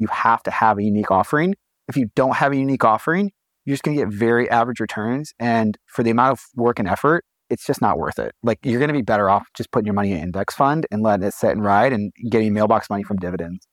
You 0.00 0.08
have 0.08 0.42
to 0.44 0.50
have 0.50 0.78
a 0.78 0.82
unique 0.82 1.10
offering. 1.10 1.54
If 1.86 1.96
you 1.96 2.10
don't 2.16 2.36
have 2.36 2.52
a 2.52 2.56
unique 2.56 2.84
offering, 2.84 3.32
you're 3.66 3.74
just 3.74 3.82
going 3.82 3.98
to 3.98 4.02
get 4.02 4.12
very 4.12 4.48
average 4.48 4.80
returns. 4.80 5.34
And 5.38 5.76
for 5.86 6.02
the 6.02 6.10
amount 6.10 6.32
of 6.32 6.40
work 6.56 6.78
and 6.78 6.88
effort, 6.88 7.22
it's 7.50 7.66
just 7.66 7.82
not 7.82 7.98
worth 7.98 8.18
it. 8.18 8.32
Like 8.42 8.60
you're 8.62 8.78
going 8.78 8.88
to 8.88 8.94
be 8.94 9.02
better 9.02 9.28
off 9.28 9.46
just 9.54 9.70
putting 9.72 9.84
your 9.84 9.94
money 9.94 10.12
in 10.12 10.16
an 10.16 10.22
index 10.24 10.54
fund 10.54 10.86
and 10.90 11.02
letting 11.02 11.26
it 11.26 11.34
sit 11.34 11.50
and 11.50 11.62
ride 11.62 11.92
and 11.92 12.12
getting 12.30 12.54
mailbox 12.54 12.88
money 12.88 13.02
from 13.02 13.18
dividends. 13.18 13.66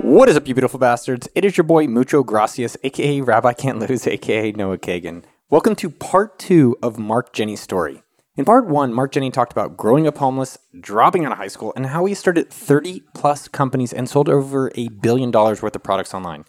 What 0.00 0.28
is 0.28 0.36
up, 0.36 0.48
you 0.48 0.54
beautiful 0.54 0.80
bastards? 0.80 1.28
It 1.36 1.44
is 1.44 1.56
your 1.56 1.64
boy 1.64 1.86
Mucho 1.86 2.24
Gracias, 2.24 2.76
aka 2.82 3.20
Rabbi 3.20 3.52
Can't 3.52 3.78
Lose, 3.78 4.06
aka 4.06 4.50
Noah 4.52 4.78
Kagan. 4.78 5.22
Welcome 5.48 5.76
to 5.76 5.90
part 5.90 6.40
two 6.40 6.76
of 6.82 6.98
Mark 6.98 7.32
Jenney's 7.32 7.60
story. 7.60 8.03
In 8.36 8.44
part 8.44 8.66
one, 8.66 8.92
Mark 8.92 9.12
Jenney 9.12 9.32
talked 9.32 9.52
about 9.52 9.76
growing 9.76 10.08
up 10.08 10.18
homeless, 10.18 10.58
dropping 10.80 11.24
out 11.24 11.30
of 11.30 11.38
high 11.38 11.46
school, 11.46 11.72
and 11.76 11.86
how 11.86 12.04
he 12.04 12.14
started 12.14 12.50
30 12.50 13.04
plus 13.14 13.46
companies 13.46 13.92
and 13.92 14.08
sold 14.08 14.28
over 14.28 14.72
a 14.74 14.88
billion 14.88 15.30
dollars 15.30 15.62
worth 15.62 15.76
of 15.76 15.84
products 15.84 16.12
online. 16.12 16.44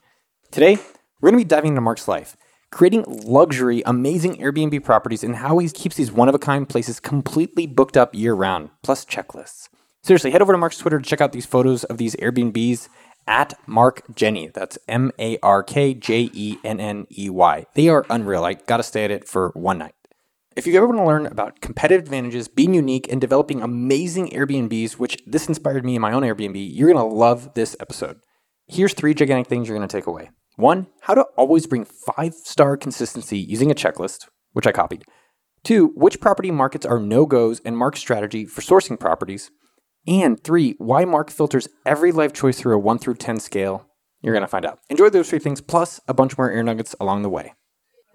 Today, 0.50 0.80
we're 1.22 1.30
going 1.30 1.40
to 1.40 1.46
be 1.46 1.48
diving 1.48 1.74
into 1.74 1.82
Mark's 1.82 2.08
life, 2.08 2.36
creating 2.72 3.06
luxury, 3.08 3.84
amazing 3.86 4.38
Airbnb 4.38 4.84
properties, 4.84 5.24
and 5.24 5.36
how 5.36 5.60
he 5.60 5.70
keeps 5.70 5.96
these 5.96 6.12
one 6.12 6.28
of 6.28 6.34
a 6.34 6.40
kind 6.40 6.68
places 6.68 7.00
completely 7.00 7.68
booked 7.68 7.96
up 7.98 8.16
year 8.16 8.34
round, 8.34 8.72
plus 8.82 9.06
checklists. 9.06 9.70
Seriously, 10.02 10.32
head 10.32 10.42
over 10.42 10.54
to 10.54 10.58
Mark's 10.58 10.80
Twitter 10.80 11.00
to 11.00 11.08
check 11.08 11.22
out 11.22 11.34
these 11.34 11.46
photos 11.46 11.84
of 11.84 12.00
these 12.00 12.16
Airbnbs 12.16 12.90
at 13.28 13.54
Mark 13.68 14.02
Jenney. 14.12 14.52
That's 14.52 14.80
M 14.88 15.12
A 15.20 15.38
R 15.44 15.62
K 15.62 15.94
J 15.94 16.32
E 16.34 16.58
N 16.64 16.80
N 16.80 17.06
E 17.16 17.30
Y. 17.30 17.68
They 17.76 17.90
are 17.90 18.08
unreal. 18.10 18.44
I 18.44 18.56
got 18.56 18.78
to 18.78 18.84
stay 18.84 19.04
at 19.06 19.12
it 19.12 19.28
for 19.28 19.52
one 19.54 19.78
night. 19.78 19.94
If 20.56 20.66
you 20.66 20.78
ever 20.78 20.88
want 20.88 21.00
to 21.00 21.06
learn 21.06 21.26
about 21.26 21.60
competitive 21.60 22.06
advantages, 22.06 22.48
being 22.48 22.74
unique, 22.74 23.12
and 23.12 23.20
developing 23.20 23.62
amazing 23.62 24.30
Airbnbs, 24.30 24.94
which 24.94 25.18
this 25.28 25.50
inspired 25.50 25.84
me 25.84 25.96
in 25.96 26.02
my 26.02 26.14
own 26.14 26.24
Airbnb, 26.24 26.56
you're 26.74 26.90
going 26.90 27.10
to 27.10 27.14
love 27.14 27.54
this 27.56 27.76
episode. 27.82 28.22
Here's 28.66 28.94
three 28.94 29.14
gigantic 29.14 29.48
things 29.48 29.68
you're 29.68 29.78
going 29.78 29.86
to 29.86 29.98
take 29.98 30.08
away. 30.08 30.30
One, 30.56 30.88
how 31.02 31.14
to 31.14 31.26
always 31.36 31.68
bring 31.68 31.84
five 31.84 32.36
star 32.36 32.78
consistency 32.78 33.38
using 33.38 33.70
a 33.70 33.76
checklist, 33.76 34.30
which 34.54 34.66
I 34.66 34.72
copied. 34.72 35.04
Two, 35.66 35.88
which 35.88 36.22
property 36.22 36.52
markets 36.52 36.86
are 36.86 37.00
no 37.00 37.26
goes 37.26 37.60
and 37.66 37.78
Mark's 37.78 38.00
strategy 38.00 38.46
for 38.46 38.62
sourcing 38.62 38.98
properties. 38.98 39.52
And 40.08 40.42
three, 40.42 40.76
why 40.78 41.04
Mark 41.04 41.32
filters 41.32 41.68
every 41.86 42.14
life 42.14 42.32
choice 42.32 42.58
through 42.58 42.76
a 42.76 42.80
1 42.80 43.00
through 43.00 43.16
10 43.16 43.42
scale. 43.42 43.90
You're 44.22 44.34
going 44.34 44.42
to 44.42 44.48
find 44.48 44.66
out. 44.66 44.80
Enjoy 44.90 45.10
those 45.10 45.30
three 45.30 45.40
things, 45.40 45.60
plus 45.60 46.00
a 46.08 46.14
bunch 46.14 46.38
more 46.38 46.50
air 46.50 46.64
nuggets 46.64 46.96
along 47.02 47.24
the 47.24 47.30
way. 47.30 47.54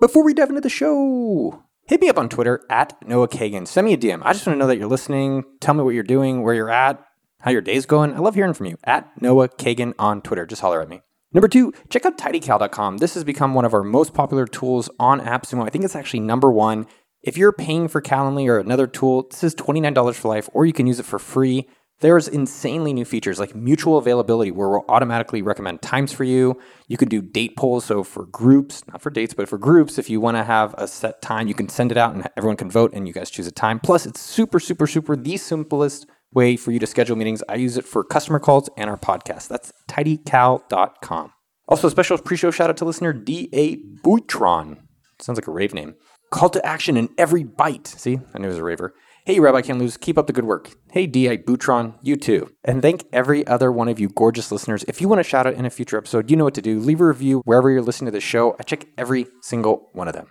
Before 0.00 0.24
we 0.24 0.32
dive 0.32 0.48
into 0.48 0.62
the 0.62 0.70
show, 0.70 1.64
hit 1.90 2.00
me 2.00 2.08
up 2.08 2.18
on 2.18 2.28
Twitter 2.28 2.64
at 2.70 2.96
Noah 3.06 3.26
Kagan. 3.26 3.66
Send 3.66 3.84
me 3.84 3.94
a 3.94 3.98
DM. 3.98 4.22
I 4.24 4.32
just 4.32 4.46
want 4.46 4.54
to 4.54 4.60
know 4.60 4.68
that 4.68 4.78
you're 4.78 4.86
listening. 4.86 5.42
Tell 5.58 5.74
me 5.74 5.82
what 5.82 5.90
you're 5.90 6.04
doing, 6.04 6.42
where 6.42 6.54
you're 6.54 6.70
at, 6.70 7.04
how 7.40 7.50
your 7.50 7.62
day's 7.62 7.84
going. 7.84 8.14
I 8.14 8.18
love 8.18 8.36
hearing 8.36 8.54
from 8.54 8.66
you. 8.66 8.78
At 8.84 9.10
Noah 9.20 9.48
Kagan 9.48 9.94
on 9.98 10.22
Twitter. 10.22 10.46
Just 10.46 10.62
holler 10.62 10.80
at 10.80 10.88
me. 10.88 11.00
Number 11.32 11.48
two, 11.48 11.74
check 11.88 12.06
out 12.06 12.16
tidycal.com. 12.16 12.98
This 12.98 13.14
has 13.14 13.24
become 13.24 13.54
one 13.54 13.64
of 13.64 13.74
our 13.74 13.82
most 13.82 14.14
popular 14.14 14.46
tools 14.46 14.88
on 15.00 15.20
AppSumo. 15.20 15.66
I 15.66 15.70
think 15.70 15.84
it's 15.84 15.96
actually 15.96 16.20
number 16.20 16.52
one. 16.52 16.86
If 17.22 17.36
you're 17.36 17.52
paying 17.52 17.88
for 17.88 18.00
Calendly 18.00 18.46
or 18.46 18.60
another 18.60 18.86
tool, 18.86 19.26
this 19.28 19.42
is 19.42 19.56
$29 19.56 20.14
for 20.14 20.28
life, 20.28 20.48
or 20.52 20.66
you 20.66 20.72
can 20.72 20.86
use 20.86 21.00
it 21.00 21.06
for 21.06 21.18
free. 21.18 21.68
There's 22.00 22.28
insanely 22.28 22.94
new 22.94 23.04
features 23.04 23.38
like 23.38 23.54
mutual 23.54 23.98
availability, 23.98 24.50
where 24.50 24.70
we'll 24.70 24.84
automatically 24.88 25.42
recommend 25.42 25.82
times 25.82 26.12
for 26.12 26.24
you. 26.24 26.58
You 26.88 26.96
can 26.96 27.08
do 27.08 27.20
date 27.20 27.56
polls. 27.56 27.84
So 27.84 28.02
for 28.02 28.24
groups, 28.26 28.86
not 28.88 29.02
for 29.02 29.10
dates, 29.10 29.34
but 29.34 29.48
for 29.48 29.58
groups, 29.58 29.98
if 29.98 30.08
you 30.08 30.20
want 30.20 30.38
to 30.38 30.44
have 30.44 30.74
a 30.78 30.88
set 30.88 31.20
time, 31.20 31.46
you 31.46 31.54
can 31.54 31.68
send 31.68 31.92
it 31.92 31.98
out 31.98 32.14
and 32.14 32.26
everyone 32.38 32.56
can 32.56 32.70
vote 32.70 32.94
and 32.94 33.06
you 33.06 33.12
guys 33.12 33.30
choose 33.30 33.46
a 33.46 33.52
time. 33.52 33.80
Plus, 33.80 34.06
it's 34.06 34.20
super, 34.20 34.58
super, 34.58 34.86
super 34.86 35.14
the 35.14 35.36
simplest 35.36 36.06
way 36.32 36.56
for 36.56 36.70
you 36.70 36.78
to 36.78 36.86
schedule 36.86 37.16
meetings. 37.16 37.42
I 37.48 37.56
use 37.56 37.76
it 37.76 37.84
for 37.84 38.02
customer 38.02 38.38
calls 38.38 38.70
and 38.78 38.88
our 38.88 38.98
podcast. 38.98 39.48
That's 39.48 39.72
tidycal.com. 39.88 41.32
Also, 41.68 41.86
a 41.86 41.90
special 41.90 42.16
pre 42.18 42.36
show 42.36 42.50
shout 42.50 42.70
out 42.70 42.78
to 42.78 42.84
listener 42.84 43.12
D.A. 43.12 43.76
Boutron. 43.76 44.78
Sounds 45.20 45.36
like 45.36 45.46
a 45.46 45.52
rave 45.52 45.74
name. 45.74 45.94
Call 46.30 46.48
to 46.50 46.64
action 46.64 46.96
in 46.96 47.10
every 47.18 47.44
bite. 47.44 47.86
See, 47.86 48.18
I 48.34 48.38
knew 48.38 48.46
it 48.46 48.50
was 48.50 48.58
a 48.58 48.64
raver. 48.64 48.94
Hey, 49.26 49.38
Rabbi 49.38 49.60
Can't 49.60 49.78
Lose, 49.78 49.98
keep 49.98 50.16
up 50.16 50.26
the 50.26 50.32
good 50.32 50.46
work. 50.46 50.70
Hey, 50.92 51.06
D.I. 51.06 51.36
Boutron, 51.38 51.94
you 52.00 52.16
too. 52.16 52.50
And 52.64 52.80
thank 52.80 53.04
every 53.12 53.46
other 53.46 53.70
one 53.70 53.86
of 53.86 54.00
you 54.00 54.08
gorgeous 54.08 54.50
listeners. 54.50 54.82
If 54.88 55.02
you 55.02 55.08
want 55.08 55.20
a 55.20 55.24
shout 55.24 55.46
out 55.46 55.52
in 55.52 55.66
a 55.66 55.70
future 55.70 55.98
episode, 55.98 56.30
you 56.30 56.38
know 56.38 56.44
what 56.44 56.54
to 56.54 56.62
do. 56.62 56.80
Leave 56.80 57.02
a 57.02 57.06
review 57.06 57.42
wherever 57.44 57.70
you're 57.70 57.82
listening 57.82 58.06
to 58.06 58.12
the 58.12 58.20
show. 58.20 58.56
I 58.58 58.62
check 58.62 58.86
every 58.96 59.26
single 59.42 59.90
one 59.92 60.08
of 60.08 60.14
them. 60.14 60.28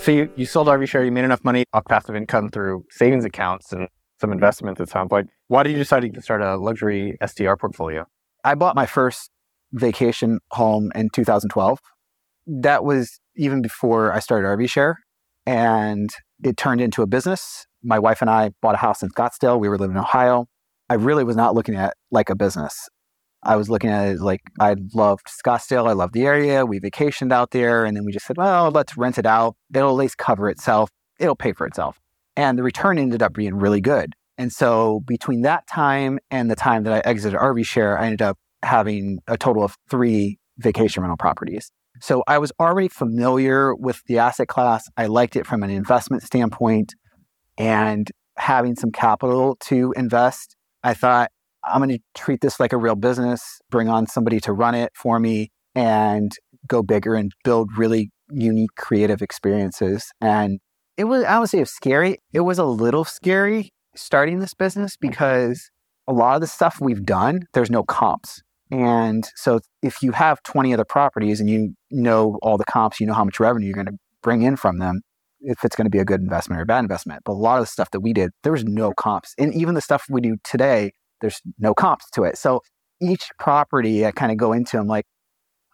So 0.00 0.10
you, 0.10 0.32
you 0.34 0.46
sold 0.46 0.66
RV 0.66 0.88
Share, 0.88 1.04
you 1.04 1.12
made 1.12 1.24
enough 1.24 1.44
money 1.44 1.64
off 1.72 1.84
passive 1.88 2.16
income 2.16 2.48
through 2.48 2.84
savings 2.90 3.24
accounts 3.24 3.72
and 3.72 3.86
some 4.20 4.32
investments, 4.32 4.80
it 4.80 4.88
sounds 4.88 5.12
like. 5.12 5.26
Why 5.46 5.62
did 5.62 5.70
you 5.70 5.78
decide 5.78 6.12
to 6.12 6.22
start 6.22 6.42
a 6.42 6.56
luxury 6.56 7.16
STR 7.24 7.54
portfolio? 7.54 8.04
I 8.42 8.56
bought 8.56 8.74
my 8.74 8.86
first 8.86 9.30
vacation 9.72 10.40
home 10.50 10.90
in 10.96 11.08
2012. 11.10 11.78
That 12.48 12.82
was 12.82 13.20
even 13.36 13.62
before 13.62 14.12
I 14.12 14.18
started 14.18 14.48
RV 14.48 14.68
Share 14.68 14.98
and 15.48 16.10
it 16.44 16.58
turned 16.58 16.82
into 16.82 17.00
a 17.00 17.06
business. 17.06 17.66
My 17.82 17.98
wife 17.98 18.20
and 18.20 18.28
I 18.28 18.50
bought 18.60 18.74
a 18.74 18.78
house 18.78 19.02
in 19.02 19.08
Scottsdale. 19.08 19.58
We 19.58 19.70
were 19.70 19.78
living 19.78 19.96
in 19.96 20.02
Ohio. 20.02 20.46
I 20.90 20.94
really 20.94 21.24
was 21.24 21.36
not 21.36 21.54
looking 21.54 21.74
at 21.74 21.94
like 22.10 22.28
a 22.28 22.36
business. 22.36 22.88
I 23.42 23.56
was 23.56 23.70
looking 23.70 23.88
at 23.88 24.08
it 24.08 24.20
like 24.20 24.42
I 24.60 24.76
loved 24.92 25.26
Scottsdale. 25.26 25.88
I 25.88 25.92
loved 25.92 26.12
the 26.12 26.26
area. 26.26 26.66
We 26.66 26.80
vacationed 26.80 27.32
out 27.32 27.52
there. 27.52 27.86
And 27.86 27.96
then 27.96 28.04
we 28.04 28.12
just 28.12 28.26
said, 28.26 28.36
well, 28.36 28.70
let's 28.70 28.98
rent 28.98 29.16
it 29.16 29.24
out. 29.24 29.56
It'll 29.72 29.88
at 29.88 29.92
least 29.92 30.18
cover 30.18 30.50
itself. 30.50 30.90
It'll 31.18 31.36
pay 31.36 31.54
for 31.54 31.66
itself. 31.66 31.98
And 32.36 32.58
the 32.58 32.62
return 32.62 32.98
ended 32.98 33.22
up 33.22 33.32
being 33.32 33.54
really 33.54 33.80
good. 33.80 34.12
And 34.36 34.52
so 34.52 35.00
between 35.06 35.42
that 35.42 35.66
time 35.66 36.18
and 36.30 36.50
the 36.50 36.56
time 36.56 36.82
that 36.84 36.92
I 36.92 37.08
exited 37.08 37.38
RV 37.38 37.64
Share, 37.64 37.98
I 37.98 38.04
ended 38.04 38.22
up 38.22 38.36
having 38.62 39.20
a 39.26 39.38
total 39.38 39.64
of 39.64 39.76
three 39.88 40.38
vacation 40.58 41.02
rental 41.02 41.16
properties. 41.16 41.70
So 42.00 42.22
I 42.26 42.38
was 42.38 42.52
already 42.60 42.88
familiar 42.88 43.74
with 43.74 44.02
the 44.06 44.18
asset 44.18 44.48
class. 44.48 44.88
I 44.96 45.06
liked 45.06 45.36
it 45.36 45.46
from 45.46 45.62
an 45.62 45.70
investment 45.70 46.22
standpoint 46.22 46.94
and 47.56 48.10
having 48.36 48.76
some 48.76 48.92
capital 48.92 49.56
to 49.60 49.92
invest. 49.96 50.56
I 50.82 50.94
thought, 50.94 51.30
I'm 51.64 51.80
going 51.80 51.90
to 51.90 51.98
treat 52.14 52.40
this 52.40 52.60
like 52.60 52.72
a 52.72 52.76
real 52.76 52.94
business, 52.94 53.60
bring 53.70 53.88
on 53.88 54.06
somebody 54.06 54.40
to 54.40 54.52
run 54.52 54.74
it 54.74 54.92
for 54.94 55.18
me 55.18 55.50
and 55.74 56.32
go 56.66 56.82
bigger 56.82 57.14
and 57.14 57.32
build 57.44 57.70
really 57.76 58.10
unique 58.30 58.74
creative 58.76 59.22
experiences. 59.22 60.10
And 60.20 60.60
it 60.96 61.04
was, 61.04 61.24
I 61.24 61.38
would 61.38 61.48
say, 61.48 61.58
it 61.58 61.62
was 61.62 61.70
scary. 61.70 62.18
It 62.32 62.40
was 62.40 62.58
a 62.58 62.64
little 62.64 63.04
scary 63.04 63.70
starting 63.96 64.38
this 64.38 64.54
business 64.54 64.96
because 64.96 65.70
a 66.06 66.12
lot 66.12 66.36
of 66.36 66.40
the 66.40 66.46
stuff 66.46 66.78
we've 66.80 67.04
done, 67.04 67.42
there's 67.52 67.70
no 67.70 67.82
comps. 67.82 68.42
And 68.70 69.28
so 69.34 69.60
if 69.82 70.02
you 70.02 70.12
have 70.12 70.42
20 70.42 70.74
other 70.74 70.84
properties 70.84 71.40
and 71.40 71.48
you 71.48 71.74
know 71.90 72.38
all 72.42 72.58
the 72.58 72.64
comps, 72.64 73.00
you 73.00 73.06
know 73.06 73.14
how 73.14 73.24
much 73.24 73.40
revenue 73.40 73.66
you're 73.66 73.74
going 73.74 73.86
to 73.86 73.98
bring 74.22 74.42
in 74.42 74.56
from 74.56 74.78
them, 74.78 75.00
if 75.40 75.64
it's 75.64 75.76
going 75.76 75.86
to 75.86 75.90
be 75.90 75.98
a 75.98 76.04
good 76.04 76.20
investment 76.20 76.60
or 76.60 76.62
a 76.62 76.66
bad 76.66 76.80
investment. 76.80 77.22
But 77.24 77.32
a 77.32 77.34
lot 77.34 77.58
of 77.58 77.62
the 77.62 77.70
stuff 77.70 77.90
that 77.92 78.00
we 78.00 78.12
did, 78.12 78.30
there 78.42 78.52
was 78.52 78.64
no 78.64 78.92
comps. 78.92 79.34
And 79.38 79.54
even 79.54 79.74
the 79.74 79.80
stuff 79.80 80.04
we 80.10 80.20
do 80.20 80.36
today, 80.44 80.92
there's 81.20 81.40
no 81.58 81.74
comps 81.74 82.10
to 82.10 82.24
it. 82.24 82.36
So 82.36 82.62
each 83.00 83.28
property 83.38 84.04
I 84.04 84.10
kind 84.10 84.32
of 84.32 84.38
go 84.38 84.52
into, 84.52 84.78
I'm 84.78 84.86
like, 84.86 85.06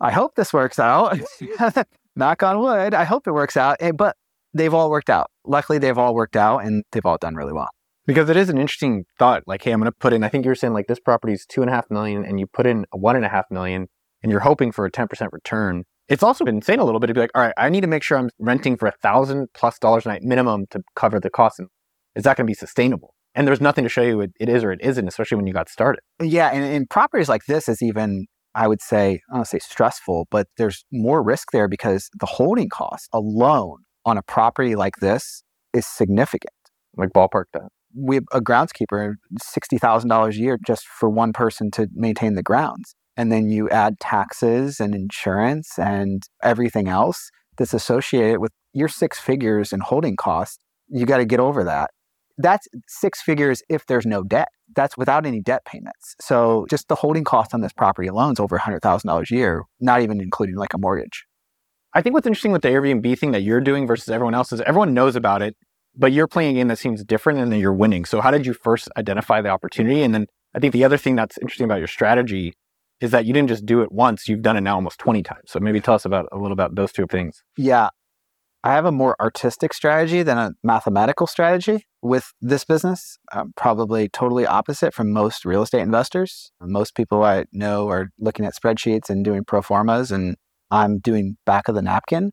I 0.00 0.10
hope 0.12 0.34
this 0.36 0.52
works 0.52 0.78
out. 0.78 1.18
Knock 2.16 2.42
on 2.42 2.60
wood. 2.60 2.94
I 2.94 3.04
hope 3.04 3.26
it 3.26 3.32
works 3.32 3.56
out. 3.56 3.78
But 3.96 4.16
they've 4.52 4.72
all 4.72 4.90
worked 4.90 5.10
out. 5.10 5.30
Luckily, 5.44 5.78
they've 5.78 5.98
all 5.98 6.14
worked 6.14 6.36
out 6.36 6.58
and 6.58 6.84
they've 6.92 7.04
all 7.04 7.18
done 7.18 7.34
really 7.34 7.52
well. 7.52 7.70
Because 8.06 8.28
it 8.28 8.36
is 8.36 8.50
an 8.50 8.58
interesting 8.58 9.04
thought. 9.18 9.44
Like, 9.46 9.62
hey, 9.62 9.72
I'm 9.72 9.80
going 9.80 9.90
to 9.90 9.96
put 9.98 10.12
in, 10.12 10.24
I 10.24 10.28
think 10.28 10.44
you 10.44 10.50
were 10.50 10.54
saying 10.54 10.74
like 10.74 10.86
this 10.86 11.00
property 11.00 11.32
is 11.32 11.46
two 11.46 11.62
and 11.62 11.70
a 11.70 11.72
half 11.72 11.90
million 11.90 12.24
and 12.24 12.38
you 12.38 12.46
put 12.46 12.66
in 12.66 12.84
one 12.92 13.16
and 13.16 13.24
a 13.24 13.28
half 13.28 13.46
million 13.50 13.88
and 14.22 14.30
you're 14.30 14.40
hoping 14.40 14.72
for 14.72 14.84
a 14.84 14.90
10% 14.90 15.28
return. 15.32 15.84
It's 16.08 16.22
also 16.22 16.44
insane 16.44 16.80
a 16.80 16.84
little 16.84 17.00
bit 17.00 17.06
to 17.06 17.14
be 17.14 17.20
like, 17.20 17.30
all 17.34 17.42
right, 17.42 17.54
I 17.56 17.70
need 17.70 17.80
to 17.80 17.86
make 17.86 18.02
sure 18.02 18.18
I'm 18.18 18.28
renting 18.38 18.76
for 18.76 18.86
a 18.86 18.92
thousand 19.02 19.48
plus 19.54 19.78
dollars 19.78 20.04
a 20.04 20.10
night 20.10 20.22
minimum 20.22 20.66
to 20.70 20.82
cover 20.94 21.18
the 21.18 21.30
cost. 21.30 21.58
And 21.58 21.68
is 22.14 22.24
that 22.24 22.36
going 22.36 22.46
to 22.46 22.50
be 22.50 22.54
sustainable? 22.54 23.14
And 23.34 23.48
there's 23.48 23.60
nothing 23.60 23.84
to 23.84 23.88
show 23.88 24.02
you 24.02 24.20
it, 24.20 24.32
it 24.38 24.48
is 24.48 24.62
or 24.62 24.70
it 24.70 24.80
isn't, 24.82 25.08
especially 25.08 25.36
when 25.36 25.46
you 25.46 25.54
got 25.54 25.70
started. 25.70 26.00
Yeah. 26.22 26.48
And 26.48 26.62
in 26.62 26.86
properties 26.86 27.28
like 27.28 27.46
this 27.48 27.68
is 27.68 27.82
even, 27.82 28.26
I 28.54 28.68
would 28.68 28.82
say, 28.82 29.20
I 29.32 29.36
don't 29.36 29.46
say 29.46 29.58
stressful, 29.58 30.28
but 30.30 30.46
there's 30.58 30.84
more 30.92 31.22
risk 31.22 31.48
there 31.52 31.68
because 31.68 32.10
the 32.20 32.26
holding 32.26 32.68
cost 32.68 33.08
alone 33.12 33.78
on 34.04 34.18
a 34.18 34.22
property 34.22 34.76
like 34.76 34.96
this 35.00 35.42
is 35.72 35.86
significant. 35.86 36.52
Like 36.96 37.10
ballpark 37.10 37.44
that 37.54 37.70
we 37.94 38.16
have 38.16 38.24
a 38.32 38.40
groundskeeper, 38.40 39.14
$60,000 39.40 40.28
a 40.28 40.36
year 40.36 40.58
just 40.66 40.86
for 40.86 41.08
one 41.08 41.32
person 41.32 41.70
to 41.72 41.88
maintain 41.94 42.34
the 42.34 42.42
grounds. 42.42 42.94
And 43.16 43.30
then 43.30 43.50
you 43.50 43.70
add 43.70 44.00
taxes 44.00 44.80
and 44.80 44.94
insurance 44.94 45.78
and 45.78 46.22
everything 46.42 46.88
else 46.88 47.30
that's 47.56 47.74
associated 47.74 48.40
with 48.40 48.52
your 48.72 48.88
six 48.88 49.18
figures 49.18 49.72
in 49.72 49.80
holding 49.80 50.16
costs. 50.16 50.58
You 50.88 51.06
got 51.06 51.18
to 51.18 51.24
get 51.24 51.40
over 51.40 51.62
that. 51.64 51.90
That's 52.36 52.66
six 52.88 53.22
figures 53.22 53.62
if 53.68 53.86
there's 53.86 54.06
no 54.06 54.24
debt. 54.24 54.48
That's 54.74 54.96
without 54.96 55.24
any 55.24 55.40
debt 55.40 55.64
payments. 55.64 56.16
So 56.20 56.66
just 56.68 56.88
the 56.88 56.96
holding 56.96 57.22
cost 57.22 57.54
on 57.54 57.60
this 57.60 57.72
property 57.72 58.08
alone 58.08 58.32
is 58.32 58.40
over 58.40 58.58
$100,000 58.58 59.30
a 59.30 59.34
year, 59.34 59.62
not 59.80 60.02
even 60.02 60.20
including 60.20 60.56
like 60.56 60.74
a 60.74 60.78
mortgage. 60.78 61.26
I 61.92 62.02
think 62.02 62.14
what's 62.14 62.26
interesting 62.26 62.50
with 62.50 62.62
the 62.62 62.68
Airbnb 62.68 63.16
thing 63.20 63.30
that 63.30 63.42
you're 63.42 63.60
doing 63.60 63.86
versus 63.86 64.08
everyone 64.08 64.34
else 64.34 64.52
is 64.52 64.60
everyone 64.62 64.94
knows 64.94 65.14
about 65.14 65.42
it 65.42 65.56
but 65.96 66.12
you're 66.12 66.26
playing 66.26 66.56
a 66.56 66.60
game 66.60 66.68
that 66.68 66.78
seems 66.78 67.04
different 67.04 67.38
and 67.38 67.52
then 67.52 67.60
you're 67.60 67.72
winning. 67.72 68.04
So 68.04 68.20
how 68.20 68.30
did 68.30 68.46
you 68.46 68.54
first 68.54 68.88
identify 68.96 69.40
the 69.40 69.48
opportunity? 69.48 70.02
And 70.02 70.14
then 70.14 70.26
I 70.54 70.58
think 70.58 70.72
the 70.72 70.84
other 70.84 70.96
thing 70.96 71.16
that's 71.16 71.38
interesting 71.38 71.64
about 71.64 71.78
your 71.78 71.88
strategy 71.88 72.54
is 73.00 73.10
that 73.10 73.26
you 73.26 73.32
didn't 73.32 73.48
just 73.48 73.66
do 73.66 73.82
it 73.82 73.92
once, 73.92 74.28
you've 74.28 74.42
done 74.42 74.56
it 74.56 74.62
now 74.62 74.76
almost 74.76 74.98
20 74.98 75.22
times. 75.22 75.50
So 75.50 75.60
maybe 75.60 75.80
tell 75.80 75.94
us 75.94 76.04
about 76.04 76.26
a 76.32 76.36
little 76.36 76.52
about 76.52 76.74
those 76.74 76.92
two 76.92 77.06
things. 77.06 77.42
Yeah. 77.56 77.90
I 78.62 78.72
have 78.72 78.86
a 78.86 78.92
more 78.92 79.14
artistic 79.20 79.74
strategy 79.74 80.22
than 80.22 80.38
a 80.38 80.52
mathematical 80.62 81.26
strategy 81.26 81.84
with 82.00 82.32
this 82.40 82.64
business. 82.64 83.18
I'm 83.30 83.52
probably 83.56 84.08
totally 84.08 84.46
opposite 84.46 84.94
from 84.94 85.12
most 85.12 85.44
real 85.44 85.62
estate 85.62 85.82
investors. 85.82 86.50
Most 86.62 86.94
people 86.94 87.22
I 87.24 87.44
know 87.52 87.88
are 87.88 88.08
looking 88.18 88.46
at 88.46 88.54
spreadsheets 88.54 89.10
and 89.10 89.22
doing 89.22 89.44
pro 89.44 89.60
formas, 89.60 90.10
and 90.10 90.36
I'm 90.70 90.98
doing 90.98 91.36
back 91.44 91.68
of 91.68 91.74
the 91.74 91.82
napkin. 91.82 92.30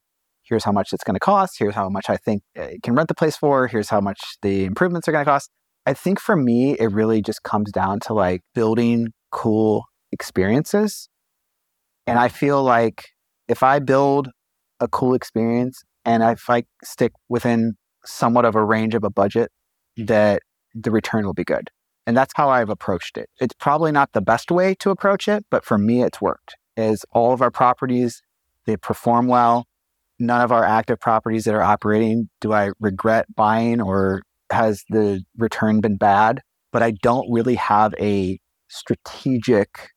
Here's 0.51 0.65
how 0.65 0.73
much 0.73 0.91
it's 0.91 1.05
going 1.05 1.15
to 1.15 1.19
cost. 1.21 1.55
Here's 1.57 1.75
how 1.75 1.87
much 1.87 2.09
I 2.09 2.17
think 2.17 2.43
uh, 2.59 2.63
it 2.63 2.83
can 2.83 2.93
rent 2.93 3.07
the 3.07 3.15
place 3.15 3.37
for. 3.37 3.67
Here's 3.67 3.87
how 3.87 4.01
much 4.01 4.19
the 4.41 4.65
improvements 4.65 5.07
are 5.07 5.13
going 5.13 5.23
to 5.23 5.31
cost. 5.31 5.49
I 5.85 5.93
think 5.93 6.19
for 6.19 6.35
me, 6.35 6.73
it 6.77 6.91
really 6.91 7.21
just 7.21 7.43
comes 7.43 7.71
down 7.71 8.01
to 8.01 8.13
like 8.13 8.41
building 8.53 9.13
cool 9.31 9.85
experiences. 10.11 11.07
And 12.05 12.19
I 12.19 12.27
feel 12.27 12.61
like 12.61 13.05
if 13.47 13.63
I 13.63 13.79
build 13.79 14.27
a 14.81 14.89
cool 14.89 15.13
experience 15.13 15.81
and 16.03 16.21
if 16.21 16.49
I 16.49 16.63
stick 16.83 17.13
within 17.29 17.75
somewhat 18.03 18.43
of 18.43 18.55
a 18.55 18.63
range 18.65 18.93
of 18.93 19.05
a 19.05 19.09
budget, 19.09 19.51
mm-hmm. 19.97 20.07
that 20.07 20.41
the 20.75 20.91
return 20.91 21.25
will 21.25 21.33
be 21.33 21.45
good. 21.45 21.69
And 22.05 22.17
that's 22.17 22.33
how 22.35 22.49
I've 22.49 22.69
approached 22.69 23.17
it. 23.17 23.29
It's 23.39 23.55
probably 23.57 23.93
not 23.93 24.11
the 24.11 24.21
best 24.21 24.51
way 24.51 24.75
to 24.79 24.89
approach 24.89 25.29
it, 25.29 25.45
but 25.49 25.63
for 25.63 25.77
me, 25.77 26.03
it's 26.03 26.19
worked. 26.19 26.57
Is 26.75 27.05
all 27.13 27.31
of 27.31 27.41
our 27.41 27.51
properties, 27.51 28.21
they 28.65 28.75
perform 28.75 29.27
well. 29.27 29.65
None 30.21 30.41
of 30.41 30.51
our 30.51 30.63
active 30.63 30.99
properties 30.99 31.45
that 31.45 31.55
are 31.55 31.63
operating 31.63 32.29
do 32.41 32.53
I 32.53 32.69
regret 32.79 33.25
buying 33.35 33.81
or 33.81 34.21
has 34.51 34.83
the 34.89 35.23
return 35.35 35.81
been 35.81 35.97
bad. 35.97 36.41
But 36.71 36.83
I 36.83 36.91
don't 36.91 37.27
really 37.31 37.55
have 37.55 37.95
a 37.99 38.37
strategic 38.69 39.89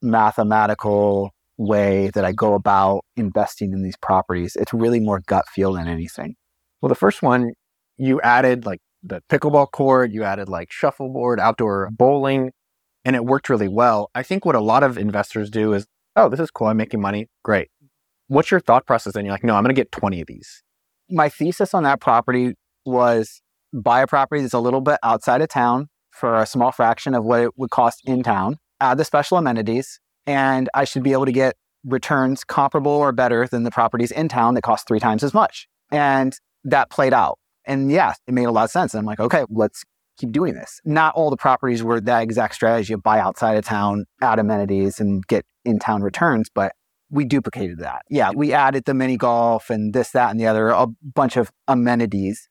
mathematical 0.00 1.30
way 1.58 2.10
that 2.14 2.24
I 2.24 2.30
go 2.30 2.54
about 2.54 3.04
investing 3.16 3.72
in 3.72 3.82
these 3.82 3.96
properties. 4.00 4.56
It's 4.56 4.72
really 4.72 5.00
more 5.00 5.20
gut 5.26 5.46
feel 5.52 5.72
than 5.72 5.88
anything. 5.88 6.36
Well, 6.80 6.88
the 6.88 6.94
first 6.94 7.20
one, 7.20 7.50
you 7.98 8.20
added 8.20 8.64
like 8.64 8.80
the 9.02 9.20
pickleball 9.28 9.72
court, 9.72 10.12
you 10.12 10.22
added 10.22 10.48
like 10.48 10.70
shuffleboard, 10.70 11.40
outdoor 11.40 11.90
bowling, 11.90 12.52
and 13.04 13.16
it 13.16 13.24
worked 13.24 13.48
really 13.48 13.68
well. 13.68 14.10
I 14.14 14.22
think 14.22 14.44
what 14.44 14.54
a 14.54 14.60
lot 14.60 14.84
of 14.84 14.96
investors 14.96 15.50
do 15.50 15.72
is, 15.72 15.86
oh, 16.14 16.28
this 16.28 16.38
is 16.38 16.52
cool. 16.52 16.68
I'm 16.68 16.76
making 16.76 17.00
money. 17.00 17.26
Great. 17.42 17.68
What's 18.28 18.50
your 18.50 18.60
thought 18.60 18.86
process? 18.86 19.14
And 19.14 19.26
you're 19.26 19.34
like, 19.34 19.44
no, 19.44 19.54
I'm 19.54 19.62
going 19.62 19.74
to 19.74 19.78
get 19.78 19.92
20 19.92 20.20
of 20.20 20.26
these. 20.26 20.62
My 21.10 21.28
thesis 21.28 21.74
on 21.74 21.82
that 21.82 22.00
property 22.00 22.54
was 22.86 23.40
buy 23.72 24.02
a 24.02 24.06
property 24.06 24.42
that's 24.42 24.54
a 24.54 24.60
little 24.60 24.80
bit 24.80 24.98
outside 25.02 25.42
of 25.42 25.48
town 25.48 25.88
for 26.12 26.36
a 26.36 26.46
small 26.46 26.72
fraction 26.72 27.14
of 27.14 27.24
what 27.24 27.40
it 27.40 27.50
would 27.56 27.70
cost 27.70 28.02
in 28.04 28.22
town, 28.22 28.58
add 28.80 28.98
the 28.98 29.04
special 29.04 29.38
amenities, 29.38 29.98
and 30.26 30.68
I 30.74 30.84
should 30.84 31.02
be 31.02 31.12
able 31.12 31.26
to 31.26 31.32
get 31.32 31.56
returns 31.84 32.44
comparable 32.44 32.92
or 32.92 33.12
better 33.12 33.46
than 33.46 33.64
the 33.64 33.70
properties 33.70 34.10
in 34.10 34.28
town 34.28 34.54
that 34.54 34.62
cost 34.62 34.86
three 34.86 35.00
times 35.00 35.24
as 35.24 35.34
much. 35.34 35.66
And 35.90 36.36
that 36.64 36.90
played 36.90 37.12
out. 37.12 37.38
And 37.64 37.90
yeah, 37.90 38.14
it 38.26 38.34
made 38.34 38.44
a 38.44 38.50
lot 38.50 38.64
of 38.64 38.70
sense. 38.70 38.94
And 38.94 39.00
I'm 39.00 39.06
like, 39.06 39.20
okay, 39.20 39.44
let's 39.48 39.84
keep 40.18 40.32
doing 40.32 40.54
this. 40.54 40.80
Not 40.84 41.14
all 41.14 41.30
the 41.30 41.36
properties 41.36 41.82
were 41.82 42.00
that 42.00 42.22
exact 42.22 42.54
strategy 42.54 42.92
of 42.92 43.02
buy 43.02 43.18
outside 43.18 43.56
of 43.56 43.64
town, 43.64 44.04
add 44.20 44.38
amenities, 44.38 45.00
and 45.00 45.26
get 45.26 45.44
in 45.64 45.78
town 45.78 46.02
returns, 46.02 46.48
but 46.54 46.72
we 47.12 47.24
duplicated 47.24 47.78
that. 47.78 48.02
Yeah, 48.10 48.30
we 48.34 48.52
added 48.52 48.84
the 48.86 48.94
mini 48.94 49.16
golf 49.16 49.70
and 49.70 49.94
this, 49.94 50.10
that, 50.10 50.30
and 50.30 50.40
the 50.40 50.46
other, 50.46 50.70
a 50.70 50.88
bunch 51.02 51.36
of 51.36 51.52
amenities 51.68 52.48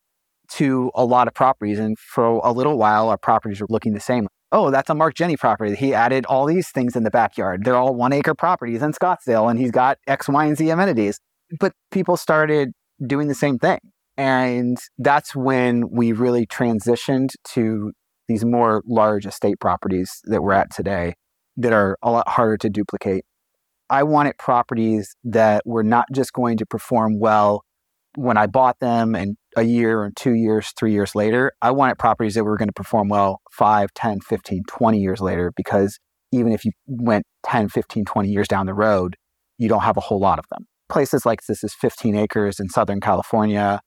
to 0.51 0.91
a 0.95 1.03
lot 1.03 1.27
of 1.27 1.33
properties. 1.33 1.79
And 1.79 1.97
for 1.99 2.39
a 2.43 2.51
little 2.51 2.77
while, 2.77 3.09
our 3.09 3.17
properties 3.17 3.59
were 3.59 3.67
looking 3.69 3.93
the 3.93 3.99
same 3.99 4.27
oh, 4.51 4.69
that's 4.69 4.89
a 4.89 4.95
Mark 4.95 5.15
Jenney 5.15 5.37
property. 5.37 5.75
He 5.75 5.93
added 5.93 6.25
all 6.25 6.45
these 6.45 6.69
things 6.69 6.95
in 6.95 7.03
the 7.03 7.11
backyard. 7.11 7.63
They're 7.63 7.75
all 7.75 7.95
one 7.95 8.13
acre 8.13 8.35
properties 8.35 8.81
in 8.81 8.91
Scottsdale, 8.91 9.49
and 9.49 9.59
he's 9.59 9.71
got 9.71 9.97
X, 10.07 10.27
Y, 10.27 10.45
and 10.45 10.57
Z 10.57 10.69
amenities. 10.69 11.19
But 11.59 11.73
people 11.89 12.17
started 12.17 12.71
doing 13.05 13.27
the 13.27 13.35
same 13.35 13.57
thing. 13.57 13.79
And 14.17 14.77
that's 14.97 15.35
when 15.35 15.89
we 15.89 16.11
really 16.11 16.45
transitioned 16.45 17.31
to 17.53 17.91
these 18.27 18.45
more 18.45 18.83
large 18.85 19.25
estate 19.25 19.59
properties 19.59 20.19
that 20.25 20.43
we're 20.43 20.53
at 20.53 20.71
today 20.71 21.15
that 21.57 21.73
are 21.73 21.97
a 22.01 22.11
lot 22.11 22.27
harder 22.27 22.57
to 22.57 22.69
duplicate. 22.69 23.23
I 23.91 24.03
wanted 24.03 24.37
properties 24.37 25.15
that 25.25 25.63
were 25.65 25.83
not 25.83 26.05
just 26.13 26.31
going 26.31 26.57
to 26.57 26.65
perform 26.65 27.19
well 27.19 27.63
when 28.15 28.37
I 28.37 28.47
bought 28.47 28.79
them 28.79 29.15
and 29.15 29.35
a 29.57 29.63
year 29.63 30.01
or 30.01 30.11
two 30.15 30.33
years, 30.33 30.73
three 30.77 30.93
years 30.93 31.13
later, 31.13 31.51
I 31.61 31.71
wanted 31.71 31.99
properties 31.99 32.35
that 32.35 32.45
were 32.45 32.57
going 32.57 32.69
to 32.69 32.73
perform 32.73 33.09
well 33.09 33.41
5, 33.51 33.89
10, 33.93 34.21
15, 34.21 34.63
20 34.67 34.99
years 34.99 35.19
later 35.19 35.51
because 35.55 35.99
even 36.31 36.53
if 36.53 36.63
you 36.63 36.71
went 36.87 37.25
10, 37.43 37.69
15, 37.69 38.05
20 38.05 38.29
years 38.29 38.47
down 38.47 38.65
the 38.65 38.73
road, 38.73 39.17
you 39.57 39.67
don't 39.67 39.81
have 39.81 39.97
a 39.97 40.01
whole 40.01 40.19
lot 40.19 40.39
of 40.39 40.45
them. 40.49 40.65
Places 40.89 41.25
like 41.25 41.41
this 41.47 41.63
is 41.63 41.73
15 41.73 42.15
acres 42.15 42.59
in 42.59 42.69
Southern 42.69 43.01
California. 43.01 43.81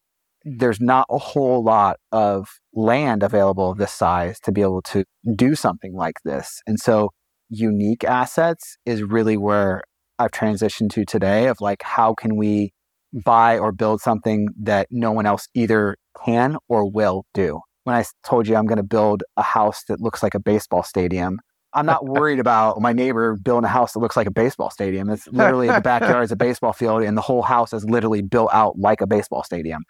There's 0.45 0.81
not 0.81 1.07
a 1.11 1.19
whole 1.19 1.65
lot 1.65 1.97
of 2.13 2.49
land 2.75 3.23
available 3.23 3.71
of 3.71 3.79
this 3.79 3.93
size 3.93 4.39
to 4.41 4.53
be 4.53 4.61
able 4.61 4.83
to 4.83 5.05
do 5.35 5.55
something 5.55 5.95
like 5.95 6.17
this. 6.25 6.61
And 6.67 6.79
so 6.79 7.11
unique 7.49 8.05
assets 8.05 8.77
is 8.85 9.03
really 9.03 9.37
where 9.37 9.83
I've 10.19 10.31
transitioned 10.31 10.91
to 10.91 11.05
today 11.05 11.49
of 11.49 11.61
like, 11.61 11.83
how 11.83 12.15
can 12.15 12.37
we 12.37 12.73
mm. 13.15 13.25
buy 13.25 13.59
or 13.59 13.73
build 13.73 14.01
something 14.01 14.49
that 14.63 14.89
no 14.91 15.13
one 15.13 15.27
else 15.27 15.49
either 15.55 15.97
can 16.23 16.57
or 16.69 16.91
will 16.91 17.27
do. 17.35 17.61
When 17.85 17.95
I 17.95 18.05
told 18.25 18.49
you 18.49 18.57
I'm 18.57 18.67
going 18.67 18.79
to 18.79 18.83
build 18.83 19.23
a 19.37 19.43
house 19.43 19.85
that 19.89 20.01
looks 20.01 20.23
like 20.23 20.35
a 20.35 20.41
baseball 20.41 20.83
stadium, 20.83 21.39
I'm 21.75 21.87
not 21.87 22.05
worried 22.07 22.39
about 22.39 22.81
my 22.81 22.93
neighbor 22.93 23.37
building 23.37 23.67
a 23.67 23.69
house 23.69 23.93
that 23.93 23.99
looks 23.99 24.17
like 24.17 24.27
a 24.27 24.33
baseball 24.33 24.71
stadium. 24.71 25.11
It's 25.11 25.27
literally 25.29 25.67
the 25.67 25.81
backyard 25.85 26.25
is 26.25 26.33
a 26.33 26.37
baseball 26.37 26.73
field, 26.73 27.03
and 27.03 27.17
the 27.17 27.23
whole 27.23 27.43
house 27.43 27.73
is 27.73 27.85
literally 27.85 28.23
built 28.23 28.51
out 28.53 28.79
like 28.79 29.01
a 29.01 29.07
baseball 29.07 29.43
stadium. 29.43 29.83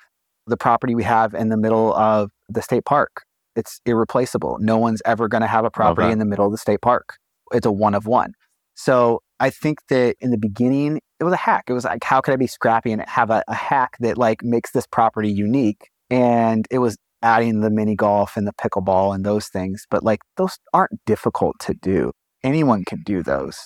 The 0.46 0.56
property 0.56 0.94
we 0.94 1.04
have 1.04 1.34
in 1.34 1.48
the 1.48 1.56
middle 1.56 1.94
of 1.94 2.30
the 2.48 2.62
state 2.62 2.84
park, 2.84 3.22
it's 3.54 3.80
irreplaceable. 3.86 4.56
No 4.60 4.78
one's 4.78 5.00
ever 5.04 5.28
going 5.28 5.42
to 5.42 5.46
have 5.46 5.64
a 5.64 5.70
property 5.70 6.10
in 6.10 6.18
the 6.18 6.24
middle 6.24 6.46
of 6.46 6.52
the 6.52 6.58
state 6.58 6.82
park. 6.82 7.16
It's 7.52 7.66
a 7.66 7.72
one 7.72 7.94
of 7.94 8.06
one. 8.06 8.32
So 8.74 9.20
I 9.44 9.50
think 9.50 9.80
that 9.90 10.16
in 10.22 10.30
the 10.30 10.38
beginning, 10.38 11.02
it 11.20 11.24
was 11.24 11.34
a 11.34 11.36
hack. 11.36 11.64
It 11.68 11.74
was 11.74 11.84
like, 11.84 12.02
how 12.02 12.22
could 12.22 12.32
I 12.32 12.38
be 12.38 12.46
scrappy 12.46 12.92
and 12.92 13.06
have 13.06 13.28
a, 13.28 13.44
a 13.46 13.52
hack 13.54 13.90
that 14.00 14.16
like 14.16 14.42
makes 14.42 14.70
this 14.70 14.86
property 14.86 15.30
unique? 15.30 15.90
And 16.08 16.66
it 16.70 16.78
was 16.78 16.96
adding 17.22 17.60
the 17.60 17.68
mini 17.68 17.94
golf 17.94 18.38
and 18.38 18.46
the 18.46 18.54
pickleball 18.54 19.14
and 19.14 19.22
those 19.22 19.48
things. 19.48 19.84
But 19.90 20.02
like 20.02 20.20
those 20.38 20.56
aren't 20.72 21.04
difficult 21.04 21.56
to 21.60 21.74
do. 21.74 22.12
Anyone 22.42 22.84
can 22.86 23.02
do 23.04 23.22
those. 23.22 23.58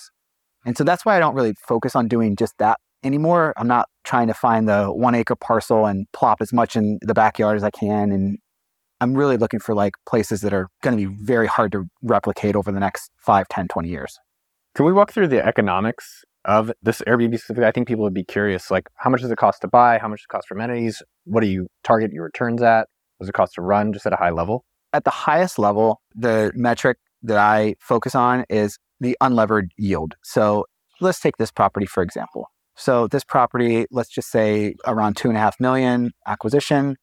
And 0.65 0.77
so 0.77 0.83
that's 0.83 1.05
why 1.05 1.15
I 1.15 1.19
don't 1.19 1.33
really 1.33 1.53
focus 1.65 1.95
on 1.95 2.09
doing 2.09 2.35
just 2.35 2.55
that 2.59 2.77
anymore. 3.01 3.53
I'm 3.55 3.69
not 3.69 3.87
trying 4.03 4.27
to 4.27 4.33
find 4.33 4.67
the 4.67 4.87
one 4.87 5.15
acre 5.15 5.37
parcel 5.37 5.85
and 5.85 6.07
plop 6.11 6.41
as 6.41 6.51
much 6.51 6.75
in 6.75 6.99
the 7.03 7.13
backyard 7.13 7.55
as 7.55 7.63
I 7.63 7.71
can. 7.71 8.11
And 8.11 8.37
I'm 8.99 9.13
really 9.13 9.37
looking 9.37 9.61
for 9.61 9.73
like 9.73 9.93
places 10.05 10.41
that 10.41 10.53
are 10.53 10.67
going 10.83 10.97
to 10.97 11.07
be 11.07 11.15
very 11.23 11.47
hard 11.47 11.71
to 11.71 11.85
replicate 12.01 12.57
over 12.57 12.69
the 12.69 12.81
next 12.81 13.11
5, 13.19 13.47
10, 13.47 13.69
20 13.69 13.87
years. 13.87 14.19
Can 14.75 14.85
we 14.85 14.93
walk 14.93 15.11
through 15.11 15.27
the 15.27 15.45
economics 15.45 16.23
of 16.45 16.71
this 16.81 17.01
Airbnb 17.01 17.35
specifically? 17.35 17.65
I 17.65 17.71
think 17.71 17.87
people 17.87 18.03
would 18.03 18.13
be 18.13 18.23
curious, 18.23 18.71
like 18.71 18.87
how 18.95 19.09
much 19.09 19.21
does 19.21 19.31
it 19.31 19.37
cost 19.37 19.61
to 19.61 19.67
buy? 19.67 19.97
How 19.97 20.07
much 20.07 20.19
does 20.19 20.25
it 20.25 20.33
cost 20.33 20.47
for 20.47 20.55
amenities? 20.55 21.01
What 21.25 21.41
do 21.41 21.47
you 21.47 21.67
target 21.83 22.11
your 22.11 22.23
returns 22.23 22.61
at? 22.61 22.87
What 23.17 23.25
does 23.25 23.29
it 23.29 23.33
cost 23.33 23.55
to 23.55 23.61
run 23.61 23.93
just 23.93 24.05
at 24.05 24.13
a 24.13 24.15
high 24.15 24.29
level? 24.29 24.63
At 24.93 25.03
the 25.03 25.11
highest 25.11 25.59
level, 25.59 26.01
the 26.15 26.51
metric 26.55 26.97
that 27.23 27.37
I 27.37 27.75
focus 27.79 28.15
on 28.15 28.45
is 28.49 28.77
the 28.99 29.17
unlevered 29.21 29.69
yield. 29.77 30.15
So 30.23 30.65
let's 31.01 31.19
take 31.19 31.37
this 31.37 31.51
property 31.51 31.85
for 31.85 32.03
example. 32.03 32.47
So 32.75 33.07
this 33.07 33.25
property, 33.25 33.85
let's 33.91 34.09
just 34.09 34.29
say 34.29 34.75
around 34.87 35.17
two 35.17 35.27
and 35.27 35.37
a 35.37 35.41
half 35.41 35.59
million 35.59 36.11
acquisition, 36.25 36.95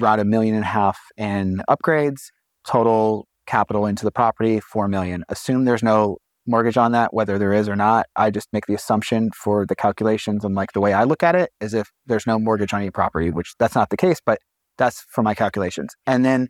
around 0.00 0.20
a 0.20 0.24
million 0.24 0.54
and 0.54 0.64
a 0.64 0.68
half 0.68 0.98
in 1.16 1.62
upgrades, 1.68 2.22
total 2.66 3.26
capital 3.46 3.84
into 3.84 4.04
the 4.04 4.10
property, 4.10 4.60
four 4.60 4.88
million. 4.88 5.24
Assume 5.28 5.66
there's 5.66 5.82
no 5.82 6.16
mortgage 6.46 6.76
on 6.76 6.92
that, 6.92 7.14
whether 7.14 7.38
there 7.38 7.52
is 7.52 7.68
or 7.68 7.76
not. 7.76 8.06
I 8.16 8.30
just 8.30 8.48
make 8.52 8.66
the 8.66 8.74
assumption 8.74 9.30
for 9.34 9.66
the 9.66 9.76
calculations 9.76 10.44
and 10.44 10.54
like 10.54 10.72
the 10.72 10.80
way 10.80 10.92
I 10.92 11.04
look 11.04 11.22
at 11.22 11.34
it 11.34 11.50
is 11.60 11.74
if 11.74 11.90
there's 12.06 12.26
no 12.26 12.38
mortgage 12.38 12.72
on 12.72 12.80
any 12.80 12.90
property, 12.90 13.30
which 13.30 13.54
that's 13.58 13.74
not 13.74 13.90
the 13.90 13.96
case, 13.96 14.20
but 14.24 14.38
that's 14.76 15.04
for 15.08 15.22
my 15.22 15.34
calculations. 15.34 15.94
And 16.06 16.24
then 16.24 16.48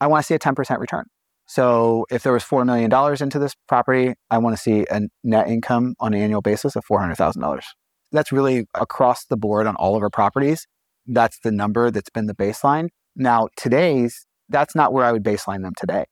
I 0.00 0.06
want 0.06 0.22
to 0.22 0.26
see 0.26 0.34
a 0.34 0.38
10% 0.38 0.78
return. 0.78 1.06
So 1.46 2.06
if 2.10 2.22
there 2.22 2.32
was 2.32 2.44
$4 2.44 2.64
million 2.64 2.90
into 3.20 3.38
this 3.38 3.54
property, 3.68 4.14
I 4.30 4.38
want 4.38 4.56
to 4.56 4.62
see 4.62 4.86
a 4.90 5.02
net 5.24 5.48
income 5.48 5.94
on 5.98 6.14
an 6.14 6.20
annual 6.20 6.40
basis 6.40 6.76
of 6.76 6.84
$400,000. 6.90 7.60
That's 8.12 8.32
really 8.32 8.66
across 8.74 9.24
the 9.26 9.36
board 9.36 9.66
on 9.66 9.74
all 9.76 9.96
of 9.96 10.02
our 10.02 10.10
properties. 10.10 10.66
That's 11.06 11.38
the 11.40 11.50
number 11.50 11.90
that's 11.90 12.10
been 12.10 12.26
the 12.26 12.34
baseline. 12.34 12.88
Now, 13.16 13.48
today's, 13.56 14.26
that's 14.48 14.74
not 14.74 14.92
where 14.92 15.04
I 15.04 15.12
would 15.12 15.24
baseline 15.24 15.62
them 15.62 15.72
today. 15.76 16.04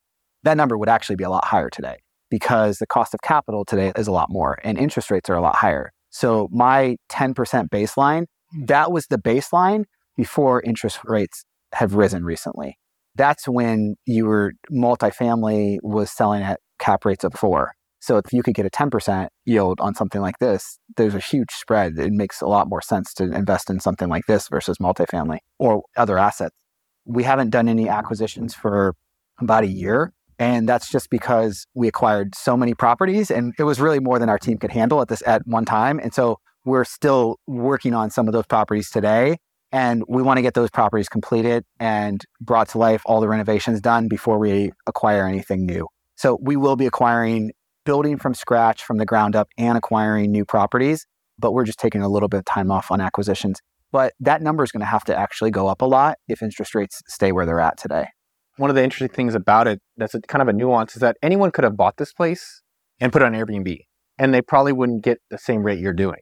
That 0.43 0.57
number 0.57 0.77
would 0.77 0.89
actually 0.89 1.17
be 1.17 1.25
a 1.25 1.31
lot 1.31 1.45
higher 1.45 1.71
today 1.71 1.99
because 2.31 2.79
the 2.79 2.87
cost 2.87 3.15
of 3.15 3.21
capital 3.23 3.65
today 3.65 3.93
is 3.97 4.07
a 4.07 4.13
lot 4.13 4.29
more 4.31 4.59
and 4.63 4.79
interest 4.79 5.11
rates 5.11 5.29
are 5.29 5.35
a 5.35 5.41
lot 5.41 5.57
higher. 5.57 5.93
So 6.11 6.49
my 6.51 6.97
10% 7.11 7.35
baseline, 7.69 8.27
that 8.67 8.93
was 8.93 9.07
the 9.07 9.19
baseline 9.19 9.85
before 10.17 10.61
interest 10.63 11.01
rates 11.05 11.45
have 11.73 11.95
risen 11.95 12.25
recently. 12.25 12.79
That's 13.15 13.47
when 13.47 13.97
you 14.07 14.27
were 14.27 14.53
multifamily 14.71 15.79
was 15.83 16.11
selling 16.11 16.43
at 16.43 16.61
cap 16.79 17.05
rates 17.05 17.25
of 17.25 17.35
four. 17.35 17.73
So 18.01 18.17
if 18.17 18.33
you 18.33 18.43
could 18.43 18.55
get 18.55 18.65
a 18.65 18.71
10% 18.71 19.29
yield 19.45 19.81
on 19.81 19.95
something 19.95 20.23
like 20.23 20.39
this, 20.39 20.79
there's 20.97 21.15
a 21.15 21.21
huge 21.21 21.51
spread. 21.51 21.99
It 21.99 22.13
makes 22.13 22.41
a 22.41 22.47
lot 22.47 22.69
more 22.69 22.81
sense 22.81 23.13
to 23.15 23.25
invest 23.25 23.69
in 23.69 23.79
something 23.79 24.09
like 24.09 24.25
this 24.27 24.49
versus 24.49 24.79
multifamily 24.79 25.39
or 25.59 25.83
other 25.97 26.19
assets. 26.19 26.57
We 27.05 27.25
haven't 27.25 27.51
done 27.51 27.69
any 27.69 27.89
acquisitions 27.89 28.55
for 28.55 28.95
about 29.39 29.65
a 29.65 29.69
year. 29.69 30.15
And 30.41 30.67
that's 30.67 30.91
just 30.91 31.11
because 31.11 31.67
we 31.75 31.87
acquired 31.87 32.35
so 32.35 32.57
many 32.57 32.73
properties 32.73 33.31
and 33.31 33.53
it 33.59 33.65
was 33.65 33.79
really 33.79 34.01
more 34.01 34.19
than 34.19 34.31
our 34.31 34.39
team 34.39 34.57
could 34.57 34.73
handle 34.73 35.03
at 35.03 35.09
this 35.09 35.23
at 35.27 35.47
one 35.47 35.67
time. 35.67 36.01
And 36.01 36.15
so 36.15 36.39
we're 36.65 36.85
still 36.85 37.37
working 37.47 37.93
on 37.93 38.11
some 38.11 38.27
of 38.27 38.33
those 38.33 38.47
properties 38.47 38.91
today. 38.91 39.37
And 39.71 40.03
we 40.09 40.23
want 40.23 40.39
to 40.39 40.43
get 40.43 40.55
those 40.55 40.71
properties 40.71 41.11
completed 41.11 41.65
and 41.79 42.25
brought 42.41 42.71
to 42.71 42.79
life, 42.79 43.03
all 43.05 43.21
the 43.21 43.29
renovations 43.29 43.83
done 43.83 44.09
before 44.09 44.39
we 44.39 44.73
acquire 44.87 45.27
anything 45.27 45.67
new. 45.67 45.87
So 46.17 46.39
we 46.41 46.57
will 46.57 46.75
be 46.75 46.87
acquiring 46.87 47.53
building 47.85 48.17
from 48.17 48.33
scratch 48.33 48.83
from 48.83 48.97
the 48.97 49.07
ground 49.07 49.37
up 49.37 49.49
and 49.59 49.77
acquiring 49.77 50.33
new 50.33 50.47
properties, 50.47 51.07
but 51.39 51.53
we're 51.53 51.65
just 51.65 51.79
taking 51.79 52.01
a 52.01 52.09
little 52.09 52.29
bit 52.29 52.39
of 52.39 52.45
time 52.47 52.71
off 52.71 52.91
on 52.91 53.01
acquisitions. 53.01 53.61
But 53.93 54.15
that 54.21 54.41
number 54.41 54.65
is 54.65 54.73
going 54.73 54.81
to 54.81 54.87
have 54.87 55.05
to 55.05 55.17
actually 55.17 55.51
go 55.51 55.69
up 55.69 55.83
a 55.83 55.87
lot 55.87 56.17
if 56.29 56.43
interest 56.43 56.75
rates 56.75 57.03
stay 57.09 57.31
where 57.31 57.45
they're 57.45 57.61
at 57.61 57.77
today. 57.77 58.07
One 58.61 58.69
of 58.69 58.76
the 58.76 58.85
interesting 58.85 59.09
things 59.09 59.35
about 59.35 59.67
it 59.69 59.81
that's 59.97 60.14
kind 60.29 60.43
of 60.43 60.49
a 60.49 60.52
nuance 60.52 60.95
is 60.95 61.00
that 61.00 61.17
anyone 61.23 61.50
could 61.50 61.64
have 61.64 61.79
bought 61.79 61.97
this 61.97 62.12
place 62.12 62.61
and 63.00 63.11
put 63.11 63.23
it 63.23 63.25
on 63.25 63.33
Airbnb, 63.33 63.75
and 64.19 64.35
they 64.35 64.43
probably 64.43 64.75
wouldn't 64.75 65.02
get 65.02 65.17
the 65.31 65.38
same 65.38 65.62
rate 65.62 65.79
you're 65.79 65.95
doing. 65.95 66.21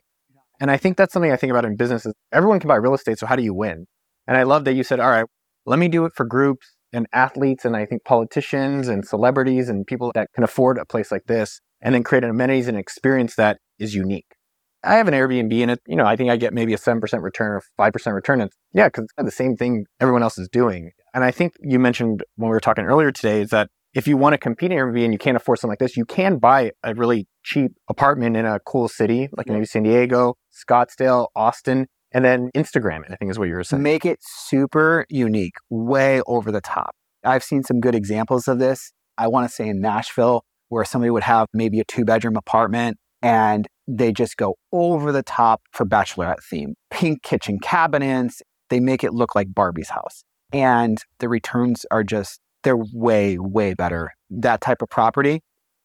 And 0.60 0.70
I 0.70 0.76
think 0.76 0.96
that's 0.96 1.12
something 1.12 1.32
I 1.32 1.36
think 1.36 1.50
about 1.50 1.64
in 1.64 1.74
business 1.74 2.06
is 2.06 2.14
everyone 2.30 2.60
can 2.60 2.68
buy 2.68 2.76
real 2.76 2.94
estate, 2.94 3.18
so 3.18 3.26
how 3.26 3.34
do 3.34 3.42
you 3.42 3.52
win? 3.52 3.86
And 4.28 4.36
I 4.36 4.44
love 4.44 4.64
that 4.66 4.74
you 4.74 4.84
said, 4.84 5.00
all 5.00 5.10
right, 5.10 5.24
let 5.66 5.80
me 5.80 5.88
do 5.88 6.04
it 6.04 6.12
for 6.14 6.24
groups 6.24 6.76
and 6.92 7.08
athletes 7.12 7.64
and 7.64 7.76
I 7.76 7.84
think 7.86 8.04
politicians 8.04 8.86
and 8.86 9.04
celebrities 9.04 9.68
and 9.68 9.84
people 9.84 10.12
that 10.14 10.28
can 10.32 10.44
afford 10.44 10.78
a 10.78 10.86
place 10.86 11.10
like 11.10 11.24
this 11.26 11.60
and 11.80 11.92
then 11.92 12.04
create 12.04 12.22
an 12.22 12.30
amenities 12.30 12.68
and 12.68 12.78
experience 12.78 13.34
that 13.34 13.58
is 13.80 13.96
unique. 13.96 14.36
I 14.84 14.94
have 14.96 15.08
an 15.08 15.14
Airbnb 15.14 15.60
and 15.60 15.72
it, 15.72 15.80
you 15.86 15.96
know, 15.96 16.06
I 16.06 16.16
think 16.16 16.30
I 16.30 16.36
get 16.36 16.54
maybe 16.54 16.72
a 16.72 16.78
7% 16.78 17.22
return 17.22 17.52
or 17.52 17.62
5% 17.78 18.14
return. 18.14 18.40
And 18.40 18.50
yeah, 18.72 18.88
because 18.88 19.04
it's 19.04 19.12
the 19.24 19.30
same 19.30 19.56
thing 19.56 19.86
everyone 20.00 20.22
else 20.22 20.38
is 20.38 20.48
doing. 20.48 20.92
And 21.14 21.24
I 21.24 21.30
think 21.30 21.54
you 21.60 21.78
mentioned 21.78 22.22
when 22.36 22.48
we 22.48 22.54
were 22.54 22.60
talking 22.60 22.84
earlier 22.84 23.10
today 23.10 23.40
is 23.40 23.50
that 23.50 23.70
if 23.94 24.06
you 24.06 24.16
want 24.16 24.34
to 24.34 24.38
compete 24.38 24.70
in 24.70 24.78
Airbnb 24.78 25.04
and 25.04 25.12
you 25.12 25.18
can't 25.18 25.36
afford 25.36 25.58
something 25.58 25.72
like 25.72 25.78
this, 25.80 25.96
you 25.96 26.04
can 26.04 26.38
buy 26.38 26.72
a 26.84 26.94
really 26.94 27.26
cheap 27.42 27.72
apartment 27.88 28.36
in 28.36 28.44
a 28.44 28.60
cool 28.60 28.86
city, 28.86 29.28
like 29.36 29.48
maybe 29.48 29.64
San 29.64 29.82
Diego, 29.82 30.36
Scottsdale, 30.52 31.28
Austin, 31.34 31.86
and 32.12 32.24
then 32.24 32.50
Instagram 32.54 33.04
it, 33.04 33.10
I 33.10 33.16
think 33.16 33.30
is 33.30 33.38
what 33.38 33.48
you 33.48 33.54
were 33.54 33.64
saying. 33.64 33.82
Make 33.82 34.04
it 34.04 34.18
super 34.20 35.04
unique, 35.08 35.54
way 35.70 36.20
over 36.26 36.52
the 36.52 36.60
top. 36.60 36.94
I've 37.24 37.42
seen 37.42 37.64
some 37.64 37.80
good 37.80 37.94
examples 37.94 38.46
of 38.46 38.58
this. 38.58 38.92
I 39.16 39.26
want 39.26 39.48
to 39.48 39.54
say 39.54 39.68
in 39.68 39.80
Nashville, 39.80 40.44
where 40.68 40.84
somebody 40.84 41.10
would 41.10 41.24
have 41.24 41.48
maybe 41.52 41.80
a 41.80 41.84
two 41.84 42.04
bedroom 42.04 42.36
apartment 42.36 42.98
and 43.22 43.66
they 43.88 44.12
just 44.12 44.36
go 44.36 44.56
over 44.70 45.10
the 45.10 45.22
top 45.22 45.62
for 45.72 45.86
bachelorette 45.86 46.44
theme. 46.44 46.74
Pink 46.90 47.22
kitchen 47.22 47.58
cabinets. 47.58 48.42
They 48.68 48.80
make 48.80 49.02
it 49.02 49.14
look 49.14 49.34
like 49.34 49.54
Barbie's 49.54 49.88
house. 49.88 50.22
And 50.52 50.98
the 51.20 51.28
returns 51.28 51.86
are 51.90 52.04
just, 52.04 52.40
they're 52.62 52.76
way, 52.76 53.38
way 53.38 53.72
better. 53.72 54.12
That 54.30 54.60
type 54.60 54.82
of 54.82 54.90
property, 54.90 55.40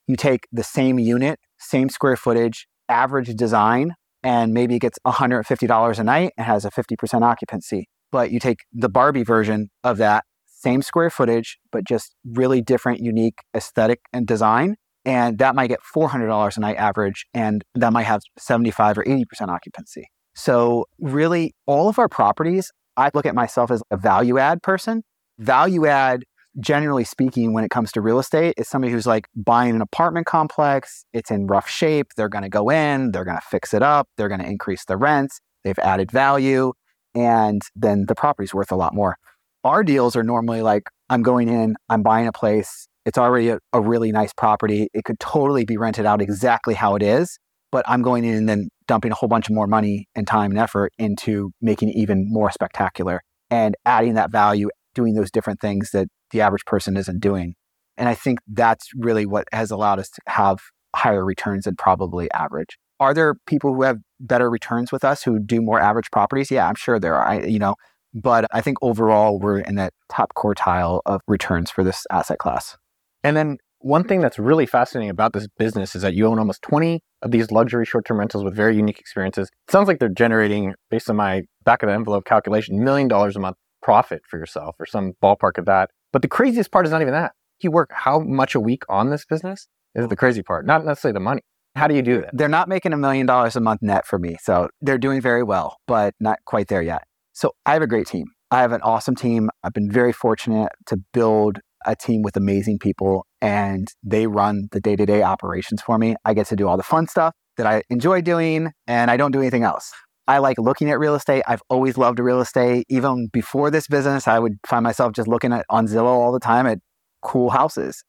you 0.06 0.18
take 0.18 0.48
the 0.52 0.64
same 0.64 1.00
unit, 1.00 1.40
same 1.58 1.90
square 1.90 2.18
footage, 2.18 2.68
average 2.90 3.34
design, 3.36 3.94
and 4.22 4.54
maybe 4.54 4.76
it 4.76 4.80
gets 4.80 5.00
$150 5.08 6.00
a 6.00 6.04
night 6.04 6.34
and 6.38 6.46
has 6.46 6.66
a 6.66 6.72
50% 6.72 7.22
occupancy. 7.24 7.88
But 8.12 8.32
you 8.32 8.40
take 8.40 8.60
the 8.74 8.90
Barbie 8.90 9.24
version 9.24 9.70
of 9.84 9.98
that, 9.98 10.26
same 10.46 10.82
square 10.82 11.10
footage, 11.10 11.58
but 11.72 11.84
just 11.86 12.16
really 12.26 12.62
different, 12.62 13.00
unique 13.00 13.40
aesthetic 13.56 14.02
and 14.12 14.28
design. 14.28 14.76
And 15.06 15.38
that 15.40 15.56
might 15.56 15.68
get 15.68 15.80
$400 15.96 16.58
a 16.58 16.60
night 16.60 16.78
average, 16.78 17.26
and 17.34 17.64
that 17.76 17.92
might 17.92 18.04
have 18.04 18.22
75 18.38 19.00
or 19.00 19.04
80% 19.04 19.50
occupancy. 19.50 20.08
So, 20.34 20.86
really, 21.00 21.54
all 21.66 21.90
of 21.90 22.00
our 22.00 22.08
properties, 22.08 22.72
I 22.96 23.12
look 23.14 23.26
at 23.26 23.36
myself 23.36 23.70
as 23.70 23.84
a 23.92 23.98
value 23.98 24.38
add 24.38 24.64
person. 24.64 25.04
Value 25.40 25.86
add 25.86 26.24
generally 26.60 27.04
speaking, 27.04 27.54
when 27.54 27.64
it 27.64 27.72
comes 27.72 27.92
to 27.92 28.02
real 28.02 28.20
estate, 28.20 28.54
is 28.58 28.68
somebody 28.68 28.92
who's 28.92 29.08
like 29.08 29.28
buying 29.36 29.76
an 29.76 29.82
apartment 29.82 30.26
complex. 30.26 31.06
It's 31.14 31.32
in 31.32 31.48
rough 31.48 31.68
shape. 31.68 32.14
They're 32.16 32.30
going 32.30 32.44
to 32.44 32.50
go 32.50 32.70
in, 32.70 33.12
they're 33.12 33.26
going 33.26 33.38
to 33.38 33.48
fix 33.48 33.74
it 33.74 33.82
up, 33.82 34.08
they're 34.18 34.28
going 34.28 34.42
to 34.42 34.48
increase 34.48 34.86
the 34.86 34.98
rents, 34.98 35.40
they've 35.64 35.80
added 35.80 36.12
value, 36.12 36.74
and 37.16 37.62
then 37.76 38.06
the 38.08 38.16
property's 38.16 38.54
worth 38.54 38.72
a 38.72 38.76
lot 38.76 38.94
more. 38.94 39.18
Our 39.64 39.84
deals 39.84 40.16
are 40.16 40.24
normally 40.24 40.62
like 40.62 40.90
I'm 41.10 41.24
going 41.24 41.50
in, 41.50 41.76
I'm 41.90 42.04
buying 42.04 42.28
a 42.28 42.32
place, 42.32 42.88
it's 43.06 43.18
already 43.18 43.50
a, 43.50 43.60
a 43.74 43.82
really 43.82 44.12
nice 44.12 44.34
property. 44.34 44.88
It 44.94 45.04
could 45.04 45.20
totally 45.20 45.66
be 45.66 45.78
rented 45.78 46.06
out 46.06 46.22
exactly 46.22 46.74
how 46.74 46.96
it 46.96 47.04
is, 47.04 47.38
but 47.72 47.84
I'm 47.88 48.02
going 48.02 48.24
in 48.24 48.36
and 48.36 48.50
then 48.50 48.70
dumping 48.88 49.12
a 49.12 49.16
whole 49.16 49.30
bunch 49.30 49.50
of 49.50 49.56
more 49.56 49.68
money 49.68 50.08
and 50.16 50.28
time 50.28 50.52
and 50.52 50.60
effort 50.60 50.94
into 50.98 51.52
making 51.62 51.90
it 51.90 51.96
even 51.96 52.26
more 52.30 52.52
spectacular 52.52 53.22
and 53.50 53.76
adding 53.86 54.14
that 54.16 54.32
value, 54.32 54.70
doing 54.94 55.14
those 55.14 55.32
different 55.32 55.60
things 55.60 55.92
that 55.92 56.08
the 56.32 56.42
average 56.42 56.66
person 56.66 56.98
isn't 56.98 57.20
doing. 57.20 57.56
And 57.98 58.10
I 58.10 58.16
think 58.16 58.40
that's 58.48 58.90
really 58.96 59.26
what 59.26 59.48
has 59.52 59.72
allowed 59.72 60.00
us 60.00 60.10
to 60.10 60.22
have 60.28 60.60
higher 60.96 61.24
returns 61.24 61.66
than 61.66 61.76
probably 61.76 62.32
average. 62.32 62.78
Are 63.00 63.14
there 63.14 63.36
people 63.48 63.74
who 63.74 63.84
have 63.84 63.98
better 64.20 64.50
returns 64.50 64.92
with 64.92 65.04
us 65.04 65.24
who 65.24 65.40
do 65.40 65.62
more 65.62 65.80
average 65.80 66.10
properties? 66.12 66.50
Yeah, 66.50 66.68
I'm 66.68 66.76
sure 66.76 67.00
there 67.00 67.16
are. 67.16 67.28
I, 67.28 67.42
you 67.42 67.60
know, 67.60 67.76
but 68.14 68.46
I 68.52 68.62
think 68.62 68.78
overall 68.82 69.40
we're 69.40 69.60
in 69.60 69.76
that 69.76 69.94
top 70.10 70.34
quartile 70.36 71.02
of 71.06 71.22
returns 71.28 71.72
for 71.72 71.84
this 71.84 72.06
asset 72.12 72.38
class. 72.38 72.78
And 73.24 73.36
then 73.38 73.58
one 73.80 74.06
thing 74.06 74.22
that's 74.22 74.40
really 74.40 74.66
fascinating 74.66 75.10
about 75.10 75.34
this 75.34 75.48
business 75.58 75.96
is 75.96 76.02
that 76.04 76.14
you 76.14 76.26
own 76.26 76.40
almost 76.40 76.62
20 76.62 77.02
of 77.22 77.32
these 77.32 77.52
luxury 77.52 77.86
short-term 77.86 78.20
rentals 78.20 78.44
with 78.44 78.56
very 78.56 78.76
unique 78.76 79.00
experiences. 79.00 79.50
It 79.68 79.72
sounds 79.72 79.88
like 79.88 80.00
they're 80.00 80.10
generating, 80.10 80.74
based 80.90 81.10
on 81.10 81.18
my 81.18 81.44
back 81.66 81.84
of 81.84 81.88
the 81.88 81.94
envelope 81.94 82.26
calculation, 82.26 82.84
million 82.84 83.08
dollars 83.08 83.36
a 83.36 83.40
month 83.40 83.58
profit 83.82 84.22
for 84.30 84.40
yourself 84.40 84.76
or 84.80 84.86
some 84.86 85.14
ballpark 85.22 85.58
of 85.58 85.66
that. 85.66 85.90
But 86.12 86.22
the 86.22 86.28
craziest 86.28 86.72
part 86.72 86.86
is 86.86 86.92
not 86.92 87.02
even 87.02 87.14
that. 87.14 87.34
You 87.62 87.72
work 87.72 87.92
how 87.94 88.20
much 88.20 88.56
a 88.56 88.60
week 88.60 88.84
on 88.90 89.10
this 89.10 89.26
business 89.26 89.68
is 89.96 90.08
the 90.08 90.16
crazy 90.16 90.42
part, 90.42 90.66
not 90.66 90.86
necessarily 90.86 91.14
the 91.14 91.20
money. 91.20 91.42
How 91.76 91.88
do 91.88 91.96
you 91.96 92.02
do 92.02 92.22
that? 92.22 92.30
They're 92.34 92.48
not 92.48 92.70
making 92.70 92.94
a 92.94 92.98
million 92.98 93.26
dollars 93.26 93.56
a 93.56 93.60
month 93.60 93.82
net 93.82 94.06
for 94.06 94.20
me. 94.20 94.38
So 94.42 94.70
they're 94.82 94.98
doing 94.98 95.22
very 95.22 95.44
well, 95.44 95.78
but 95.88 96.14
not 96.20 96.40
quite 96.46 96.68
there 96.68 96.82
yet. 96.82 97.04
So 97.34 97.52
I 97.66 97.74
have 97.74 97.82
a 97.82 97.88
great 97.88 98.08
team. 98.08 98.28
I 98.52 98.62
have 98.62 98.72
an 98.72 98.82
awesome 98.82 99.16
team. 99.16 99.50
I've 99.64 99.74
been 99.74 99.90
very 99.90 100.14
fortunate 100.14 100.70
to 100.86 100.98
build 101.14 101.60
a 101.86 101.96
team 101.96 102.22
with 102.22 102.36
amazing 102.36 102.80
people 102.80 103.26
and 103.42 103.88
they 104.04 104.28
run 104.28 104.68
the 104.72 104.80
day 104.80 104.96
to 104.96 105.06
day 105.06 105.24
operations 105.24 105.82
for 105.82 105.98
me. 105.98 106.16
I 106.26 106.34
get 106.34 106.48
to 106.48 106.56
do 106.56 106.68
all 106.68 106.78
the 106.78 106.84
fun 106.84 107.08
stuff 107.08 107.34
that 107.58 107.66
I 107.66 107.84
enjoy 107.90 108.22
doing 108.22 108.72
and 108.88 109.12
I 109.12 109.18
don't 109.18 109.32
do 109.32 109.40
anything 109.40 109.64
else. 109.64 109.92
I 110.28 110.38
like 110.38 110.58
looking 110.58 110.90
at 110.90 111.00
real 111.00 111.16
estate. 111.16 111.44
I've 111.48 111.62
always 111.70 111.98
loved 111.98 112.20
real 112.20 112.40
estate. 112.40 112.86
Even 112.90 113.28
before 113.34 113.70
this 113.70 113.88
business, 113.88 114.28
I 114.28 114.40
would 114.40 114.58
find 114.66 114.84
myself 114.84 115.14
just 115.14 115.28
looking 115.28 115.52
at 115.52 115.66
on 115.70 115.88
Zillow 115.88 116.06
all 116.06 116.32
the 116.32 116.40
time 116.40 116.66
at 116.66 116.80
cool 117.22 117.50
houses. 117.50 118.04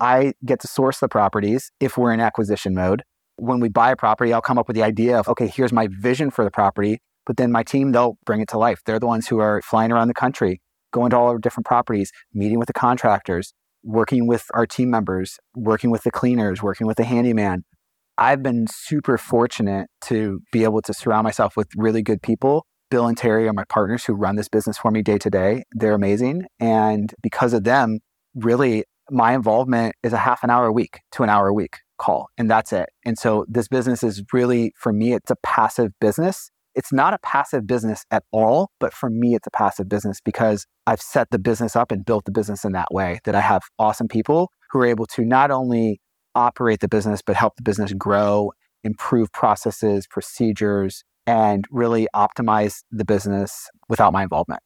I 0.00 0.32
get 0.44 0.60
to 0.60 0.68
source 0.68 1.00
the 1.00 1.08
properties 1.08 1.70
if 1.80 1.98
we're 1.98 2.12
in 2.12 2.20
acquisition 2.20 2.74
mode. 2.74 3.02
When 3.36 3.60
we 3.60 3.68
buy 3.68 3.90
a 3.90 3.96
property, 3.96 4.32
I'll 4.32 4.40
come 4.40 4.58
up 4.58 4.66
with 4.66 4.76
the 4.76 4.82
idea 4.82 5.18
of, 5.18 5.28
okay, 5.28 5.46
here's 5.46 5.72
my 5.72 5.88
vision 5.90 6.30
for 6.30 6.44
the 6.44 6.50
property. 6.50 7.00
But 7.26 7.36
then 7.36 7.52
my 7.52 7.62
team, 7.62 7.92
they'll 7.92 8.16
bring 8.24 8.40
it 8.40 8.48
to 8.48 8.58
life. 8.58 8.80
They're 8.86 8.98
the 8.98 9.06
ones 9.06 9.28
who 9.28 9.38
are 9.38 9.60
flying 9.62 9.92
around 9.92 10.08
the 10.08 10.14
country, 10.14 10.62
going 10.92 11.10
to 11.10 11.16
all 11.16 11.28
our 11.28 11.38
different 11.38 11.66
properties, 11.66 12.10
meeting 12.32 12.58
with 12.58 12.66
the 12.66 12.72
contractors, 12.72 13.52
working 13.82 14.26
with 14.26 14.46
our 14.54 14.66
team 14.66 14.90
members, 14.90 15.38
working 15.54 15.90
with 15.90 16.02
the 16.02 16.10
cleaners, 16.10 16.62
working 16.62 16.86
with 16.86 16.96
the 16.96 17.04
handyman, 17.04 17.64
I've 18.18 18.42
been 18.42 18.66
super 18.68 19.16
fortunate 19.16 19.88
to 20.02 20.40
be 20.50 20.64
able 20.64 20.82
to 20.82 20.92
surround 20.92 21.22
myself 21.22 21.56
with 21.56 21.68
really 21.76 22.02
good 22.02 22.20
people. 22.20 22.66
Bill 22.90 23.06
and 23.06 23.16
Terry 23.16 23.46
are 23.46 23.52
my 23.52 23.64
partners 23.68 24.04
who 24.04 24.14
run 24.14 24.34
this 24.34 24.48
business 24.48 24.76
for 24.76 24.90
me 24.90 25.02
day 25.02 25.18
to 25.18 25.30
day. 25.30 25.62
They're 25.72 25.94
amazing. 25.94 26.46
And 26.58 27.14
because 27.22 27.52
of 27.52 27.62
them, 27.62 28.00
really, 28.34 28.84
my 29.10 29.34
involvement 29.34 29.94
is 30.02 30.12
a 30.12 30.18
half 30.18 30.42
an 30.42 30.50
hour 30.50 30.66
a 30.66 30.72
week 30.72 30.98
to 31.12 31.22
an 31.22 31.28
hour 31.28 31.46
a 31.46 31.54
week 31.54 31.76
call, 31.98 32.28
and 32.36 32.50
that's 32.50 32.72
it. 32.72 32.88
And 33.04 33.18
so 33.18 33.44
this 33.48 33.68
business 33.68 34.02
is 34.02 34.22
really, 34.32 34.72
for 34.76 34.92
me, 34.92 35.12
it's 35.12 35.30
a 35.30 35.36
passive 35.42 35.92
business. 36.00 36.50
It's 36.78 36.92
not 36.92 37.12
a 37.12 37.18
passive 37.24 37.66
business 37.66 38.04
at 38.12 38.22
all, 38.30 38.70
but 38.78 38.92
for 38.92 39.10
me, 39.10 39.34
it's 39.34 39.48
a 39.48 39.50
passive 39.50 39.88
business 39.88 40.20
because 40.24 40.64
I've 40.86 41.00
set 41.00 41.26
the 41.32 41.38
business 41.40 41.74
up 41.74 41.90
and 41.90 42.04
built 42.04 42.24
the 42.24 42.30
business 42.30 42.64
in 42.64 42.70
that 42.70 42.86
way 42.92 43.18
that 43.24 43.34
I 43.34 43.40
have 43.40 43.62
awesome 43.80 44.06
people 44.06 44.52
who 44.70 44.78
are 44.78 44.86
able 44.86 45.06
to 45.06 45.24
not 45.24 45.50
only 45.50 46.00
operate 46.36 46.78
the 46.78 46.86
business, 46.86 47.20
but 47.20 47.34
help 47.34 47.56
the 47.56 47.64
business 47.64 47.92
grow, 47.94 48.52
improve 48.84 49.32
processes, 49.32 50.06
procedures, 50.06 51.02
and 51.26 51.64
really 51.72 52.06
optimize 52.14 52.84
the 52.92 53.04
business 53.04 53.68
without 53.88 54.12
my 54.12 54.22
involvement. 54.22 54.62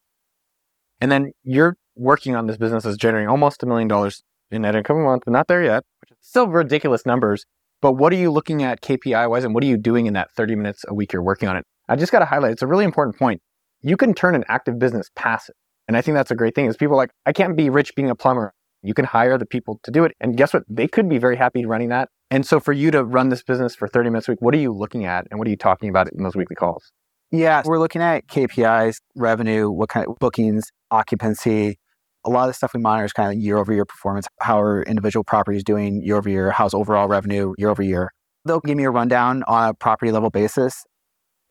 And 1.00 1.10
then 1.10 1.32
you're 1.44 1.78
working 1.96 2.36
on 2.36 2.46
this 2.46 2.58
business 2.58 2.84
that's 2.84 2.98
generating 2.98 3.30
almost 3.30 3.62
a 3.62 3.66
million 3.66 3.88
dollars 3.88 4.22
in 4.50 4.60
net 4.60 4.76
income 4.76 4.98
a 4.98 5.02
month, 5.02 5.22
but 5.24 5.32
not 5.32 5.48
there 5.48 5.64
yet, 5.64 5.82
which 6.02 6.10
is 6.10 6.18
still 6.20 6.46
ridiculous 6.46 7.06
numbers. 7.06 7.46
But 7.80 7.92
what 7.92 8.12
are 8.12 8.16
you 8.16 8.30
looking 8.30 8.62
at 8.62 8.82
KPI 8.82 9.30
wise 9.30 9.44
and 9.44 9.54
what 9.54 9.64
are 9.64 9.66
you 9.66 9.78
doing 9.78 10.04
in 10.04 10.12
that 10.12 10.30
30 10.32 10.56
minutes 10.56 10.84
a 10.86 10.92
week 10.92 11.14
you're 11.14 11.22
working 11.22 11.48
on 11.48 11.56
it? 11.56 11.64
I 11.88 11.96
just 11.96 12.12
got 12.12 12.20
to 12.20 12.24
highlight 12.24 12.52
it's 12.52 12.62
a 12.62 12.66
really 12.66 12.84
important 12.84 13.18
point. 13.18 13.40
You 13.80 13.96
can 13.96 14.14
turn 14.14 14.34
an 14.34 14.44
active 14.48 14.78
business 14.78 15.10
passive. 15.16 15.54
And 15.88 15.96
I 15.96 16.00
think 16.00 16.14
that's 16.14 16.30
a 16.30 16.36
great 16.36 16.54
thing 16.54 16.66
is 16.66 16.76
people 16.76 16.96
like, 16.96 17.10
I 17.26 17.32
can't 17.32 17.56
be 17.56 17.68
rich 17.68 17.94
being 17.94 18.08
a 18.08 18.14
plumber. 18.14 18.54
You 18.82 18.94
can 18.94 19.04
hire 19.04 19.38
the 19.38 19.46
people 19.46 19.80
to 19.82 19.90
do 19.90 20.04
it. 20.04 20.12
And 20.20 20.36
guess 20.36 20.54
what? 20.54 20.64
They 20.68 20.88
could 20.88 21.08
be 21.08 21.18
very 21.18 21.36
happy 21.36 21.66
running 21.66 21.88
that. 21.90 22.08
And 22.30 22.46
so 22.46 22.60
for 22.60 22.72
you 22.72 22.90
to 22.92 23.04
run 23.04 23.28
this 23.28 23.42
business 23.42 23.74
for 23.74 23.86
30 23.88 24.10
minutes 24.10 24.28
a 24.28 24.32
week, 24.32 24.42
what 24.42 24.54
are 24.54 24.58
you 24.58 24.72
looking 24.72 25.04
at 25.04 25.26
and 25.30 25.38
what 25.38 25.46
are 25.46 25.50
you 25.50 25.56
talking 25.56 25.88
about 25.88 26.10
in 26.12 26.22
those 26.22 26.34
weekly 26.34 26.56
calls? 26.56 26.92
Yeah, 27.30 27.62
we're 27.64 27.78
looking 27.78 28.02
at 28.02 28.26
KPIs, 28.26 28.96
revenue, 29.16 29.70
what 29.70 29.88
kind 29.88 30.06
of 30.06 30.18
bookings, 30.18 30.64
occupancy. 30.90 31.78
A 32.24 32.30
lot 32.30 32.44
of 32.44 32.48
the 32.48 32.54
stuff 32.54 32.72
we 32.74 32.80
monitor 32.80 33.04
is 33.04 33.12
kind 33.12 33.32
of 33.32 33.42
year 33.42 33.58
over 33.58 33.72
year 33.72 33.84
performance. 33.84 34.28
How 34.40 34.60
are 34.60 34.82
individual 34.82 35.24
properties 35.24 35.64
doing 35.64 36.02
year 36.02 36.16
over 36.16 36.28
year? 36.28 36.50
How's 36.50 36.74
overall 36.74 37.08
revenue 37.08 37.54
year 37.58 37.68
over 37.68 37.82
year? 37.82 38.12
They'll 38.44 38.60
give 38.60 38.76
me 38.76 38.84
a 38.84 38.90
rundown 38.90 39.42
on 39.44 39.70
a 39.70 39.74
property 39.74 40.12
level 40.12 40.30
basis. 40.30 40.84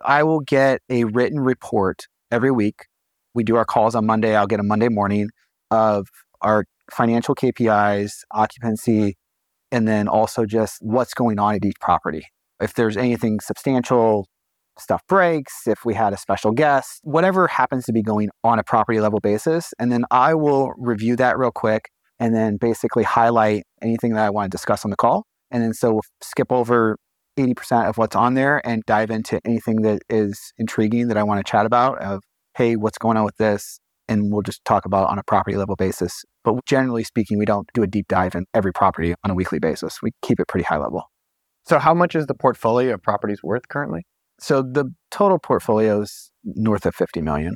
I 0.03 0.24
will 0.24 0.39
get 0.39 0.81
a 0.89 1.05
written 1.05 1.39
report 1.39 2.08
every 2.31 2.51
week. 2.51 2.86
We 3.34 3.43
do 3.43 3.55
our 3.55 3.65
calls 3.65 3.96
on 3.96 4.05
Monday. 4.05 4.36
I'll 4.36 4.48
get 4.48 4.60
a 4.60 4.63
Monday 4.63 4.89
morning 4.89 5.29
of 5.70 6.08
our 6.41 6.65
financial 6.91 7.36
KPIs, 7.36 8.12
occupancy, 8.31 9.15
and 9.72 9.88
then 9.88 10.08
also 10.08 10.46
just 10.46 10.77
what's 10.81 11.13
going 11.13 11.39
on 11.39 11.55
at 11.55 11.65
each 11.65 11.79
property. 11.79 12.25
If 12.60 12.74
there's 12.74 12.98
anything 12.98 13.39
substantial, 13.39 14.27
stuff 14.77 15.01
breaks, 15.08 15.67
if 15.67 15.86
we 15.86 15.93
had 15.93 16.13
a 16.13 16.17
special 16.17 16.51
guest, 16.51 17.00
whatever 17.03 17.48
happens 17.48 17.86
to 17.86 17.93
be 17.93 18.01
going 18.01 18.29
on 18.43 18.60
a 18.60 18.63
property 18.63 19.00
level 19.00 19.20
basis. 19.20 19.74
And 19.79 19.91
then 19.91 20.05
I 20.12 20.34
will 20.34 20.74
review 20.77 21.15
that 21.17 21.38
real 21.38 21.51
quick 21.51 21.89
and 22.20 22.36
then 22.36 22.58
basically 22.58 23.03
highlight 23.03 23.63
anything 23.81 24.13
that 24.13 24.25
I 24.25 24.29
want 24.29 24.51
to 24.51 24.55
discuss 24.55 24.86
on 24.86 24.91
the 24.91 24.98
call. 24.98 25.25
And 25.50 25.63
then 25.63 25.74
so 25.74 25.93
we'll 25.93 26.01
skip 26.22 26.51
over 26.51 26.98
80% 27.38 27.88
of 27.88 27.97
what's 27.97 28.15
on 28.15 28.33
there 28.33 28.65
and 28.65 28.83
dive 28.85 29.09
into 29.09 29.39
anything 29.45 29.81
that 29.81 30.01
is 30.09 30.53
intriguing 30.57 31.07
that 31.07 31.17
I 31.17 31.23
want 31.23 31.45
to 31.45 31.50
chat 31.50 31.65
about 31.65 32.01
of, 32.01 32.23
hey, 32.55 32.75
what's 32.75 32.97
going 32.97 33.17
on 33.17 33.25
with 33.25 33.38
this? 33.38 33.79
And 34.07 34.31
we'll 34.31 34.41
just 34.41 34.63
talk 34.65 34.85
about 34.85 35.09
on 35.09 35.17
a 35.17 35.23
property 35.23 35.55
level 35.55 35.75
basis. 35.75 36.23
But 36.43 36.65
generally 36.65 37.03
speaking, 37.03 37.38
we 37.38 37.45
don't 37.45 37.67
do 37.73 37.83
a 37.83 37.88
deep 37.88 38.07
dive 38.07 38.35
in 38.35 38.45
every 38.53 38.73
property 38.73 39.15
on 39.23 39.31
a 39.31 39.35
weekly 39.35 39.59
basis. 39.59 40.01
We 40.01 40.11
keep 40.21 40.39
it 40.39 40.47
pretty 40.47 40.65
high 40.65 40.77
level. 40.77 41.03
So 41.65 41.79
how 41.79 41.93
much 41.93 42.15
is 42.15 42.25
the 42.25 42.33
portfolio 42.33 42.95
of 42.95 43.03
properties 43.03 43.41
worth 43.43 43.67
currently? 43.69 44.01
So 44.39 44.61
the 44.63 44.93
total 45.11 45.38
portfolio 45.38 46.01
is 46.01 46.31
north 46.43 46.85
of 46.85 46.95
50 46.95 47.21
million. 47.21 47.55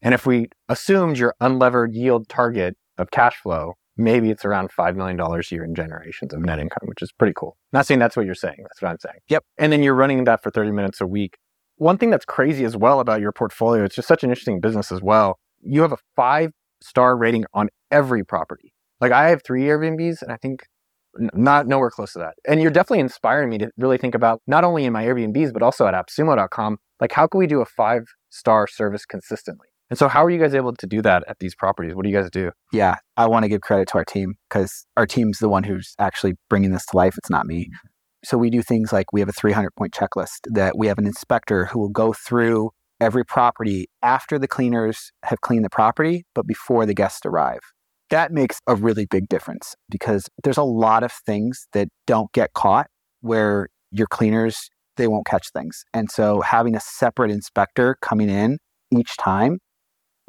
And 0.00 0.14
if 0.14 0.24
we 0.24 0.48
assumed 0.68 1.18
your 1.18 1.34
unlevered 1.42 1.88
yield 1.92 2.28
target 2.28 2.76
of 2.96 3.10
cash 3.10 3.36
flow, 3.36 3.74
maybe 4.00 4.30
it's 4.30 4.44
around 4.44 4.70
$5 4.70 4.96
million 4.96 5.20
a 5.20 5.40
year 5.50 5.64
in 5.64 5.74
generations 5.74 6.32
of 6.32 6.40
net 6.40 6.58
income, 6.58 6.82
which 6.86 7.02
is 7.02 7.12
pretty 7.12 7.34
cool. 7.36 7.56
Not 7.72 7.86
saying 7.86 8.00
that's 8.00 8.16
what 8.16 8.26
you're 8.26 8.34
saying. 8.34 8.58
That's 8.62 8.82
what 8.82 8.90
I'm 8.90 8.98
saying. 8.98 9.18
Yep. 9.28 9.44
And 9.58 9.72
then 9.72 9.82
you're 9.82 9.94
running 9.94 10.24
that 10.24 10.42
for 10.42 10.50
30 10.50 10.72
minutes 10.72 11.00
a 11.00 11.06
week. 11.06 11.36
One 11.76 11.98
thing 11.98 12.10
that's 12.10 12.24
crazy 12.24 12.64
as 12.64 12.76
well 12.76 13.00
about 13.00 13.20
your 13.20 13.32
portfolio, 13.32 13.84
it's 13.84 13.94
just 13.94 14.08
such 14.08 14.24
an 14.24 14.30
interesting 14.30 14.60
business 14.60 14.90
as 14.90 15.00
well. 15.00 15.38
You 15.62 15.82
have 15.82 15.92
a 15.92 15.98
five 16.16 16.50
star 16.82 17.16
rating 17.16 17.44
on 17.54 17.68
every 17.90 18.24
property. 18.24 18.72
Like 19.00 19.12
I 19.12 19.28
have 19.30 19.42
three 19.42 19.62
Airbnbs 19.64 20.22
and 20.22 20.32
I 20.32 20.36
think 20.36 20.64
not 21.16 21.66
nowhere 21.66 21.90
close 21.90 22.12
to 22.12 22.18
that. 22.20 22.34
And 22.46 22.60
you're 22.60 22.70
definitely 22.70 23.00
inspiring 23.00 23.50
me 23.50 23.58
to 23.58 23.70
really 23.76 23.98
think 23.98 24.14
about 24.14 24.40
not 24.46 24.64
only 24.64 24.84
in 24.84 24.92
my 24.92 25.04
Airbnbs, 25.04 25.52
but 25.52 25.62
also 25.62 25.86
at 25.86 25.94
appsumo.com, 25.94 26.78
like 27.00 27.12
how 27.12 27.26
can 27.26 27.38
we 27.38 27.46
do 27.46 27.60
a 27.60 27.66
five 27.66 28.04
star 28.30 28.66
service 28.66 29.04
consistently? 29.04 29.68
And 29.90 29.98
so 29.98 30.08
how 30.08 30.24
are 30.24 30.30
you 30.30 30.38
guys 30.38 30.54
able 30.54 30.72
to 30.74 30.86
do 30.86 31.02
that 31.02 31.24
at 31.28 31.38
these 31.40 31.54
properties? 31.54 31.94
What 31.94 32.04
do 32.04 32.10
you 32.10 32.16
guys 32.16 32.30
do? 32.30 32.52
Yeah, 32.72 32.96
I 33.16 33.26
want 33.26 33.42
to 33.42 33.48
give 33.48 33.60
credit 33.60 33.88
to 33.88 33.94
our 33.94 34.04
team 34.04 34.36
because 34.48 34.86
our 34.96 35.06
team's 35.06 35.38
the 35.38 35.48
one 35.48 35.64
who's 35.64 35.94
actually 35.98 36.34
bringing 36.48 36.70
this 36.70 36.86
to 36.86 36.96
life. 36.96 37.18
It's 37.18 37.30
not 37.30 37.46
me. 37.46 37.64
Mm-hmm. 37.64 37.88
So 38.24 38.38
we 38.38 38.50
do 38.50 38.62
things 38.62 38.92
like 38.92 39.12
we 39.12 39.20
have 39.20 39.28
a 39.28 39.32
300 39.32 39.74
point 39.76 39.92
checklist 39.92 40.40
that 40.44 40.78
we 40.78 40.86
have 40.86 40.98
an 40.98 41.06
inspector 41.06 41.66
who 41.66 41.78
will 41.78 41.88
go 41.88 42.12
through 42.12 42.70
every 43.00 43.24
property 43.24 43.88
after 44.02 44.38
the 44.38 44.46
cleaners 44.46 45.10
have 45.24 45.40
cleaned 45.40 45.64
the 45.64 45.70
property, 45.70 46.24
but 46.34 46.46
before 46.46 46.86
the 46.86 46.94
guests 46.94 47.24
arrive 47.24 47.60
that 48.10 48.32
makes 48.32 48.60
a 48.66 48.74
really 48.74 49.06
big 49.06 49.28
difference 49.28 49.74
because 49.88 50.28
there's 50.42 50.58
a 50.58 50.62
lot 50.62 51.02
of 51.02 51.12
things 51.12 51.66
that 51.72 51.88
don't 52.06 52.30
get 52.32 52.52
caught 52.52 52.88
where 53.20 53.68
your 53.90 54.06
cleaners 54.08 54.68
they 54.96 55.08
won't 55.08 55.24
catch 55.24 55.50
things. 55.52 55.84
And 55.94 56.10
so 56.10 56.42
having 56.42 56.74
a 56.74 56.80
separate 56.80 57.30
inspector 57.30 57.96
coming 58.02 58.28
in 58.28 58.58
each 58.94 59.16
time 59.16 59.58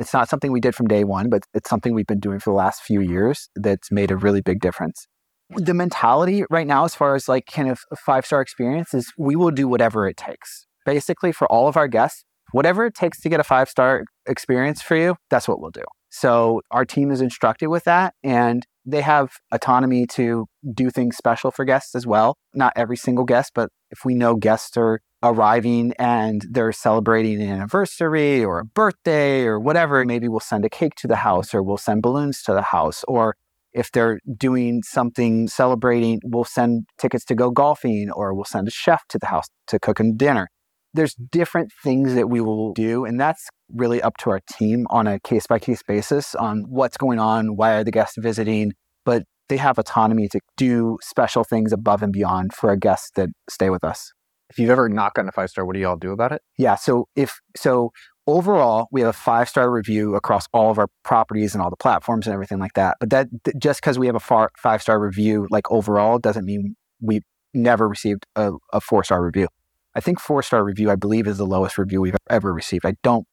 it's 0.01 0.13
not 0.13 0.27
something 0.27 0.51
we 0.51 0.59
did 0.59 0.73
from 0.73 0.87
day 0.87 1.03
one, 1.03 1.29
but 1.29 1.43
it's 1.53 1.69
something 1.69 1.93
we've 1.93 2.07
been 2.07 2.19
doing 2.19 2.39
for 2.39 2.49
the 2.49 2.57
last 2.57 2.81
few 2.81 3.01
years 3.01 3.49
that's 3.55 3.91
made 3.91 4.09
a 4.09 4.17
really 4.17 4.41
big 4.41 4.59
difference. 4.59 5.07
The 5.55 5.75
mentality 5.75 6.43
right 6.49 6.65
now, 6.65 6.85
as 6.85 6.95
far 6.95 7.13
as 7.13 7.29
like 7.29 7.45
kind 7.45 7.69
of 7.69 7.79
five 8.03 8.25
star 8.25 8.41
experience, 8.41 8.95
is 8.95 9.13
we 9.15 9.35
will 9.35 9.51
do 9.51 9.67
whatever 9.67 10.07
it 10.07 10.17
takes. 10.17 10.65
Basically, 10.87 11.31
for 11.31 11.45
all 11.51 11.67
of 11.67 11.77
our 11.77 11.87
guests, 11.87 12.23
whatever 12.51 12.85
it 12.87 12.95
takes 12.95 13.21
to 13.21 13.29
get 13.29 13.39
a 13.39 13.43
five 13.43 13.69
star 13.69 14.05
experience 14.25 14.81
for 14.81 14.95
you, 14.95 15.17
that's 15.29 15.47
what 15.47 15.61
we'll 15.61 15.71
do. 15.71 15.83
So 16.09 16.61
our 16.71 16.83
team 16.83 17.11
is 17.11 17.21
instructed 17.21 17.69
with 17.69 17.83
that 17.83 18.15
and 18.23 18.65
they 18.85 19.01
have 19.01 19.33
autonomy 19.51 20.07
to 20.07 20.47
do 20.73 20.89
things 20.89 21.15
special 21.15 21.51
for 21.51 21.63
guests 21.63 21.93
as 21.93 22.07
well. 22.07 22.37
Not 22.55 22.73
every 22.75 22.97
single 22.97 23.23
guest, 23.23 23.51
but 23.53 23.69
if 23.91 23.99
we 24.03 24.15
know 24.15 24.35
guests 24.35 24.75
are 24.77 24.99
arriving 25.23 25.93
and 25.99 26.45
they're 26.49 26.71
celebrating 26.71 27.41
an 27.41 27.49
anniversary 27.49 28.43
or 28.43 28.59
a 28.59 28.65
birthday 28.65 29.43
or 29.43 29.59
whatever, 29.59 30.03
maybe 30.05 30.27
we'll 30.27 30.39
send 30.39 30.65
a 30.65 30.69
cake 30.69 30.95
to 30.95 31.07
the 31.07 31.17
house 31.17 31.53
or 31.53 31.61
we'll 31.61 31.77
send 31.77 32.01
balloons 32.01 32.41
to 32.43 32.53
the 32.53 32.61
house. 32.61 33.03
Or 33.07 33.35
if 33.73 33.91
they're 33.91 34.19
doing 34.37 34.81
something 34.83 35.47
celebrating, 35.47 36.19
we'll 36.23 36.43
send 36.43 36.85
tickets 36.97 37.25
to 37.25 37.35
go 37.35 37.51
golfing 37.51 38.09
or 38.11 38.33
we'll 38.33 38.45
send 38.45 38.67
a 38.67 38.71
chef 38.71 39.07
to 39.09 39.19
the 39.19 39.27
house 39.27 39.45
to 39.67 39.79
cook 39.79 39.97
them 39.97 40.17
dinner 40.17 40.49
there's 40.93 41.15
different 41.15 41.71
things 41.83 42.15
that 42.15 42.29
we 42.29 42.41
will 42.41 42.73
do 42.73 43.05
and 43.05 43.19
that's 43.19 43.47
really 43.73 44.01
up 44.01 44.17
to 44.17 44.29
our 44.29 44.41
team 44.51 44.85
on 44.89 45.07
a 45.07 45.19
case 45.19 45.47
by 45.47 45.57
case 45.57 45.81
basis 45.83 46.35
on 46.35 46.65
what's 46.67 46.97
going 46.97 47.19
on 47.19 47.55
why 47.55 47.73
are 47.73 47.83
the 47.83 47.91
guests 47.91 48.15
visiting 48.19 48.73
but 49.05 49.23
they 49.49 49.57
have 49.57 49.77
autonomy 49.77 50.27
to 50.27 50.39
do 50.57 50.97
special 51.01 51.43
things 51.43 51.73
above 51.73 52.01
and 52.01 52.13
beyond 52.13 52.53
for 52.53 52.71
a 52.71 52.77
guest 52.77 53.11
that 53.15 53.29
stay 53.49 53.69
with 53.69 53.83
us 53.83 54.11
if 54.51 54.59
you've 54.59 54.69
ever 54.69 54.89
not 54.89 55.13
gotten 55.13 55.29
a 55.29 55.31
five 55.31 55.49
star 55.49 55.65
what 55.65 55.73
do 55.73 55.79
y'all 55.79 55.95
do 55.95 56.11
about 56.11 56.31
it 56.31 56.41
yeah 56.57 56.75
so 56.75 57.07
if 57.15 57.39
so 57.55 57.91
overall 58.27 58.87
we 58.91 59.01
have 59.01 59.09
a 59.09 59.13
five 59.13 59.49
star 59.49 59.71
review 59.71 60.15
across 60.15 60.47
all 60.53 60.69
of 60.69 60.77
our 60.77 60.87
properties 61.03 61.53
and 61.53 61.61
all 61.61 61.69
the 61.69 61.75
platforms 61.75 62.27
and 62.27 62.33
everything 62.33 62.59
like 62.59 62.73
that 62.73 62.97
but 62.99 63.09
that 63.09 63.27
just 63.57 63.81
because 63.81 63.97
we 63.97 64.07
have 64.07 64.15
a 64.15 64.47
five 64.57 64.81
star 64.81 64.99
review 64.99 65.47
like 65.49 65.69
overall 65.71 66.19
doesn't 66.19 66.45
mean 66.45 66.75
we 66.99 67.21
never 67.53 67.87
received 67.87 68.25
a, 68.35 68.51
a 68.73 68.79
four 68.79 69.03
star 69.03 69.23
review 69.23 69.47
I 69.93 69.99
think 69.99 70.19
four 70.19 70.41
star 70.41 70.63
review, 70.63 70.89
I 70.89 70.95
believe, 70.95 71.27
is 71.27 71.37
the 71.37 71.45
lowest 71.45 71.77
review 71.77 72.01
we've 72.01 72.15
ever 72.29 72.53
received. 72.53 72.85
I 72.85 72.93
don't, 73.03 73.27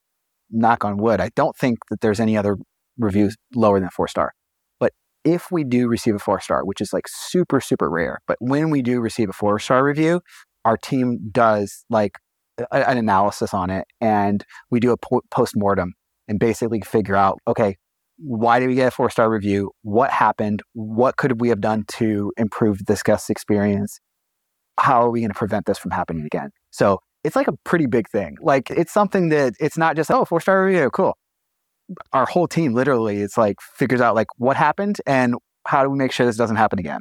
knock 0.51 0.85
on 0.85 0.97
wood, 0.97 1.21
I 1.21 1.31
don't 1.35 1.57
think 1.57 1.79
that 1.91 2.01
there's 2.01 2.21
any 2.21 2.37
other 2.37 2.57
reviews 2.97 3.37
lower 3.55 3.81
than 3.81 3.91
four 3.91 4.09
star. 4.09 4.33
But 4.81 4.93
if 5.25 5.51
we 5.51 5.65
do 5.65 5.89
receive 5.89 6.15
a 6.15 6.19
four 6.19 6.41
star, 6.41 6.65
which 6.65 6.81
is 6.81 6.93
like 6.93 7.07
super, 7.07 7.61
super 7.61 7.91
rare, 7.91 8.21
but 8.27 8.39
when 8.41 8.71
we 8.71 8.83
do 8.83 9.01
receive 9.01 9.29
a 9.29 9.33
four 9.33 9.59
star 9.59 9.85
review, 9.85 10.21
our 10.69 10.77
team 10.77 11.19
does 11.31 11.85
like 11.91 12.13
a, 12.59 12.89
an 12.89 12.99
analysis 12.99 13.53
on 13.55 13.71
it 13.71 13.87
and 14.01 14.45
we 14.71 14.81
do 14.81 14.93
a 14.93 14.97
po- 14.97 15.23
post 15.31 15.55
mortem 15.57 15.95
and 16.29 16.39
basically 16.39 16.81
figure 16.81 17.17
out, 17.17 17.39
okay, 17.47 17.77
why 18.19 18.59
did 18.59 18.69
we 18.69 18.75
get 18.75 18.89
a 18.89 18.91
four 18.91 19.11
star 19.11 19.31
review? 19.31 19.71
What 19.83 20.11
happened? 20.11 20.63
What 20.73 21.17
could 21.17 21.41
we 21.41 21.49
have 21.49 21.61
done 21.61 21.85
to 21.93 22.33
improve 22.37 22.85
this 22.87 23.03
guest 23.03 23.31
experience? 23.31 24.01
how 24.79 25.03
are 25.03 25.11
we 25.11 25.21
going 25.21 25.31
to 25.31 25.39
prevent 25.39 25.67
this 25.67 25.79
from 25.79 25.91
happening 25.91 26.25
again? 26.25 26.51
So 26.71 27.01
it's 27.25 27.37
like 27.37 27.49
a 27.49 27.57
pretty 27.65 27.87
big 27.87 28.09
thing. 28.09 28.37
Like 28.41 28.71
it's 28.71 28.93
something 28.93 29.29
that 29.31 29.55
it's 29.61 29.77
not 29.77 29.97
just, 29.97 30.11
oh, 30.11 30.25
four 30.25 30.41
star 30.41 30.65
review, 30.65 30.91
cool. 30.91 31.17
Our 32.13 32.27
whole 32.27 32.47
team 32.47 32.75
literally, 32.75 33.19
it's 33.19 33.37
like 33.37 33.57
figures 33.61 34.01
out 34.01 34.15
like 34.15 34.29
what 34.37 34.57
happened 34.57 35.01
and 35.07 35.35
how 35.67 35.83
do 35.83 35.91
we 35.91 35.99
make 35.99 36.13
sure 36.13 36.27
this 36.27 36.37
doesn't 36.37 36.57
happen 36.57 36.79
again. 36.79 37.01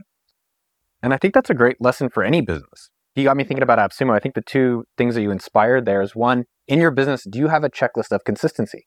And 1.03 1.13
I 1.13 1.17
think 1.17 1.33
that's 1.33 1.49
a 1.49 1.53
great 1.53 1.77
lesson 1.79 2.09
for 2.09 2.23
any 2.23 2.41
business. 2.41 2.89
You 3.17 3.23
got 3.23 3.35
me 3.35 3.43
thinking 3.43 3.63
about 3.63 3.79
AppSumo. 3.79 4.15
I 4.15 4.19
think 4.19 4.35
the 4.35 4.43
two 4.43 4.83
things 4.95 5.15
that 5.15 5.23
you 5.23 5.31
inspired 5.31 5.85
there 5.85 6.03
is 6.03 6.15
one, 6.15 6.43
in 6.67 6.79
your 6.79 6.91
business, 6.91 7.25
do 7.27 7.39
you 7.39 7.47
have 7.47 7.63
a 7.63 7.69
checklist 7.69 8.11
of 8.11 8.23
consistency? 8.23 8.85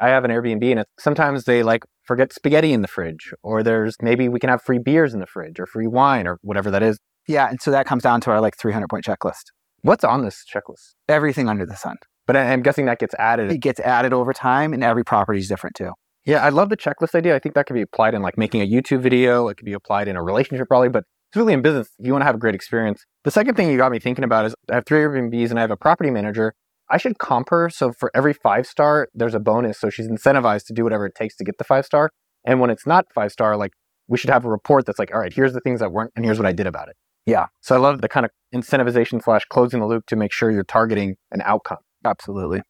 I 0.00 0.08
have 0.08 0.24
an 0.24 0.30
Airbnb 0.30 0.70
and 0.70 0.84
sometimes 0.98 1.44
they 1.44 1.62
like 1.62 1.84
forget 2.02 2.32
spaghetti 2.32 2.72
in 2.72 2.80
the 2.80 2.88
fridge, 2.88 3.34
or 3.42 3.62
there's 3.62 3.94
maybe 4.00 4.30
we 4.30 4.40
can 4.40 4.48
have 4.48 4.62
free 4.62 4.78
beers 4.78 5.12
in 5.12 5.20
the 5.20 5.26
fridge 5.26 5.60
or 5.60 5.66
free 5.66 5.86
wine 5.86 6.26
or 6.26 6.38
whatever 6.40 6.70
that 6.70 6.82
is. 6.82 6.98
Yeah, 7.28 7.50
and 7.50 7.60
so 7.60 7.70
that 7.70 7.84
comes 7.84 8.02
down 8.02 8.22
to 8.22 8.30
our 8.30 8.40
like 8.40 8.56
300 8.56 8.88
point 8.88 9.04
checklist. 9.04 9.44
What's 9.82 10.04
on 10.04 10.22
this 10.22 10.42
checklist? 10.50 10.94
Everything 11.06 11.46
under 11.46 11.66
the 11.66 11.76
sun. 11.76 11.96
But 12.26 12.38
I'm 12.38 12.62
guessing 12.62 12.86
that 12.86 12.98
gets 12.98 13.14
added. 13.18 13.52
It 13.52 13.58
gets 13.58 13.80
added 13.80 14.14
over 14.14 14.32
time, 14.32 14.72
and 14.72 14.82
every 14.82 15.04
property 15.04 15.38
is 15.38 15.48
different 15.48 15.76
too. 15.76 15.90
Yeah, 16.24 16.44
I 16.44 16.48
love 16.48 16.70
the 16.70 16.76
checklist 16.76 17.14
idea. 17.14 17.36
I 17.36 17.38
think 17.38 17.54
that 17.54 17.66
could 17.66 17.74
be 17.74 17.82
applied 17.82 18.14
in 18.14 18.22
like 18.22 18.38
making 18.38 18.62
a 18.62 18.66
YouTube 18.66 19.00
video. 19.00 19.48
It 19.48 19.58
could 19.58 19.66
be 19.66 19.74
applied 19.74 20.08
in 20.08 20.16
a 20.16 20.22
relationship, 20.22 20.66
probably, 20.66 20.88
but 20.88 21.04
it's 21.28 21.36
really 21.36 21.52
in 21.52 21.62
business 21.62 21.88
if 21.98 22.06
you 22.06 22.12
want 22.12 22.22
to 22.22 22.26
have 22.26 22.34
a 22.34 22.38
great 22.38 22.54
experience. 22.54 23.04
The 23.24 23.30
second 23.30 23.56
thing 23.56 23.70
you 23.70 23.76
got 23.76 23.92
me 23.92 23.98
thinking 23.98 24.24
about 24.24 24.46
is 24.46 24.54
I 24.70 24.76
have 24.76 24.86
three 24.86 25.00
Airbnbs 25.00 25.50
and 25.50 25.58
I 25.58 25.62
have 25.62 25.70
a 25.70 25.76
property 25.76 26.10
manager. 26.10 26.54
I 26.88 26.98
should 26.98 27.18
comp 27.18 27.50
her. 27.50 27.68
So 27.68 27.92
for 27.92 28.10
every 28.14 28.32
five 28.32 28.66
star, 28.66 29.08
there's 29.12 29.34
a 29.34 29.40
bonus. 29.40 29.78
So 29.80 29.90
she's 29.90 30.08
incentivized 30.08 30.66
to 30.66 30.72
do 30.72 30.84
whatever 30.84 31.06
it 31.06 31.14
takes 31.14 31.36
to 31.36 31.44
get 31.44 31.58
the 31.58 31.64
five 31.64 31.84
star. 31.84 32.10
And 32.44 32.60
when 32.60 32.70
it's 32.70 32.86
not 32.86 33.06
five 33.12 33.32
star, 33.32 33.56
like 33.56 33.72
we 34.08 34.18
should 34.18 34.30
have 34.30 34.44
a 34.44 34.48
report 34.48 34.86
that's 34.86 34.98
like, 34.98 35.12
all 35.12 35.20
right, 35.20 35.32
here's 35.32 35.52
the 35.52 35.60
things 35.60 35.80
that 35.80 35.90
weren't, 35.90 36.12
and 36.14 36.24
here's 36.24 36.38
what 36.38 36.46
I 36.46 36.52
did 36.52 36.66
about 36.66 36.88
it. 36.88 36.96
Yeah. 37.26 37.46
So 37.60 37.74
I 37.74 37.78
love 37.78 38.02
the 38.02 38.08
kind 38.08 38.24
of 38.24 38.30
incentivization 38.54 39.22
slash 39.22 39.44
closing 39.46 39.80
the 39.80 39.86
loop 39.86 40.06
to 40.06 40.16
make 40.16 40.32
sure 40.32 40.50
you're 40.50 40.62
targeting 40.62 41.16
an 41.32 41.42
outcome. 41.44 41.78
Absolutely. 42.04 42.62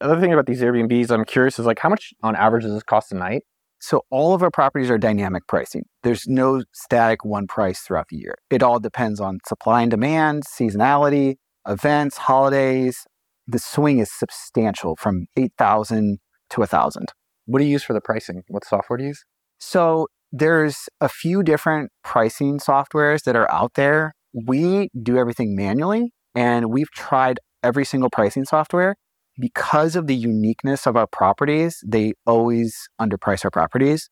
Another 0.00 0.20
thing 0.20 0.32
about 0.32 0.44
these 0.44 0.60
Airbnbs, 0.60 1.10
I'm 1.10 1.24
curious 1.24 1.58
is 1.58 1.64
like 1.64 1.78
how 1.78 1.88
much 1.88 2.12
on 2.22 2.36
average 2.36 2.64
does 2.64 2.74
this 2.74 2.82
cost 2.82 3.12
a 3.12 3.16
night? 3.16 3.44
So 3.84 4.00
all 4.10 4.32
of 4.32 4.42
our 4.42 4.50
properties 4.50 4.88
are 4.88 4.96
dynamic 4.96 5.46
pricing. 5.46 5.82
There's 6.02 6.26
no 6.26 6.64
static 6.72 7.22
one 7.22 7.46
price 7.46 7.80
throughout 7.80 8.08
the 8.08 8.16
year. 8.16 8.36
It 8.48 8.62
all 8.62 8.80
depends 8.80 9.20
on 9.20 9.40
supply 9.46 9.82
and 9.82 9.90
demand, 9.90 10.44
seasonality, 10.46 11.34
events, 11.68 12.16
holidays. 12.16 13.04
The 13.46 13.58
swing 13.58 13.98
is 13.98 14.10
substantial 14.10 14.96
from 14.96 15.26
8,000 15.36 16.18
to 16.48 16.60
1,000. 16.60 17.12
What 17.44 17.58
do 17.58 17.66
you 17.66 17.72
use 17.72 17.82
for 17.82 17.92
the 17.92 18.00
pricing? 18.00 18.42
What 18.48 18.64
software 18.64 18.96
do 18.96 19.02
you 19.02 19.08
use? 19.08 19.22
So 19.58 20.06
there's 20.32 20.88
a 21.02 21.08
few 21.10 21.42
different 21.42 21.90
pricing 22.02 22.60
softwares 22.60 23.24
that 23.24 23.36
are 23.36 23.52
out 23.52 23.74
there. 23.74 24.14
We 24.32 24.88
do 25.02 25.18
everything 25.18 25.54
manually 25.54 26.14
and 26.34 26.70
we've 26.70 26.90
tried 26.90 27.38
every 27.62 27.84
single 27.84 28.08
pricing 28.08 28.46
software 28.46 28.96
because 29.38 29.96
of 29.96 30.06
the 30.06 30.14
uniqueness 30.14 30.86
of 30.86 30.96
our 30.96 31.06
properties, 31.06 31.82
they 31.86 32.14
always 32.26 32.88
underprice 33.00 33.44
our 33.44 33.50
properties. 33.50 34.08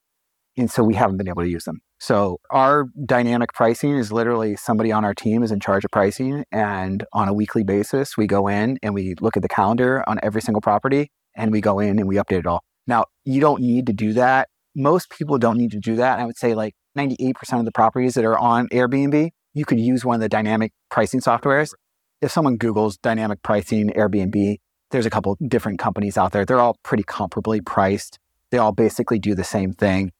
And 0.56 0.70
so 0.70 0.82
we 0.82 0.94
haven't 0.94 1.16
been 1.16 1.28
able 1.28 1.42
to 1.42 1.48
use 1.48 1.64
them. 1.64 1.80
So 1.98 2.40
our 2.50 2.86
dynamic 3.06 3.52
pricing 3.54 3.96
is 3.96 4.12
literally 4.12 4.56
somebody 4.56 4.90
on 4.90 5.04
our 5.04 5.14
team 5.14 5.42
is 5.42 5.52
in 5.52 5.60
charge 5.60 5.84
of 5.84 5.90
pricing. 5.90 6.44
And 6.50 7.04
on 7.12 7.28
a 7.28 7.32
weekly 7.32 7.64
basis, 7.64 8.16
we 8.16 8.26
go 8.26 8.48
in 8.48 8.78
and 8.82 8.92
we 8.92 9.14
look 9.20 9.36
at 9.36 9.42
the 9.42 9.48
calendar 9.48 10.04
on 10.08 10.18
every 10.22 10.42
single 10.42 10.60
property 10.60 11.10
and 11.36 11.52
we 11.52 11.60
go 11.60 11.78
in 11.78 11.98
and 11.98 12.08
we 12.08 12.16
update 12.16 12.40
it 12.40 12.46
all. 12.46 12.64
Now, 12.86 13.04
you 13.24 13.40
don't 13.40 13.62
need 13.62 13.86
to 13.86 13.92
do 13.92 14.12
that. 14.14 14.48
Most 14.74 15.10
people 15.10 15.38
don't 15.38 15.56
need 15.56 15.70
to 15.70 15.78
do 15.78 15.96
that. 15.96 16.18
I 16.18 16.24
would 16.24 16.36
say 16.36 16.54
like 16.54 16.74
98% 16.98 17.34
of 17.58 17.64
the 17.64 17.72
properties 17.72 18.14
that 18.14 18.24
are 18.24 18.38
on 18.38 18.68
Airbnb, 18.68 19.30
you 19.54 19.64
could 19.64 19.80
use 19.80 20.04
one 20.04 20.16
of 20.16 20.20
the 20.20 20.28
dynamic 20.28 20.72
pricing 20.90 21.20
softwares. 21.20 21.72
If 22.20 22.30
someone 22.30 22.58
Googles 22.58 23.00
dynamic 23.00 23.42
pricing 23.42 23.90
Airbnb, 23.90 24.56
there's 24.92 25.06
a 25.06 25.10
couple 25.10 25.36
different 25.48 25.78
companies 25.78 26.16
out 26.16 26.32
there. 26.32 26.44
They're 26.44 26.60
all 26.60 26.76
pretty 26.84 27.02
comparably 27.02 27.64
priced. 27.64 28.18
They 28.50 28.58
all 28.58 28.72
basically 28.72 29.18
do 29.18 29.34
the 29.34 29.44
same 29.44 29.72
thing 29.72 30.12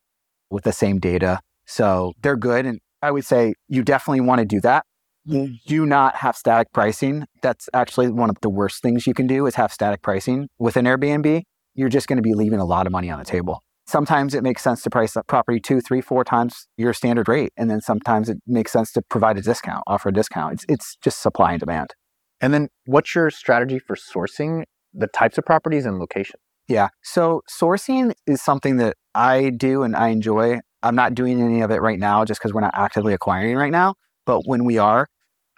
with 0.50 0.64
the 0.64 0.72
same 0.72 0.98
data. 0.98 1.40
So 1.66 2.14
they're 2.22 2.37
good. 2.37 2.66
And 2.66 2.80
I 3.02 3.11
would 3.11 3.24
say 3.24 3.54
you 3.68 3.82
definitely 3.82 4.22
want 4.22 4.40
to 4.40 4.44
do 4.44 4.61
that. 4.62 4.85
You 5.24 5.54
do 5.66 5.87
not 5.87 6.16
have 6.16 6.37
static 6.37 6.72
pricing. 6.72 7.26
That's 7.42 7.68
actually 7.72 8.11
one 8.11 8.28
of 8.28 8.37
the 8.42 8.50
worst 8.50 8.82
things 8.82 9.06
you 9.06 9.14
can 9.14 9.28
do 9.28 9.46
is 9.46 9.54
have 9.54 9.72
static 9.72 10.02
pricing 10.02 10.48
with 10.58 10.76
an 10.76 10.85
Airbnb. 10.87 11.42
You're 11.74 11.88
just 11.88 12.08
going 12.08 12.16
to 12.16 12.22
be 12.22 12.35
leaving 12.35 12.58
a 12.58 12.64
lot 12.64 12.87
of 12.87 12.92
money 12.92 13.08
on 13.08 13.18
the 13.18 13.24
table. 13.24 13.62
Sometimes 13.87 14.35
it 14.35 14.42
makes 14.42 14.62
sense 14.62 14.82
to 14.82 14.90
price 14.90 15.14
a 15.16 15.22
property 15.22 15.61
two, 15.61 15.80
three, 15.80 16.00
four 16.00 16.24
times 16.24 16.66
your 16.76 16.92
standard 16.92 17.28
rate. 17.28 17.52
And 17.56 17.70
then 17.70 17.80
sometimes 17.80 18.28
it 18.28 18.38
makes 18.46 18.72
sense 18.72 18.90
to 18.92 19.02
provide 19.02 19.38
a 19.38 19.42
discount, 19.42 19.85
offer 19.87 20.08
a 20.08 20.12
discount. 20.12 20.54
It's, 20.54 20.64
it's 20.68 20.96
just 21.02 21.20
supply 21.20 21.52
and 21.52 21.61
demand. 21.61 21.94
And 22.42 22.52
then 22.52 22.68
what's 22.85 23.14
your 23.14 23.31
strategy 23.31 23.78
for 23.78 23.96
sourcing 23.96 24.64
the 24.92 25.07
types 25.07 25.38
of 25.38 25.46
properties 25.46 25.87
and 25.87 25.98
location? 25.98 26.38
Yeah. 26.68 26.88
So 27.02 27.42
sourcing 27.48 28.12
is 28.26 28.42
something 28.42 28.76
that 28.76 28.96
I 29.14 29.50
do 29.50 29.83
and 29.85 29.96
I 29.96 30.09
enjoy. 30.09 30.59
I'm 30.83 30.94
not 30.94 31.14
doing 31.14 31.40
any 31.40 31.62
of 31.62 31.70
it 31.70 31.81
right 31.81 31.98
now 31.98 32.24
just 32.24 32.40
because 32.40 32.52
we're 32.52 32.61
not 32.61 32.74
actively 32.74 33.14
acquiring 33.14 33.57
right 33.57 33.72
now. 33.72 33.94
But 34.26 34.42
when 34.46 34.64
we 34.64 34.76
are, 34.78 35.07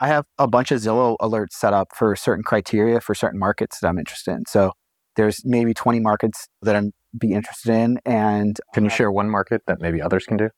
I 0.00 0.08
have 0.08 0.26
a 0.38 0.46
bunch 0.46 0.70
of 0.70 0.80
Zillow 0.80 1.16
alerts 1.20 1.52
set 1.52 1.72
up 1.72 1.88
for 1.96 2.14
certain 2.14 2.44
criteria 2.44 3.00
for 3.00 3.14
certain 3.14 3.38
markets 3.38 3.80
that 3.80 3.88
I'm 3.88 3.98
interested 3.98 4.32
in. 4.32 4.44
So 4.46 4.72
there's 5.16 5.40
maybe 5.44 5.72
20 5.72 6.00
markets 6.00 6.46
that 6.62 6.76
I'm 6.76 6.92
be 7.18 7.32
interested 7.32 7.72
in. 7.72 7.98
And 8.04 8.58
can 8.74 8.84
you 8.84 8.90
share 8.90 9.10
one 9.10 9.30
market 9.30 9.62
that 9.66 9.80
maybe 9.80 10.02
others 10.02 10.24
can 10.26 10.36
do? 10.36 10.50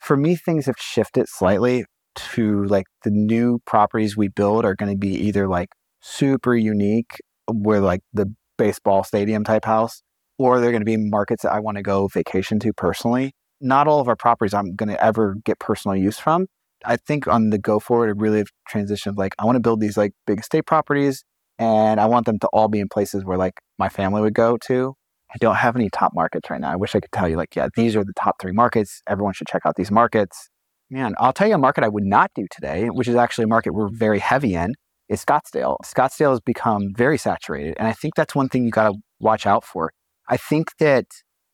For 0.00 0.16
me, 0.16 0.34
things 0.34 0.66
have 0.66 0.74
shifted 0.78 1.28
slightly 1.28 1.84
to 2.14 2.64
like 2.64 2.86
the 3.04 3.10
new 3.10 3.60
properties 3.66 4.16
we 4.16 4.28
build 4.28 4.64
are 4.64 4.74
going 4.74 4.92
to 4.92 4.98
be 4.98 5.14
either 5.14 5.48
like 5.48 5.70
super 6.00 6.54
unique, 6.54 7.20
where 7.50 7.80
like 7.80 8.00
the 8.12 8.32
baseball 8.58 9.04
stadium 9.04 9.44
type 9.44 9.64
house, 9.64 10.02
or 10.38 10.60
they're 10.60 10.70
going 10.70 10.82
to 10.82 10.86
be 10.86 10.96
markets 10.96 11.42
that 11.42 11.52
I 11.52 11.60
want 11.60 11.76
to 11.76 11.82
go 11.82 12.08
vacation 12.08 12.58
to 12.60 12.72
personally. 12.72 13.32
Not 13.60 13.86
all 13.86 14.00
of 14.00 14.08
our 14.08 14.16
properties 14.16 14.54
I'm 14.54 14.74
going 14.74 14.88
to 14.88 15.02
ever 15.02 15.36
get 15.44 15.58
personal 15.58 15.96
use 15.96 16.18
from. 16.18 16.46
I 16.84 16.96
think 16.96 17.28
on 17.28 17.50
the 17.50 17.58
go 17.58 17.78
forward, 17.78 18.10
it 18.10 18.16
really 18.16 18.44
transitioned 18.70 19.16
like 19.16 19.34
I 19.38 19.44
want 19.44 19.56
to 19.56 19.60
build 19.60 19.80
these 19.80 19.96
like 19.96 20.12
big 20.26 20.40
estate 20.40 20.66
properties 20.66 21.24
and 21.58 22.00
I 22.00 22.06
want 22.06 22.26
them 22.26 22.38
to 22.40 22.48
all 22.48 22.68
be 22.68 22.80
in 22.80 22.88
places 22.88 23.24
where 23.24 23.38
like 23.38 23.60
my 23.78 23.88
family 23.88 24.20
would 24.20 24.34
go 24.34 24.56
to. 24.66 24.94
I 25.34 25.38
don't 25.38 25.54
have 25.54 25.76
any 25.76 25.88
top 25.88 26.12
markets 26.14 26.50
right 26.50 26.60
now. 26.60 26.70
I 26.70 26.76
wish 26.76 26.94
I 26.94 27.00
could 27.00 27.12
tell 27.12 27.28
you 27.28 27.36
like, 27.36 27.56
yeah, 27.56 27.68
these 27.74 27.96
are 27.96 28.04
the 28.04 28.12
top 28.14 28.36
three 28.40 28.52
markets. 28.52 29.00
Everyone 29.08 29.32
should 29.32 29.46
check 29.46 29.62
out 29.64 29.76
these 29.76 29.90
markets. 29.90 30.50
Man, 30.92 31.14
I'll 31.18 31.32
tell 31.32 31.48
you 31.48 31.54
a 31.54 31.58
market 31.58 31.84
I 31.84 31.88
would 31.88 32.04
not 32.04 32.32
do 32.34 32.46
today, 32.50 32.88
which 32.88 33.08
is 33.08 33.14
actually 33.14 33.44
a 33.44 33.48
market 33.48 33.72
we're 33.72 33.88
very 33.88 34.18
heavy 34.18 34.54
in, 34.54 34.74
is 35.08 35.24
Scottsdale. 35.24 35.78
Scottsdale 35.82 36.32
has 36.32 36.40
become 36.40 36.92
very 36.94 37.16
saturated. 37.16 37.76
And 37.78 37.88
I 37.88 37.94
think 37.94 38.14
that's 38.14 38.34
one 38.34 38.50
thing 38.50 38.66
you 38.66 38.70
got 38.70 38.90
to 38.90 38.98
watch 39.18 39.46
out 39.46 39.64
for. 39.64 39.90
I 40.28 40.36
think 40.36 40.68
that 40.80 41.06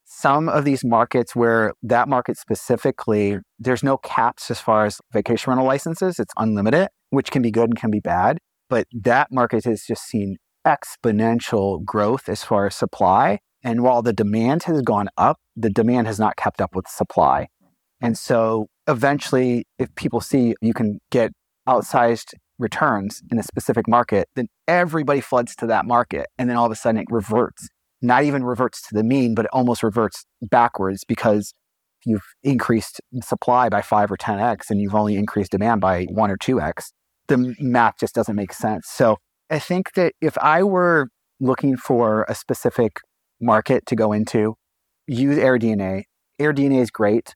some 0.04 0.48
of 0.48 0.64
these 0.64 0.84
markets 0.84 1.36
where 1.36 1.72
that 1.84 2.08
market 2.08 2.36
specifically, 2.36 3.38
there's 3.60 3.84
no 3.84 3.98
caps 3.98 4.50
as 4.50 4.58
far 4.58 4.86
as 4.86 5.00
vacation 5.12 5.50
rental 5.50 5.68
licenses, 5.68 6.18
it's 6.18 6.34
unlimited, 6.36 6.88
which 7.10 7.30
can 7.30 7.40
be 7.40 7.52
good 7.52 7.70
and 7.70 7.78
can 7.78 7.92
be 7.92 8.00
bad. 8.00 8.38
But 8.68 8.88
that 8.92 9.28
market 9.30 9.64
has 9.66 9.84
just 9.86 10.02
seen 10.02 10.38
exponential 10.66 11.84
growth 11.84 12.28
as 12.28 12.42
far 12.42 12.66
as 12.66 12.74
supply. 12.74 13.38
And 13.62 13.84
while 13.84 14.02
the 14.02 14.12
demand 14.12 14.64
has 14.64 14.82
gone 14.82 15.08
up, 15.16 15.36
the 15.54 15.70
demand 15.70 16.08
has 16.08 16.18
not 16.18 16.34
kept 16.34 16.60
up 16.60 16.74
with 16.74 16.88
supply. 16.88 17.46
And 18.00 18.16
so 18.16 18.68
eventually, 18.86 19.64
if 19.78 19.94
people 19.94 20.20
see 20.20 20.54
you 20.60 20.74
can 20.74 21.00
get 21.10 21.32
outsized 21.68 22.34
returns 22.58 23.22
in 23.30 23.38
a 23.38 23.42
specific 23.42 23.88
market, 23.88 24.28
then 24.34 24.48
everybody 24.66 25.20
floods 25.20 25.54
to 25.56 25.66
that 25.66 25.84
market. 25.84 26.26
And 26.38 26.48
then 26.48 26.56
all 26.56 26.66
of 26.66 26.72
a 26.72 26.76
sudden 26.76 27.00
it 27.00 27.06
reverts, 27.10 27.68
not 28.02 28.24
even 28.24 28.44
reverts 28.44 28.82
to 28.88 28.94
the 28.94 29.04
mean, 29.04 29.34
but 29.34 29.44
it 29.44 29.50
almost 29.52 29.82
reverts 29.82 30.24
backwards 30.42 31.04
because 31.06 31.54
you've 32.04 32.24
increased 32.42 33.00
supply 33.22 33.68
by 33.68 33.82
five 33.82 34.10
or 34.10 34.16
10x 34.16 34.70
and 34.70 34.80
you've 34.80 34.94
only 34.94 35.16
increased 35.16 35.52
demand 35.52 35.80
by 35.80 36.04
one 36.04 36.30
or 36.30 36.36
2x. 36.36 36.90
The 37.28 37.54
math 37.58 37.94
just 38.00 38.14
doesn't 38.14 38.36
make 38.36 38.52
sense. 38.52 38.88
So 38.88 39.18
I 39.50 39.58
think 39.58 39.92
that 39.94 40.14
if 40.20 40.38
I 40.38 40.62
were 40.62 41.08
looking 41.40 41.76
for 41.76 42.24
a 42.28 42.34
specific 42.34 42.98
market 43.40 43.86
to 43.86 43.96
go 43.96 44.12
into, 44.12 44.54
use 45.06 45.38
AirDNA. 45.38 46.04
AirDNA 46.40 46.80
is 46.80 46.90
great 46.90 47.34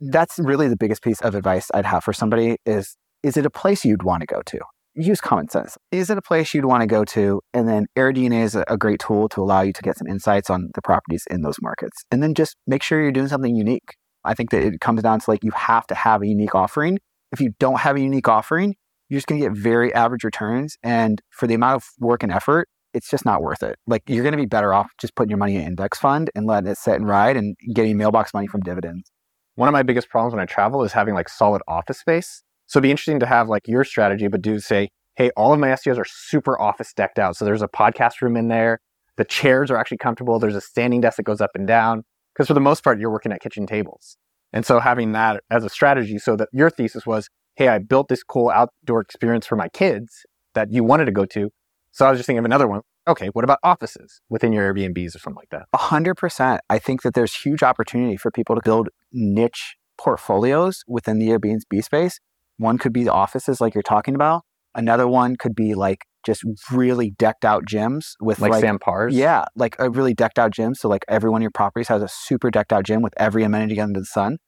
that's 0.00 0.38
really 0.38 0.68
the 0.68 0.76
biggest 0.76 1.02
piece 1.02 1.20
of 1.20 1.34
advice 1.34 1.70
I'd 1.72 1.86
have 1.86 2.04
for 2.04 2.12
somebody 2.12 2.56
is 2.66 2.96
is 3.22 3.36
it 3.36 3.46
a 3.46 3.50
place 3.50 3.84
you'd 3.84 4.02
want 4.02 4.20
to 4.20 4.26
go 4.26 4.42
to? 4.46 4.58
Use 4.94 5.20
common 5.20 5.48
sense. 5.48 5.76
Is 5.90 6.10
it 6.10 6.18
a 6.18 6.22
place 6.22 6.54
you'd 6.54 6.64
want 6.64 6.82
to 6.82 6.86
go 6.86 7.04
to? 7.04 7.40
And 7.52 7.68
then 7.68 7.86
AirDNA 7.96 8.42
is 8.42 8.54
a, 8.54 8.76
great 8.78 9.00
tool 9.00 9.28
to 9.30 9.42
allow 9.42 9.62
you 9.62 9.72
to 9.72 9.82
get 9.82 9.98
some 9.98 10.06
insights 10.06 10.48
on 10.48 10.70
the 10.74 10.80
properties 10.80 11.24
in 11.30 11.42
those 11.42 11.56
markets. 11.60 12.04
And 12.10 12.22
then 12.22 12.34
just 12.34 12.56
make 12.66 12.82
sure 12.82 13.02
you're 13.02 13.12
doing 13.12 13.28
something 13.28 13.54
unique. 13.54 13.96
I 14.24 14.34
think 14.34 14.50
that 14.50 14.62
it 14.62 14.80
comes 14.80 15.02
down 15.02 15.20
to 15.20 15.30
like 15.30 15.44
you 15.44 15.50
have 15.52 15.86
to 15.88 15.94
have 15.94 16.22
a 16.22 16.26
unique 16.26 16.54
offering. 16.54 16.98
If 17.32 17.40
you 17.40 17.52
don't 17.58 17.80
have 17.80 17.96
a 17.96 18.00
unique 18.00 18.28
offering, 18.28 18.74
you're 19.08 19.18
just 19.18 19.26
going 19.26 19.40
to 19.40 19.48
get 19.48 19.56
very 19.56 19.92
average 19.92 20.24
returns. 20.24 20.76
And 20.82 21.20
for 21.30 21.46
the 21.46 21.54
amount 21.54 21.76
of 21.76 21.84
work 21.98 22.22
and 22.22 22.32
effort, 22.32 22.68
it's 22.94 23.10
just 23.10 23.26
not 23.26 23.42
worth 23.42 23.62
it. 23.62 23.76
Like 23.86 24.02
you're 24.06 24.22
going 24.22 24.32
to 24.32 24.38
be 24.38 24.46
better 24.46 24.72
off 24.72 24.90
just 24.98 25.14
putting 25.14 25.30
your 25.30 25.38
money 25.38 25.56
in 25.56 25.62
an 25.62 25.66
index 25.68 25.98
fund 25.98 26.30
and 26.34 26.46
letting 26.46 26.70
it 26.70 26.78
sit 26.78 26.94
and 26.94 27.06
ride 27.08 27.36
and 27.36 27.54
getting 27.74 27.98
mailbox 27.98 28.32
money 28.32 28.46
from 28.46 28.62
dividends 28.62 29.10
one 29.56 29.68
of 29.68 29.72
my 29.72 29.82
biggest 29.82 30.08
problems 30.08 30.32
when 30.32 30.42
I 30.42 30.46
travel 30.46 30.84
is 30.84 30.92
having 30.92 31.14
like 31.14 31.28
solid 31.28 31.62
office 31.66 31.98
space. 31.98 32.42
So 32.66 32.78
it'd 32.78 32.82
be 32.82 32.90
interesting 32.90 33.20
to 33.20 33.26
have 33.26 33.48
like 33.48 33.66
your 33.66 33.84
strategy, 33.84 34.28
but 34.28 34.42
do 34.42 34.58
say, 34.60 34.90
hey, 35.16 35.30
all 35.36 35.52
of 35.52 35.58
my 35.58 35.68
STOs 35.68 35.98
are 35.98 36.04
super 36.04 36.60
office 36.60 36.92
decked 36.92 37.18
out. 37.18 37.36
So 37.36 37.44
there's 37.44 37.62
a 37.62 37.68
podcast 37.68 38.20
room 38.20 38.36
in 38.36 38.48
there. 38.48 38.80
The 39.16 39.24
chairs 39.24 39.70
are 39.70 39.76
actually 39.76 39.96
comfortable. 39.98 40.38
There's 40.38 40.54
a 40.54 40.60
standing 40.60 41.00
desk 41.00 41.16
that 41.16 41.22
goes 41.22 41.40
up 41.40 41.50
and 41.54 41.66
down. 41.66 42.04
Because 42.34 42.48
for 42.48 42.54
the 42.54 42.60
most 42.60 42.84
part, 42.84 43.00
you're 43.00 43.10
working 43.10 43.32
at 43.32 43.40
kitchen 43.40 43.66
tables. 43.66 44.18
And 44.52 44.66
so 44.66 44.78
having 44.78 45.12
that 45.12 45.42
as 45.50 45.64
a 45.64 45.70
strategy 45.70 46.18
so 46.18 46.36
that 46.36 46.48
your 46.52 46.68
thesis 46.68 47.06
was, 47.06 47.30
hey, 47.54 47.68
I 47.68 47.78
built 47.78 48.08
this 48.08 48.22
cool 48.22 48.50
outdoor 48.50 49.00
experience 49.00 49.46
for 49.46 49.56
my 49.56 49.68
kids 49.70 50.26
that 50.54 50.70
you 50.70 50.84
wanted 50.84 51.06
to 51.06 51.12
go 51.12 51.24
to. 51.24 51.50
So 51.92 52.04
I 52.04 52.10
was 52.10 52.18
just 52.18 52.26
thinking 52.26 52.40
of 52.40 52.44
another 52.44 52.68
one 52.68 52.82
okay, 53.08 53.28
what 53.28 53.44
about 53.44 53.58
offices 53.62 54.20
within 54.28 54.52
your 54.52 54.72
Airbnbs 54.72 55.14
or 55.14 55.18
something 55.18 55.36
like 55.36 55.50
that? 55.50 55.66
A 55.72 55.78
hundred 55.78 56.16
percent. 56.16 56.60
I 56.68 56.78
think 56.78 57.02
that 57.02 57.14
there's 57.14 57.34
huge 57.34 57.62
opportunity 57.62 58.16
for 58.16 58.30
people 58.30 58.56
to 58.56 58.62
build 58.64 58.88
niche 59.16 59.76
portfolios 59.98 60.82
within 60.86 61.18
the 61.18 61.28
Airbnb 61.28 61.82
space. 61.82 62.18
One 62.58 62.78
could 62.78 62.92
be 62.92 63.04
the 63.04 63.12
offices 63.12 63.60
like 63.60 63.74
you're 63.74 63.82
talking 63.82 64.14
about. 64.14 64.42
Another 64.74 65.08
one 65.08 65.36
could 65.36 65.54
be 65.54 65.74
like 65.74 66.04
just 66.24 66.42
really 66.70 67.10
decked 67.10 67.44
out 67.44 67.64
gyms 67.64 68.12
with 68.20 68.40
like, 68.40 68.52
like 68.52 68.60
Sam 68.60 68.78
Parr's. 68.78 69.14
Yeah, 69.14 69.44
like 69.54 69.76
a 69.78 69.88
really 69.88 70.12
decked 70.12 70.38
out 70.38 70.50
gym. 70.50 70.74
So 70.74 70.88
like 70.88 71.04
every 71.08 71.30
one 71.30 71.40
of 71.40 71.44
your 71.44 71.50
properties 71.50 71.88
has 71.88 72.02
a 72.02 72.08
super 72.08 72.50
decked 72.50 72.72
out 72.72 72.84
gym 72.84 73.00
with 73.00 73.14
every 73.16 73.44
amenity 73.44 73.80
under 73.80 74.00
the 74.00 74.06
sun. 74.06 74.38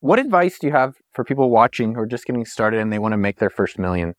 What 0.00 0.18
advice 0.18 0.58
do 0.58 0.66
you 0.66 0.72
have 0.72 0.94
for 1.12 1.24
people 1.24 1.48
watching 1.48 1.94
who 1.94 2.00
are 2.00 2.06
just 2.06 2.26
getting 2.26 2.44
started 2.44 2.80
and 2.80 2.92
they 2.92 2.98
want 2.98 3.12
to 3.12 3.16
make 3.18 3.38
their 3.38 3.50
first 3.50 3.78
million? 3.78 4.14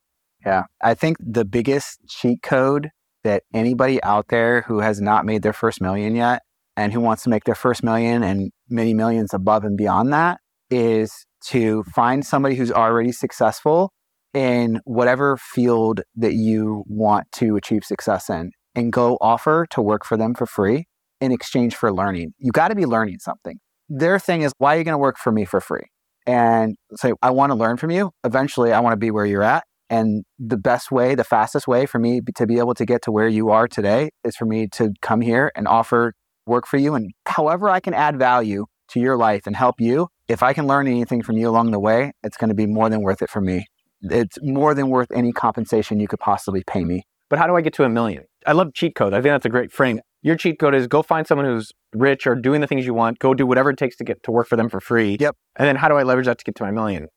Yeah, 0.45 0.63
I 0.81 0.93
think 0.93 1.17
the 1.19 1.45
biggest 1.45 1.99
cheat 2.07 2.41
code 2.41 2.89
that 3.23 3.43
anybody 3.53 4.01
out 4.03 4.27
there 4.29 4.61
who 4.61 4.79
has 4.79 5.01
not 5.01 5.25
made 5.25 5.41
their 5.41 5.53
first 5.53 5.81
million 5.81 6.15
yet 6.15 6.41
and 6.75 6.93
who 6.93 6.99
wants 6.99 7.23
to 7.23 7.29
make 7.29 7.43
their 7.43 7.55
first 7.55 7.83
million 7.83 8.23
and 8.23 8.51
many 8.73 8.93
millions 8.93 9.33
above 9.33 9.63
and 9.63 9.77
beyond 9.77 10.11
that 10.11 10.39
is 10.69 11.25
to 11.45 11.83
find 11.83 12.25
somebody 12.25 12.55
who's 12.55 12.71
already 12.71 13.11
successful 13.11 13.91
in 14.33 14.81
whatever 14.85 15.37
field 15.37 16.01
that 16.15 16.33
you 16.33 16.83
want 16.87 17.31
to 17.33 17.55
achieve 17.55 17.83
success 17.85 18.29
in. 18.29 18.51
and 18.75 18.91
go 18.91 19.17
offer 19.21 19.65
to 19.69 19.81
work 19.81 20.05
for 20.05 20.17
them 20.17 20.33
for 20.33 20.45
free 20.45 20.85
in 21.21 21.31
exchange 21.31 21.75
for 21.75 21.93
learning. 21.93 22.33
You 22.37 22.51
got 22.51 22.69
to 22.69 22.75
be 22.75 22.85
learning 22.85 23.19
something. 23.19 23.59
Their 23.89 24.19
thing 24.19 24.41
is, 24.41 24.51
why 24.57 24.75
are 24.75 24.79
you 24.79 24.83
going 24.83 24.93
to 24.93 24.99
work 24.99 25.17
for 25.17 25.31
me 25.31 25.45
for 25.45 25.61
free? 25.61 25.83
And 26.25 26.75
say, 26.95 27.13
I 27.21 27.31
want 27.31 27.51
to 27.51 27.55
learn 27.55 27.77
from 27.77 27.91
you. 27.91 28.11
Eventually, 28.23 28.71
I 28.71 28.79
want 28.79 28.93
to 28.93 28.97
be 28.97 29.11
where 29.11 29.25
you're 29.25 29.43
at. 29.43 29.63
And 29.89 30.23
the 30.39 30.57
best 30.57 30.91
way, 30.91 31.13
the 31.13 31.23
fastest 31.23 31.67
way 31.67 31.85
for 31.85 31.99
me 31.99 32.21
to 32.35 32.47
be 32.47 32.57
able 32.57 32.73
to 32.75 32.85
get 32.85 33.01
to 33.03 33.11
where 33.11 33.27
you 33.27 33.49
are 33.49 33.67
today 33.67 34.09
is 34.23 34.35
for 34.35 34.45
me 34.45 34.67
to 34.69 34.91
come 35.01 35.21
here 35.21 35.51
and 35.55 35.67
offer 35.67 36.13
work 36.45 36.67
for 36.67 36.77
you. 36.77 36.95
And 36.95 37.11
however 37.25 37.69
I 37.69 37.79
can 37.79 37.93
add 37.93 38.17
value 38.17 38.65
to 38.89 38.99
your 38.99 39.17
life 39.17 39.47
and 39.47 39.55
help 39.55 39.79
you, 39.79 40.07
if 40.27 40.43
I 40.43 40.53
can 40.53 40.67
learn 40.67 40.87
anything 40.87 41.21
from 41.21 41.37
you 41.37 41.49
along 41.49 41.71
the 41.71 41.79
way, 41.79 42.13
it's 42.23 42.37
going 42.37 42.49
to 42.49 42.55
be 42.55 42.67
more 42.67 42.89
than 42.89 43.01
worth 43.01 43.21
it 43.21 43.29
for 43.29 43.41
me. 43.41 43.67
It's 44.01 44.37
more 44.41 44.73
than 44.73 44.89
worth 44.89 45.11
any 45.13 45.31
compensation 45.31 45.99
you 45.99 46.07
could 46.07 46.19
possibly 46.19 46.63
pay 46.65 46.83
me. 46.83 47.03
But 47.29 47.39
how 47.39 47.47
do 47.47 47.55
I 47.55 47.61
get 47.61 47.73
to 47.75 47.83
a 47.83 47.89
million? 47.89 48.25
I 48.45 48.51
love 48.51 48.73
cheat 48.73 48.95
code. 48.95 49.13
I 49.13 49.17
think 49.17 49.33
that's 49.33 49.45
a 49.45 49.49
great 49.49 49.71
frame. 49.71 50.01
Your 50.21 50.35
cheat 50.35 50.59
code 50.59 50.75
is 50.75 50.87
go 50.87 51.01
find 51.01 51.27
someone 51.27 51.45
who's 51.45 51.71
rich 51.93 52.27
or 52.27 52.35
doing 52.35 52.61
the 52.61 52.67
things 52.67 52.85
you 52.85 52.93
want, 52.93 53.19
go 53.19 53.33
do 53.33 53.45
whatever 53.45 53.69
it 53.69 53.77
takes 53.77 53.97
to 53.97 54.03
get 54.03 54.23
to 54.23 54.31
work 54.31 54.47
for 54.47 54.55
them 54.55 54.69
for 54.69 54.79
free. 54.79 55.17
Yep. 55.19 55.35
And 55.57 55.67
then 55.67 55.75
how 55.75 55.87
do 55.87 55.95
I 55.95 56.03
leverage 56.03 56.27
that 56.27 56.37
to 56.39 56.43
get 56.45 56.55
to 56.55 56.63
my 56.63 56.71
million? 56.71 57.07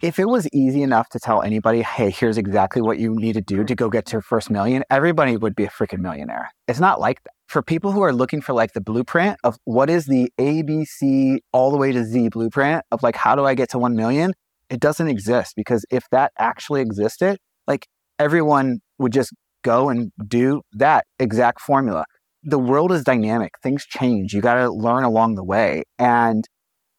If 0.00 0.18
it 0.18 0.26
was 0.26 0.48
easy 0.52 0.82
enough 0.82 1.08
to 1.10 1.20
tell 1.20 1.42
anybody, 1.42 1.82
hey, 1.82 2.10
here's 2.10 2.36
exactly 2.36 2.82
what 2.82 2.98
you 2.98 3.14
need 3.14 3.34
to 3.34 3.40
do 3.40 3.64
to 3.64 3.74
go 3.74 3.88
get 3.88 4.06
to 4.06 4.12
your 4.12 4.22
first 4.22 4.50
million, 4.50 4.82
everybody 4.90 5.36
would 5.36 5.54
be 5.54 5.64
a 5.64 5.68
freaking 5.68 6.00
millionaire. 6.00 6.50
It's 6.66 6.80
not 6.80 7.00
like 7.00 7.22
that. 7.22 7.32
For 7.52 7.60
people 7.60 7.92
who 7.92 8.00
are 8.00 8.14
looking 8.14 8.40
for 8.40 8.54
like 8.54 8.72
the 8.72 8.80
blueprint 8.80 9.36
of 9.44 9.58
what 9.64 9.90
is 9.90 10.06
the 10.06 10.32
ABC 10.40 11.40
all 11.52 11.70
the 11.70 11.76
way 11.76 11.92
to 11.92 12.02
Z 12.02 12.30
blueprint 12.30 12.82
of 12.90 13.02
like, 13.02 13.14
how 13.14 13.36
do 13.36 13.44
I 13.44 13.52
get 13.52 13.68
to 13.72 13.78
1 13.78 13.94
million? 13.94 14.32
It 14.70 14.80
doesn't 14.80 15.06
exist 15.06 15.52
because 15.54 15.84
if 15.90 16.04
that 16.12 16.32
actually 16.38 16.80
existed, 16.80 17.36
like 17.66 17.88
everyone 18.18 18.78
would 18.98 19.12
just 19.12 19.34
go 19.60 19.90
and 19.90 20.12
do 20.26 20.62
that 20.72 21.04
exact 21.18 21.60
formula. 21.60 22.06
The 22.42 22.58
world 22.58 22.90
is 22.90 23.04
dynamic, 23.04 23.52
things 23.62 23.84
change. 23.84 24.32
You 24.32 24.40
got 24.40 24.54
to 24.54 24.72
learn 24.72 25.04
along 25.04 25.34
the 25.34 25.44
way. 25.44 25.82
And 25.98 26.48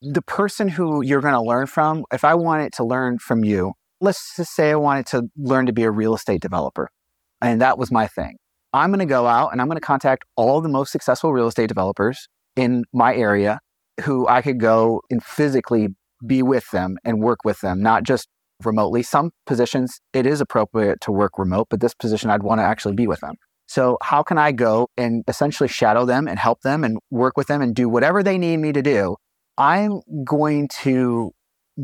the 0.03 0.21
person 0.21 0.67
who 0.67 1.03
you're 1.03 1.21
going 1.21 1.33
to 1.33 1.41
learn 1.41 1.65
from, 1.65 2.05
if 2.11 2.23
I 2.23 2.35
wanted 2.35 2.73
to 2.73 2.83
learn 2.83 3.17
from 3.17 3.43
you, 3.43 3.73
let's 4.01 4.35
just 4.37 4.55
say 4.55 4.69
I 4.69 4.75
wanted 4.75 5.07
to 5.07 5.23
learn 5.35 5.65
to 5.65 5.73
be 5.73 5.81
a 5.81 5.89
real 5.89 6.13
estate 6.13 6.43
developer, 6.43 6.89
and 7.41 7.59
that 7.59 7.79
was 7.79 7.91
my 7.91 8.05
thing. 8.05 8.37
I'm 8.73 8.89
going 8.89 8.99
to 8.99 9.05
go 9.05 9.27
out 9.27 9.51
and 9.51 9.61
I'm 9.61 9.67
going 9.67 9.77
to 9.77 9.85
contact 9.85 10.25
all 10.35 10.59
the 10.59 10.69
most 10.69 10.91
successful 10.91 11.31
real 11.31 11.47
estate 11.47 11.67
developers 11.67 12.27
in 12.55 12.85
my 12.91 13.15
area 13.15 13.59
who 14.03 14.27
I 14.27 14.41
could 14.41 14.59
go 14.59 15.01
and 15.11 15.23
physically 15.23 15.89
be 16.25 16.41
with 16.41 16.69
them 16.71 16.97
and 17.03 17.21
work 17.21 17.39
with 17.43 17.61
them, 17.61 17.81
not 17.81 18.03
just 18.03 18.27
remotely. 18.65 19.03
Some 19.03 19.31
positions 19.45 19.99
it 20.13 20.25
is 20.25 20.41
appropriate 20.41 21.01
to 21.01 21.11
work 21.11 21.37
remote, 21.37 21.67
but 21.69 21.81
this 21.81 21.93
position 21.93 22.29
I'd 22.29 22.43
want 22.43 22.59
to 22.59 22.63
actually 22.63 22.95
be 22.95 23.07
with 23.07 23.19
them. 23.19 23.35
So, 23.67 23.97
how 24.01 24.23
can 24.23 24.37
I 24.37 24.51
go 24.51 24.87
and 24.97 25.23
essentially 25.27 25.69
shadow 25.69 26.05
them 26.05 26.27
and 26.27 26.37
help 26.37 26.61
them 26.61 26.83
and 26.83 26.97
work 27.11 27.37
with 27.37 27.47
them 27.47 27.61
and 27.61 27.73
do 27.73 27.87
whatever 27.87 28.21
they 28.21 28.37
need 28.37 28.57
me 28.57 28.71
to 28.73 28.81
do? 28.81 29.15
I'm 29.57 30.01
going 30.25 30.67
to 30.81 31.31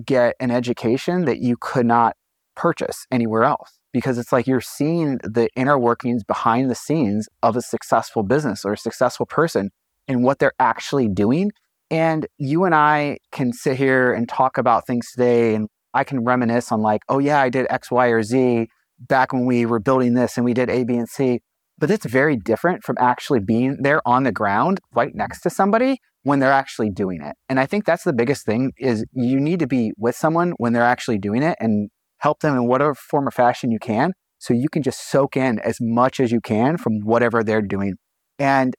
get 0.06 0.36
an 0.40 0.52
education 0.52 1.26
that 1.26 1.40
you 1.40 1.56
could 1.60 1.86
not 1.86 2.16
purchase 2.56 3.06
anywhere 3.12 3.44
else 3.44 3.79
because 3.92 4.18
it's 4.18 4.32
like 4.32 4.48
you're 4.48 4.62
seeing 4.62 5.18
the 5.24 5.50
inner 5.56 5.78
workings 5.78 6.24
behind 6.24 6.70
the 6.70 6.76
scenes 6.76 7.28
of 7.42 7.56
a 7.56 7.62
successful 7.62 8.24
business 8.24 8.66
or 8.66 8.74
a 8.74 8.78
successful 8.78 9.26
person 9.26 9.72
and 10.08 10.24
what 10.24 10.40
they're 10.40 10.54
actually 10.60 11.08
doing. 11.08 11.52
And 11.92 12.28
you 12.38 12.66
and 12.66 12.76
I 12.76 13.18
can 13.32 13.52
sit 13.52 13.78
here 13.78 14.14
and 14.14 14.30
talk 14.30 14.58
about 14.58 14.86
things 14.86 15.12
today 15.12 15.56
and 15.56 15.68
I 15.94 16.04
can 16.04 16.24
reminisce 16.24 16.72
on 16.72 16.82
like, 16.82 17.02
oh 17.10 17.20
yeah, 17.20 17.42
I 17.42 17.50
did 17.50 17.66
X, 17.70 17.90
Y, 17.90 18.08
or 18.08 18.22
Z 18.22 18.68
back 19.00 19.34
when 19.34 19.46
we 19.46 19.66
were 19.66 19.80
building 19.80 20.14
this 20.14 20.38
and 20.38 20.46
we 20.46 20.54
did 20.54 20.70
A, 20.70 20.84
B, 20.84 20.96
and 20.96 21.10
C. 21.10 21.40
But 21.78 21.90
it's 21.90 22.06
very 22.06 22.36
different 22.36 22.84
from 22.84 22.98
actually 23.00 23.40
being 23.40 23.78
there 23.82 24.02
on 24.06 24.24
the 24.24 24.32
ground 24.32 24.80
right 24.94 25.16
next 25.16 25.42
to 25.42 25.50
somebody 25.50 26.00
when 26.24 26.40
they're 26.40 26.52
actually 26.52 26.90
doing 26.90 27.22
it. 27.24 27.36
And 27.48 27.60
I 27.60 27.66
think 27.66 27.86
that's 27.86 28.04
the 28.04 28.14
biggest 28.14 28.46
thing 28.46 28.74
is 28.78 29.06
you 29.14 29.40
need 29.40 29.60
to 29.60 29.68
be 29.68 29.94
with 29.98 30.16
someone 30.16 30.54
when 30.58 30.74
they're 30.74 30.84
actually 30.84 31.18
doing 31.18 31.42
it 31.42 31.58
and 31.60 31.90
help 32.20 32.40
them 32.42 32.56
in 32.56 32.68
whatever 32.68 32.96
form 32.96 33.28
or 33.28 33.32
fashion 33.32 33.72
you 33.72 33.80
can 33.80 34.14
so 34.40 34.54
you 34.54 34.70
can 34.70 34.82
just 34.82 35.10
soak 35.10 35.36
in 35.36 35.60
as 35.60 35.78
much 35.82 36.20
as 36.20 36.32
you 36.32 36.42
can 36.42 36.78
from 36.78 37.02
whatever 37.02 37.44
they're 37.44 37.62
doing. 37.62 37.96
And 38.38 38.74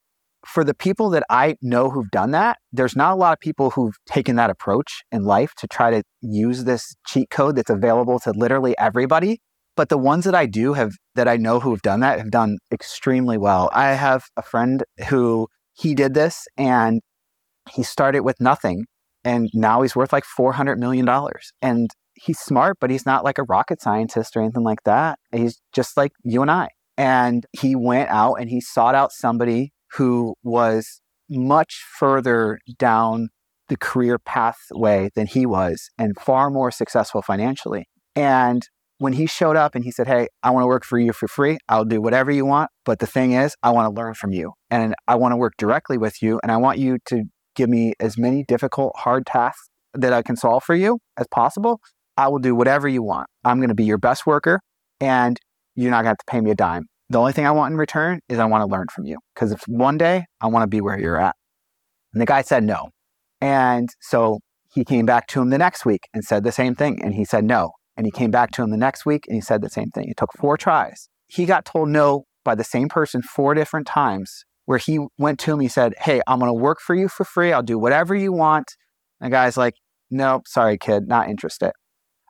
for 0.46 0.64
the 0.64 0.74
people 0.74 1.10
that 1.10 1.22
I 1.28 1.56
know 1.60 1.90
who've 1.90 2.10
done 2.10 2.30
that, 2.30 2.58
there's 2.72 2.96
not 2.96 3.12
a 3.12 3.16
lot 3.16 3.34
of 3.34 3.40
people 3.40 3.70
who've 3.70 3.96
taken 4.06 4.36
that 4.36 4.48
approach 4.48 5.02
in 5.12 5.24
life 5.24 5.52
to 5.58 5.66
try 5.66 5.90
to 5.90 6.02
use 6.22 6.64
this 6.64 6.94
cheat 7.06 7.28
code 7.28 7.56
that's 7.56 7.70
available 7.70 8.18
to 8.20 8.32
literally 8.32 8.76
everybody. 8.78 9.38
But 9.76 9.90
the 9.90 9.98
ones 9.98 10.24
that 10.24 10.34
I 10.34 10.46
do 10.46 10.72
have 10.72 10.92
that 11.14 11.28
I 11.28 11.36
know 11.36 11.60
who 11.60 11.70
have 11.70 11.82
done 11.82 12.00
that 12.00 12.18
have 12.18 12.30
done 12.30 12.58
extremely 12.72 13.36
well. 13.36 13.70
I 13.72 13.88
have 13.92 14.24
a 14.36 14.42
friend 14.42 14.82
who 15.08 15.48
he 15.74 15.94
did 15.94 16.14
this 16.14 16.48
and 16.56 17.00
he 17.70 17.82
started 17.82 18.20
with 18.20 18.40
nothing 18.40 18.86
and 19.24 19.50
now 19.52 19.82
he's 19.82 19.94
worth 19.94 20.12
like 20.12 20.24
$400 20.24 20.78
million. 20.78 21.08
And 21.60 21.90
he's 22.24 22.38
smart, 22.38 22.78
but 22.80 22.90
he's 22.90 23.06
not 23.06 23.24
like 23.24 23.38
a 23.38 23.44
rocket 23.44 23.80
scientist 23.80 24.36
or 24.36 24.42
anything 24.42 24.62
like 24.62 24.82
that. 24.84 25.18
He's 25.32 25.60
just 25.72 25.96
like 25.96 26.12
you 26.22 26.42
and 26.42 26.50
I. 26.50 26.68
And 26.96 27.46
he 27.52 27.74
went 27.74 28.10
out 28.10 28.34
and 28.34 28.50
he 28.50 28.60
sought 28.60 28.94
out 28.94 29.12
somebody 29.12 29.72
who 29.92 30.34
was 30.42 31.00
much 31.28 31.82
further 31.98 32.58
down 32.78 33.28
the 33.68 33.76
career 33.76 34.18
pathway 34.18 35.10
than 35.14 35.26
he 35.26 35.46
was 35.46 35.90
and 35.96 36.18
far 36.18 36.50
more 36.50 36.70
successful 36.70 37.22
financially. 37.22 37.88
And 38.14 38.62
when 38.98 39.14
he 39.14 39.26
showed 39.26 39.56
up 39.56 39.74
and 39.74 39.84
he 39.84 39.90
said, 39.90 40.06
Hey, 40.06 40.28
I 40.42 40.50
want 40.50 40.64
to 40.64 40.66
work 40.66 40.84
for 40.84 40.98
you 40.98 41.12
for 41.12 41.26
free, 41.26 41.58
I'll 41.68 41.84
do 41.84 42.02
whatever 42.02 42.30
you 42.30 42.44
want. 42.44 42.70
But 42.84 42.98
the 42.98 43.06
thing 43.06 43.32
is, 43.32 43.54
I 43.62 43.70
want 43.70 43.86
to 43.86 43.98
learn 43.98 44.14
from 44.14 44.32
you 44.32 44.52
and 44.70 44.94
I 45.08 45.14
want 45.14 45.32
to 45.32 45.36
work 45.36 45.54
directly 45.56 45.96
with 45.96 46.20
you. 46.20 46.38
And 46.42 46.52
I 46.52 46.58
want 46.58 46.78
you 46.78 46.98
to 47.06 47.24
give 47.54 47.70
me 47.70 47.94
as 47.98 48.18
many 48.18 48.44
difficult, 48.44 48.92
hard 48.96 49.24
tasks 49.24 49.70
that 49.94 50.12
I 50.12 50.22
can 50.22 50.36
solve 50.36 50.64
for 50.64 50.74
you 50.74 50.98
as 51.16 51.26
possible. 51.30 51.80
I 52.16 52.28
will 52.28 52.38
do 52.38 52.54
whatever 52.54 52.88
you 52.88 53.02
want. 53.02 53.28
I'm 53.44 53.58
going 53.58 53.68
to 53.68 53.74
be 53.74 53.84
your 53.84 53.98
best 53.98 54.26
worker 54.26 54.60
and 55.00 55.38
you're 55.74 55.90
not 55.90 55.98
going 55.98 56.04
to 56.04 56.08
have 56.10 56.18
to 56.18 56.24
pay 56.26 56.40
me 56.40 56.50
a 56.50 56.54
dime. 56.54 56.86
The 57.08 57.18
only 57.18 57.32
thing 57.32 57.46
I 57.46 57.50
want 57.50 57.72
in 57.72 57.78
return 57.78 58.20
is 58.28 58.38
I 58.38 58.44
want 58.44 58.62
to 58.62 58.66
learn 58.66 58.86
from 58.94 59.04
you. 59.04 59.18
Because 59.34 59.52
if 59.52 59.62
one 59.66 59.98
day 59.98 60.26
I 60.40 60.46
want 60.46 60.62
to 60.62 60.68
be 60.68 60.80
where 60.80 60.98
you're 60.98 61.20
at. 61.20 61.34
And 62.12 62.20
the 62.20 62.26
guy 62.26 62.42
said 62.42 62.64
no. 62.64 62.90
And 63.40 63.88
so 64.00 64.40
he 64.72 64.84
came 64.84 65.06
back 65.06 65.26
to 65.28 65.40
him 65.40 65.50
the 65.50 65.58
next 65.58 65.84
week 65.84 66.08
and 66.14 66.24
said 66.24 66.44
the 66.44 66.52
same 66.52 66.74
thing. 66.74 67.02
And 67.02 67.14
he 67.14 67.24
said 67.24 67.44
no. 67.44 67.72
And 67.96 68.06
he 68.06 68.12
came 68.12 68.30
back 68.30 68.52
to 68.52 68.62
him 68.62 68.70
the 68.70 68.76
next 68.76 69.04
week 69.04 69.24
and 69.26 69.34
he 69.34 69.40
said 69.40 69.62
the 69.62 69.70
same 69.70 69.90
thing. 69.90 70.08
It 70.08 70.16
took 70.16 70.32
four 70.38 70.56
tries. 70.56 71.08
He 71.26 71.46
got 71.46 71.64
told 71.64 71.88
no 71.88 72.24
by 72.44 72.54
the 72.54 72.64
same 72.64 72.88
person 72.88 73.22
four 73.22 73.54
different 73.54 73.86
times 73.86 74.44
where 74.66 74.78
he 74.78 75.00
went 75.18 75.38
to 75.40 75.52
him. 75.52 75.60
He 75.60 75.68
said, 75.68 75.94
Hey, 75.98 76.20
I'm 76.26 76.38
going 76.38 76.48
to 76.48 76.54
work 76.54 76.80
for 76.80 76.94
you 76.94 77.08
for 77.08 77.24
free. 77.24 77.52
I'll 77.52 77.62
do 77.62 77.78
whatever 77.78 78.14
you 78.14 78.32
want. 78.32 78.66
And 79.20 79.30
the 79.30 79.34
guy's 79.34 79.56
like, 79.56 79.74
Nope, 80.10 80.46
sorry, 80.46 80.78
kid, 80.78 81.08
not 81.08 81.28
interested. 81.28 81.72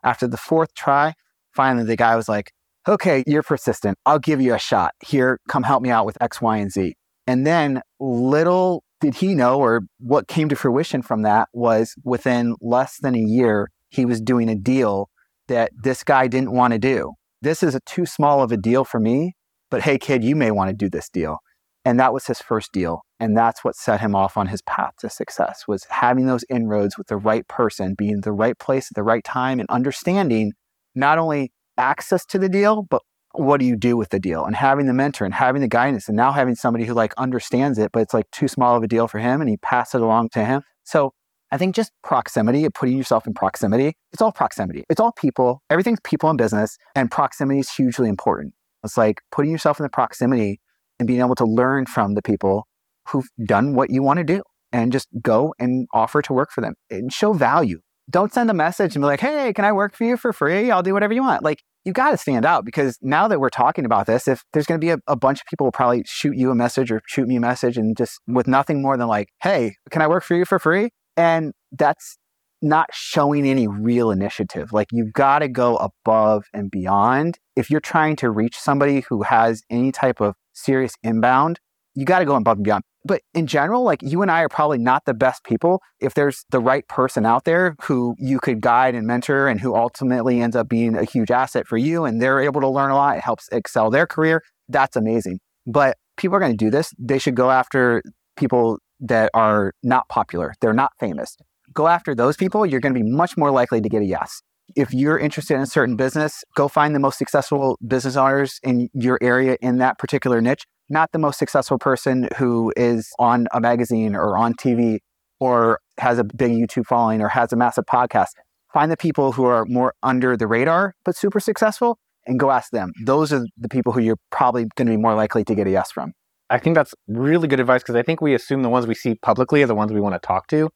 After 0.03 0.27
the 0.27 0.37
fourth 0.37 0.75
try, 0.75 1.15
finally 1.53 1.85
the 1.85 1.97
guy 1.97 2.17
was 2.17 2.29
like, 2.29 2.53
Okay, 2.89 3.23
you're 3.27 3.43
persistent. 3.43 3.99
I'll 4.07 4.19
give 4.19 4.41
you 4.41 4.55
a 4.55 4.59
shot. 4.59 4.95
Here, 5.07 5.39
come 5.49 5.63
help 5.63 5.83
me 5.83 5.91
out 5.91 6.07
with 6.07 6.17
X, 6.21 6.41
Y, 6.41 6.57
and 6.57 6.73
Z. 6.73 6.95
And 7.27 7.47
then 7.47 7.83
little 8.01 8.83
did 9.01 9.15
he 9.15 9.35
know, 9.35 9.59
or 9.59 9.83
what 9.99 10.29
came 10.29 10.49
to 10.49 10.57
fruition 10.57 11.03
from 11.03 11.23
that 11.23 11.49
was 11.53 11.95
within 12.05 12.57
less 12.61 12.99
than 13.01 13.15
a 13.15 13.21
year, 13.21 13.71
he 13.89 14.05
was 14.05 14.21
doing 14.21 14.49
a 14.49 14.55
deal 14.55 15.11
that 15.49 15.73
this 15.83 16.05
guy 16.05 16.27
didn't 16.27 16.53
want 16.53 16.73
to 16.73 16.79
do. 16.79 17.13
This 17.43 17.63
is 17.63 17.75
a 17.75 17.81
too 17.81 18.07
small 18.07 18.43
of 18.43 18.53
a 18.53 18.57
deal 18.57 18.85
for 18.85 19.01
me, 19.01 19.35
but 19.71 19.83
hey, 19.83 19.99
kid, 19.99 20.23
you 20.23 20.37
may 20.37 20.51
want 20.51 20.69
to 20.69 20.77
do 20.77 20.89
this 20.89 21.09
deal. 21.09 21.39
And 21.85 21.99
that 21.99 22.12
was 22.12 22.27
his 22.27 22.40
first 22.40 22.73
deal. 22.73 23.03
And 23.19 23.37
that's 23.37 23.64
what 23.64 23.77
set 23.77 24.01
him 24.01 24.14
off 24.14 24.37
on 24.37 24.47
his 24.47 24.62
path 24.62 24.93
to 25.01 25.11
success 25.11 25.64
was 25.66 25.85
having 25.88 26.27
those 26.27 26.45
inroads 26.51 26.99
with 26.99 27.07
the 27.07 27.16
right 27.16 27.47
person, 27.49 27.95
being 27.97 28.21
the 28.21 28.33
right 28.33 28.59
place 28.59 28.88
at 28.90 28.95
the 28.95 29.03
right 29.03 29.25
time 29.25 29.61
and 29.61 29.69
understanding 29.71 30.53
not 30.95 31.19
only 31.19 31.53
access 31.79 32.25
to 32.27 32.38
the 32.38 32.49
deal, 32.49 32.83
but 32.83 33.03
what 33.33 33.61
do 33.61 33.66
you 33.66 33.77
do 33.77 33.97
with 33.97 34.11
the 34.11 34.19
deal 34.19 34.45
and 34.45 34.57
having 34.57 34.87
the 34.87 34.93
mentor 34.93 35.25
and 35.25 35.35
having 35.35 35.62
the 35.62 35.69
guidance 35.69 36.09
and 36.09 36.16
now 36.16 36.33
having 36.33 36.55
somebody 36.55 36.85
who 36.85 36.95
like 36.95 37.14
understands 37.16 37.79
it, 37.79 37.90
but 37.93 38.01
it's 38.01 38.12
like 38.12 38.31
too 38.33 38.49
small 38.49 38.77
of 38.77 38.83
a 38.83 38.88
deal 38.88 39.07
for 39.07 39.19
him 39.19 39.40
and 39.40 39.49
he 39.49 39.57
passed 39.59 39.95
it 39.95 40.01
along 40.01 40.31
to 40.31 40.45
him. 40.45 40.62
So 40.85 41.12
I 41.53 41.59
think 41.59 41.75
just 41.75 41.93
proximity, 42.03 42.69
putting 42.69 42.97
yourself 42.97 43.27
in 43.27 43.35
proximity, 43.35 43.95
it's 44.12 44.23
all 44.23 44.33
proximity. 44.33 44.85
It's 44.88 45.01
all 45.01 45.12
people. 45.12 45.62
Everything's 45.71 46.01
people 46.05 46.31
in 46.31 46.37
business 46.37 46.77
and 46.95 47.11
proximity 47.11 47.61
is 47.61 47.71
hugely 47.71 48.09
important. 48.09 48.55
It's 48.85 48.97
like 48.97 49.21
putting 49.31 49.51
yourself 49.51 49.79
in 49.79 49.85
the 49.85 49.90
proximity 49.90 50.61
and 51.01 51.09
being 51.09 51.21
able 51.21 51.35
to 51.35 51.45
learn 51.45 51.87
from 51.87 52.15
the 52.15 52.23
people 52.23 52.69
who've 53.09 53.29
done 53.45 53.75
what 53.75 53.91
you 53.91 54.03
want 54.03 54.19
to 54.19 54.25
do 54.25 54.43
and 54.71 54.93
just 54.93 55.09
go 55.21 55.53
and 55.59 55.89
offer 55.93 56.23
to 56.23 56.33
work 56.33 56.51
for 56.53 56.61
them 56.61 56.75
and 56.91 57.13
show 57.13 57.33
value. 57.33 57.81
Don't 58.09 58.33
send 58.33 58.51
a 58.51 58.55
message 58.55 58.95
and 58.95 59.03
be 59.03 59.07
like, 59.07 59.21
hey, 59.21 59.53
can 59.53 59.65
I 59.65 59.73
work 59.73 59.97
for 59.97 60.05
you 60.05 60.17
for 60.17 60.33
free? 60.33 60.71
I'll 60.71 60.83
do 60.83 60.93
whatever 60.93 61.15
you 61.15 61.23
want. 61.23 61.43
Like, 61.43 61.63
you 61.85 61.93
got 61.93 62.11
to 62.11 62.17
stand 62.17 62.45
out 62.45 62.65
because 62.65 62.99
now 63.01 63.27
that 63.29 63.41
we're 63.41 63.49
talking 63.49 63.85
about 63.85 64.07
this, 64.07 64.29
if 64.29 64.45
there's 64.53 64.67
going 64.67 64.81
to 64.81 64.85
be 64.85 64.91
a, 64.91 64.99
a, 65.07 65.17
bunch 65.17 65.41
of 65.41 65.47
people 65.47 65.67
will 65.67 65.73
probably 65.73 66.03
shoot 66.07 66.37
you 66.37 66.51
a 66.51 66.55
message 66.55 66.91
or 66.93 67.01
shoot 67.07 67.27
me 67.27 67.37
a 67.37 67.41
message 67.41 67.79
and 67.79 67.97
just 67.97 68.21
with 68.27 68.47
nothing 68.47 68.83
more 68.83 68.97
than 68.97 69.09
like, 69.09 69.29
hey, 69.43 69.77
can 69.91 70.03
I 70.03 70.09
work 70.09 70.23
for 70.23 70.37
you 70.37 70.45
for 70.45 70.59
free? 70.59 70.91
And 71.17 71.53
that's 71.73 72.19
not 72.61 72.89
showing 72.93 73.49
any 73.49 73.67
real 73.67 74.11
initiative. 74.11 74.73
Like 74.73 74.89
you've 74.93 75.13
got 75.13 75.39
to 75.39 75.49
go 75.49 75.77
above 75.77 76.45
and 76.53 76.71
beyond. 76.71 77.39
If 77.57 77.71
you're 77.71 77.81
trying 77.81 78.17
to 78.17 78.31
reach 78.31 78.59
somebody 78.59 79.05
who 79.09 79.23
has 79.23 79.63
any 79.71 79.93
type 79.93 80.21
of 80.21 80.35
serious 80.61 80.94
inbound, 81.03 81.59
you 81.94 82.05
got 82.05 82.20
to 82.20 82.25
go 82.25 82.37
above 82.37 82.59
and 82.59 82.64
beyond. 82.64 82.85
But 83.05 83.23
in 83.33 83.46
general, 83.46 83.83
like 83.83 84.03
you 84.03 84.20
and 84.23 84.31
I 84.31 84.42
are 84.42 84.49
probably 84.49 84.79
not 84.79 85.05
the 85.07 85.14
best 85.14 85.44
people. 85.44 85.81
If 86.01 86.14
there's 86.14 86.44
the 86.51 86.61
right 86.61 86.87
person 86.88 87.25
out 87.25 87.44
there 87.44 87.75
who 87.83 88.14
you 88.18 88.38
could 88.38 88.61
guide 88.61 88.94
and 88.94 89.07
mentor 89.07 89.49
and 89.49 89.59
who 89.59 89.75
ultimately 89.75 90.40
ends 90.40 90.55
up 90.55 90.68
being 90.68 90.96
a 90.96 91.05
huge 91.05 91.31
asset 91.31 91.66
for 91.66 91.79
you 91.79 92.05
and 92.05 92.20
they're 92.20 92.40
able 92.40 92.61
to 92.61 92.68
learn 92.68 92.90
a 92.90 92.94
lot, 92.94 93.16
it 93.16 93.23
helps 93.23 93.49
excel 93.53 93.90
their 93.90 94.07
career, 94.07 94.42
that's 94.68 94.96
amazing. 94.96 95.40
But 95.66 95.96
people 96.16 96.37
are 96.37 96.40
going 96.40 96.53
to 96.53 96.57
do 96.57 96.70
this. 96.70 96.92
They 96.99 97.18
should 97.18 97.35
go 97.35 97.51
after 97.51 98.03
people 98.37 98.79
that 99.01 99.31
are 99.33 99.73
not 99.83 100.09
popular, 100.09 100.55
they're 100.61 100.75
not 100.75 100.92
famous. 101.01 101.37
Go 101.73 101.87
after 101.87 102.14
those 102.14 102.37
people, 102.37 102.66
you're 102.66 102.81
going 102.81 102.94
to 102.94 103.01
be 103.01 103.09
much 103.09 103.37
more 103.37 103.51
likely 103.51 103.81
to 103.81 103.88
get 103.88 104.03
a 104.03 104.05
yes. 104.05 104.42
If 104.77 104.93
you're 104.93 105.19
interested 105.19 105.55
in 105.55 105.61
a 105.61 105.67
certain 105.67 105.97
business, 105.97 106.45
go 106.57 106.69
find 106.69 106.95
the 106.95 107.01
most 107.01 107.19
successful 107.19 107.79
business 107.87 108.17
owners 108.17 108.61
in 108.63 108.89
your 108.95 109.19
area 109.21 109.57
in 109.61 109.79
that 109.79 109.99
particular 109.99 110.41
niche 110.41 110.65
not 110.91 111.13
the 111.13 111.19
most 111.19 111.39
successful 111.39 111.79
person 111.79 112.29
who 112.37 112.73
is 112.77 113.13
on 113.19 113.47
a 113.53 113.61
magazine 113.61 114.15
or 114.15 114.37
on 114.37 114.53
TV 114.55 114.99
or 115.39 115.79
has 115.99 116.19
a 116.19 116.25
big 116.25 116.51
YouTube 116.51 116.85
following 116.85 117.23
or 117.23 117.29
has 117.29 117.53
a 117.53 117.57
massive 117.57 117.87
podcast. 117.87 118.31
Find 118.73 118.91
the 118.91 118.97
people 118.97 119.33
who 119.33 119.45
are 119.45 119.65
more 119.65 119.95
under 120.03 120.37
the 120.37 120.47
radar 120.47 120.95
but 121.05 121.17
super 121.17 121.41
successful 121.41 121.99
and 122.27 122.39
go 122.39 122.51
ask 122.51 122.71
them. 122.73 122.93
Those 123.05 123.33
are 123.33 123.45
the 123.57 123.69
people 123.69 123.93
who 123.93 124.01
you're 124.01 124.19
probably 124.31 124.67
going 124.75 124.87
to 124.87 124.93
be 124.93 124.97
more 124.97 125.15
likely 125.15 125.45
to 125.45 125.55
get 125.55 125.67
a 125.67 125.71
yes 125.71 125.91
from. 125.91 126.13
I 126.51 126.59
think 126.59 126.75
that's 126.75 126.95
really 127.07 127.47
good 127.47 127.61
advice 127.61 127.83
because 127.83 127.95
I 127.95 128.03
think 128.03 128.21
we 128.21 128.35
assume 128.35 128.63
the 128.63 128.69
ones 128.69 128.87
we 128.87 128.95
see 128.95 129.15
publicly 129.15 129.63
are 129.63 129.67
the 129.67 129.75
ones 129.75 129.93
we 129.93 130.01
want 130.01 130.21
to 130.21 130.27
talk 130.27 130.49
to, 130.49 130.69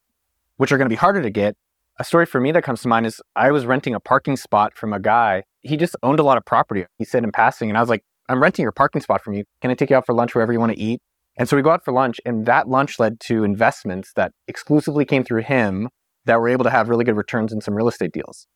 which 0.57 0.71
are 0.71 0.79
going 0.79 0.87
to 0.87 0.93
be 0.93 0.97
harder 0.97 1.21
to 1.21 1.31
get. 1.31 1.57
A 1.97 2.03
story 2.03 2.27
for 2.27 2.41
me 2.41 2.51
that 2.51 2.65
comes 2.65 2.83
to 2.83 2.89
mind 2.89 3.07
is 3.07 3.23
I 3.37 3.53
was 3.53 3.67
renting 3.67 3.95
a 3.95 4.01
parking 4.01 4.37
spot 4.37 4.77
from 4.77 4.93
a 4.93 4.99
guy. 4.99 5.45
He 5.61 5.77
just 5.77 5.95
owned 6.03 6.19
a 6.19 6.25
lot 6.25 6.37
of 6.37 6.45
property. 6.45 6.87
He 6.99 7.05
said 7.05 7.23
in 7.23 7.31
passing, 7.31 7.69
and 7.69 7.79
I 7.79 7.81
was 7.81 7.89
like, 7.89 8.03
I'm 8.29 8.43
renting 8.43 8.65
your 8.65 8.73
parking 8.73 9.01
spot 9.01 9.23
from 9.23 9.35
you. 9.35 9.45
Can 9.61 9.71
I 9.71 9.75
take 9.75 9.91
you 9.91 9.97
out 9.97 10.05
for 10.05 10.13
lunch 10.13 10.35
wherever 10.35 10.53
you 10.53 10.59
want 10.59 10.73
to 10.73 10.79
eat? 10.79 11.01
And 11.37 11.49
so 11.49 11.55
we 11.55 11.63
go 11.63 11.71
out 11.71 11.85
for 11.85 11.93
lunch, 11.93 12.21
and 12.27 12.47
that 12.47 12.69
lunch 12.69 12.99
led 12.99 13.21
to 13.21 13.45
investments 13.45 14.13
that 14.17 14.33
exclusively 14.49 15.05
came 15.05 15.23
through 15.23 15.43
him 15.43 15.89
that 16.25 16.41
were 16.41 16.49
able 16.49 16.65
to 16.65 16.71
have 16.71 16.89
really 16.89 17.05
good 17.05 17.17
returns 17.17 17.53
in 17.53 17.61
some 17.61 17.75
real 17.75 17.87
estate 17.87 18.13
deals. 18.13 18.49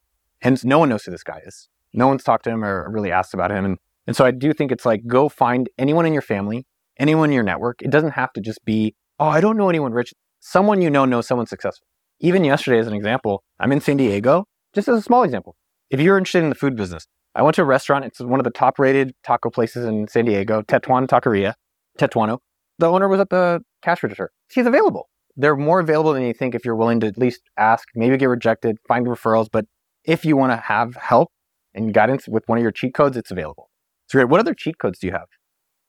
And 0.43 0.65
no 0.65 0.81
one 0.81 0.89
knows 0.89 1.05
who 1.05 1.13
this 1.13 1.23
guy 1.23 1.41
is. 1.47 1.69
No 1.93 2.09
one's 2.09 2.25
talked 2.25 2.45
to 2.45 2.51
him 2.51 2.65
or 2.65 2.91
really 2.91 3.13
asked 3.13 3.35
about 3.35 3.53
him. 3.53 3.65
And, 3.65 3.79
and 4.09 4.17
so 4.17 4.25
I 4.25 4.33
do 4.33 4.53
think 4.53 4.73
it's 4.73 4.87
like 4.87 5.07
go 5.07 5.29
find 5.29 5.69
anyone 5.79 6.07
in 6.07 6.13
your 6.13 6.23
family, 6.23 6.67
anyone 6.99 7.31
in 7.31 7.35
your 7.35 7.45
network. 7.45 7.83
It 7.83 7.91
doesn't 7.91 8.13
have 8.13 8.33
to 8.33 8.41
just 8.41 8.65
be, 8.65 8.97
oh, 9.21 9.29
I 9.29 9.41
don't 9.41 9.57
know 9.57 9.69
anyone 9.69 9.93
rich. 9.93 10.13
Someone 10.41 10.83
you 10.83 10.91
know 10.91 11.05
knows 11.05 11.29
someone 11.29 11.47
successful. 11.47 11.87
Even 12.21 12.45
yesterday, 12.45 12.79
as 12.79 12.87
an 12.87 12.95
example, 12.95 13.45
I'm 13.61 13.71
in 13.71 13.81
San 13.81 13.97
Diego, 13.97 14.45
just 14.75 14.89
as 14.89 14.99
a 14.99 15.03
small 15.03 15.23
example. 15.23 15.55
If 15.91 16.01
you're 16.01 16.19
interested 16.19 16.43
in 16.43 16.49
the 16.49 16.57
food 16.57 16.77
business, 16.77 17.07
I 17.35 17.43
went 17.43 17.55
to 17.57 17.63
a 17.63 17.65
restaurant. 17.65 18.05
It's 18.05 18.21
one 18.21 18.41
of 18.41 18.45
the 18.45 18.51
top 18.51 18.79
rated 18.79 19.13
taco 19.23 19.51
places 19.51 19.87
in 19.87 20.09
San 20.09 20.25
Diego, 20.25 20.63
Tetuan 20.63 21.07
Taqueria, 21.07 21.55
Tetuano. 21.99 22.39
The 22.79 22.87
owner 22.87 23.09
was 23.09 23.21
at 23.21 23.31
the 23.31 23.61
cash 23.83 24.03
register. 24.03 24.31
She's 24.51 24.67
available. 24.67 25.09
They're 25.37 25.57
more 25.57 25.79
available 25.79 26.13
than 26.13 26.25
you 26.25 26.35
think 26.35 26.57
if 26.57 26.65
you're 26.65 26.75
willing 26.75 26.99
to 27.01 27.07
at 27.07 27.17
least 27.17 27.43
ask, 27.57 27.87
maybe 27.95 28.17
get 28.17 28.27
rejected, 28.27 28.79
find 28.89 29.07
referrals. 29.07 29.47
But 29.51 29.67
if 30.05 30.25
you 30.25 30.37
want 30.37 30.51
to 30.53 30.57
have 30.57 30.97
help 30.97 31.31
and 31.75 31.95
guidance 31.95 32.27
with 32.27 32.43
one 32.47 32.59
of 32.59 32.63
your 32.63 32.73
cheat 32.73 32.95
codes, 32.95 33.17
it's 33.17 33.31
available. 33.31 33.71
So 34.09 34.19
great. 34.19 34.29
What 34.29 34.41
other 34.41 34.55
cheat 34.55 34.79
codes 34.79 34.99
do 34.99 35.07
you 35.07 35.13
have? 35.13 35.27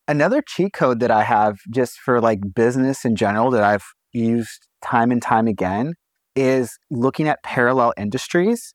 Another 0.07 0.43
cheat 0.45 0.73
code 0.73 0.99
that 0.99 1.09
I 1.09 1.23
have 1.23 1.57
just 1.71 1.97
for 1.97 2.21
like 2.21 2.53
business 2.53 3.05
in 3.05 3.15
general 3.15 3.49
that 3.51 3.63
I've 3.63 3.85
used 4.13 4.67
time 4.83 5.11
and 5.11 5.21
time 5.21 5.47
again 5.47 5.93
is 6.39 6.77
looking 6.89 7.27
at 7.27 7.43
parallel 7.43 7.93
industries 7.97 8.73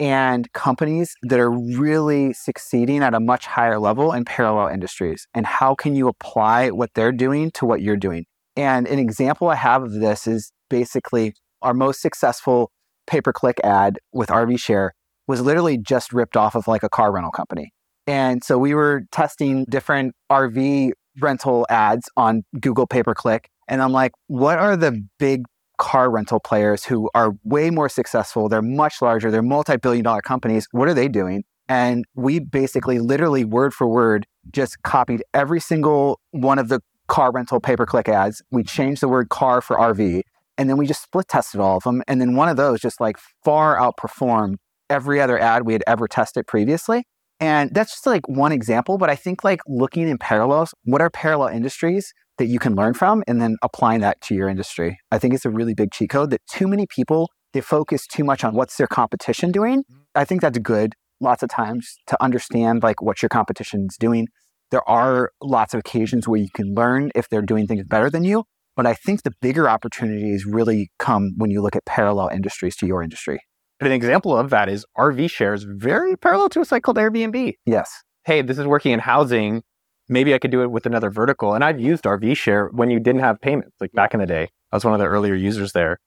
and 0.00 0.50
companies 0.54 1.14
that 1.22 1.38
are 1.38 1.50
really 1.50 2.32
succeeding 2.32 3.02
at 3.02 3.12
a 3.14 3.20
much 3.20 3.46
higher 3.46 3.78
level 3.78 4.12
in 4.12 4.24
parallel 4.24 4.68
industries. 4.68 5.26
And 5.34 5.44
how 5.44 5.74
can 5.74 5.94
you 5.94 6.08
apply 6.08 6.70
what 6.70 6.90
they're 6.94 7.12
doing 7.12 7.50
to 7.52 7.66
what 7.66 7.82
you're 7.82 7.98
doing? 7.98 8.24
And 8.56 8.88
an 8.88 8.98
example 8.98 9.48
I 9.48 9.56
have 9.56 9.82
of 9.82 9.92
this 9.92 10.26
is 10.26 10.52
basically 10.70 11.34
our 11.60 11.74
most 11.74 12.00
successful 12.00 12.70
pay 13.06 13.20
per 13.20 13.32
click 13.32 13.60
ad 13.62 13.98
with 14.12 14.30
RV 14.30 14.58
Share 14.58 14.94
was 15.28 15.42
literally 15.42 15.78
just 15.78 16.12
ripped 16.12 16.36
off 16.36 16.54
of 16.54 16.66
like 16.66 16.82
a 16.82 16.88
car 16.88 17.12
rental 17.12 17.30
company. 17.30 17.72
And 18.06 18.42
so 18.42 18.58
we 18.58 18.74
were 18.74 19.02
testing 19.12 19.66
different 19.68 20.14
RV 20.30 20.92
rental 21.20 21.66
ads 21.68 22.08
on 22.16 22.42
Google 22.58 22.86
pay 22.86 23.02
per 23.02 23.14
click. 23.14 23.48
And 23.68 23.82
I'm 23.82 23.92
like, 23.92 24.12
what 24.26 24.58
are 24.58 24.76
the 24.76 25.00
big 25.18 25.44
car 25.78 26.10
rental 26.10 26.40
players 26.40 26.84
who 26.84 27.10
are 27.14 27.32
way 27.44 27.70
more 27.70 27.88
successful. 27.88 28.48
They're 28.48 28.62
much 28.62 29.02
larger. 29.02 29.30
They're 29.30 29.42
multi 29.42 29.76
billion 29.76 30.04
dollar 30.04 30.22
companies. 30.22 30.66
What 30.72 30.88
are 30.88 30.94
they 30.94 31.08
doing? 31.08 31.44
And 31.68 32.04
we 32.14 32.38
basically, 32.38 32.98
literally, 32.98 33.44
word 33.44 33.72
for 33.72 33.86
word, 33.86 34.26
just 34.50 34.82
copied 34.82 35.22
every 35.32 35.60
single 35.60 36.20
one 36.32 36.58
of 36.58 36.68
the 36.68 36.80
car 37.08 37.32
rental 37.32 37.60
pay 37.60 37.76
per 37.76 37.86
click 37.86 38.08
ads. 38.08 38.42
We 38.50 38.62
changed 38.62 39.02
the 39.02 39.08
word 39.08 39.28
car 39.28 39.60
for 39.60 39.76
RV. 39.76 40.22
And 40.58 40.68
then 40.68 40.76
we 40.76 40.86
just 40.86 41.02
split 41.02 41.28
tested 41.28 41.60
all 41.60 41.78
of 41.78 41.82
them. 41.82 42.02
And 42.06 42.20
then 42.20 42.36
one 42.36 42.48
of 42.48 42.56
those 42.56 42.80
just 42.80 43.00
like 43.00 43.16
far 43.42 43.76
outperformed 43.78 44.56
every 44.90 45.20
other 45.20 45.38
ad 45.38 45.64
we 45.64 45.72
had 45.72 45.82
ever 45.86 46.06
tested 46.06 46.46
previously. 46.46 47.04
And 47.40 47.74
that's 47.74 47.92
just 47.92 48.06
like 48.06 48.28
one 48.28 48.52
example. 48.52 48.98
But 48.98 49.10
I 49.10 49.16
think 49.16 49.42
like 49.42 49.60
looking 49.66 50.08
in 50.08 50.18
parallels, 50.18 50.74
what 50.84 51.00
are 51.00 51.10
parallel 51.10 51.48
industries? 51.48 52.12
That 52.38 52.46
you 52.46 52.58
can 52.58 52.74
learn 52.74 52.94
from 52.94 53.22
and 53.26 53.40
then 53.40 53.56
applying 53.62 54.00
that 54.00 54.20
to 54.22 54.34
your 54.34 54.48
industry. 54.48 54.98
I 55.10 55.18
think 55.18 55.34
it's 55.34 55.44
a 55.44 55.50
really 55.50 55.74
big 55.74 55.92
cheat 55.92 56.10
code 56.10 56.30
that 56.30 56.40
too 56.50 56.66
many 56.66 56.86
people 56.86 57.28
they 57.52 57.60
focus 57.60 58.06
too 58.06 58.24
much 58.24 58.44
on 58.44 58.54
what's 58.54 58.76
their 58.76 58.86
competition 58.86 59.52
doing. 59.52 59.80
Mm-hmm. 59.80 60.00
I 60.14 60.24
think 60.24 60.40
that's 60.40 60.58
good 60.58 60.94
lots 61.20 61.42
of 61.42 61.48
times 61.48 61.96
to 62.08 62.22
understand 62.22 62.82
like 62.82 63.00
what 63.00 63.22
your 63.22 63.28
competition's 63.28 63.96
doing. 63.96 64.26
There 64.70 64.86
are 64.88 65.30
lots 65.42 65.74
of 65.74 65.80
occasions 65.80 66.26
where 66.26 66.40
you 66.40 66.48
can 66.54 66.74
learn 66.74 67.10
if 67.14 67.28
they're 67.28 67.42
doing 67.42 67.66
things 67.66 67.84
better 67.84 68.10
than 68.10 68.24
you, 68.24 68.44
but 68.74 68.86
I 68.86 68.94
think 68.94 69.22
the 69.22 69.32
bigger 69.40 69.68
opportunities 69.68 70.44
really 70.46 70.90
come 70.98 71.32
when 71.36 71.50
you 71.50 71.62
look 71.62 71.76
at 71.76 71.84
parallel 71.84 72.28
industries 72.28 72.76
to 72.76 72.86
your 72.86 73.02
industry. 73.02 73.38
An 73.80 73.92
example 73.92 74.36
of 74.36 74.50
that 74.50 74.68
is 74.68 74.86
RV 74.96 75.30
shares 75.30 75.64
very 75.68 76.16
parallel 76.16 76.48
to 76.50 76.60
a 76.60 76.64
site 76.64 76.82
called 76.82 76.96
Airbnb. 76.96 77.54
Yes. 77.66 77.90
Hey, 78.24 78.40
this 78.42 78.58
is 78.58 78.66
working 78.66 78.92
in 78.92 79.00
housing 79.00 79.62
maybe 80.08 80.34
I 80.34 80.38
could 80.38 80.50
do 80.50 80.62
it 80.62 80.70
with 80.70 80.86
another 80.86 81.10
vertical. 81.10 81.54
And 81.54 81.64
I've 81.64 81.80
used 81.80 82.04
RV 82.04 82.36
Share 82.36 82.68
when 82.68 82.90
you 82.90 83.00
didn't 83.00 83.20
have 83.20 83.40
payments, 83.40 83.76
like 83.80 83.92
back 83.92 84.14
in 84.14 84.20
the 84.20 84.26
day. 84.26 84.48
I 84.70 84.76
was 84.76 84.84
one 84.84 84.94
of 84.94 85.00
the 85.00 85.06
earlier 85.06 85.34
users 85.34 85.72
there. 85.72 85.98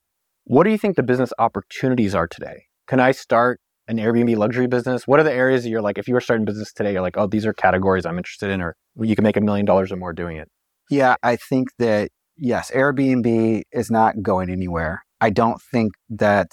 What 0.46 0.64
do 0.64 0.70
you 0.70 0.78
think 0.78 0.96
the 0.96 1.04
business 1.04 1.34
opportunities 1.40 2.14
are 2.14 2.28
today? 2.28 2.66
Can 2.88 3.00
I 3.00 3.12
start 3.12 3.60
an 3.88 3.98
Airbnb 3.98 4.36
luxury 4.38 4.68
business? 4.68 5.08
What 5.08 5.20
are 5.20 5.24
the 5.24 5.34
areas 5.34 5.64
that 5.64 5.70
you're 5.70 5.82
like, 5.82 5.98
if 5.98 6.08
you 6.08 6.14
were 6.14 6.22
starting 6.22 6.46
business 6.46 6.72
today, 6.74 6.94
you're 6.94 7.02
like, 7.02 7.18
oh, 7.18 7.28
these 7.28 7.46
are 7.46 7.54
categories 7.54 8.06
I'm 8.06 8.18
interested 8.18 8.50
in, 8.50 8.62
or 8.62 8.76
you 9.00 9.16
can 9.16 9.24
make 9.24 9.38
a 9.38 9.42
million 9.42 9.66
dollars 9.66 9.92
or 9.92 9.98
more 9.98 10.14
doing 10.14 10.38
it? 10.38 10.50
Yeah, 10.90 11.16
I 11.24 11.36
think 11.36 11.70
that, 11.80 12.10
yes, 12.38 12.72
Airbnb 12.72 13.64
is 13.72 13.90
not 13.90 14.22
going 14.22 14.50
anywhere. 14.50 15.04
I 15.22 15.30
don't 15.30 15.62
think 15.72 15.94
that 16.10 16.48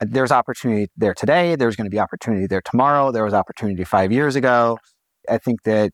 uh, 0.00 0.06
there's 0.08 0.30
opportunity 0.30 0.88
there 0.96 1.14
today. 1.14 1.56
There's 1.56 1.76
going 1.76 1.86
to 1.86 1.90
be 1.90 1.98
opportunity 1.98 2.46
there 2.46 2.62
tomorrow. 2.62 3.10
There 3.10 3.24
was 3.24 3.34
opportunity 3.34 3.82
five 3.84 4.12
years 4.12 4.36
ago. 4.36 4.78
I 5.28 5.38
think 5.38 5.62
that 5.64 5.90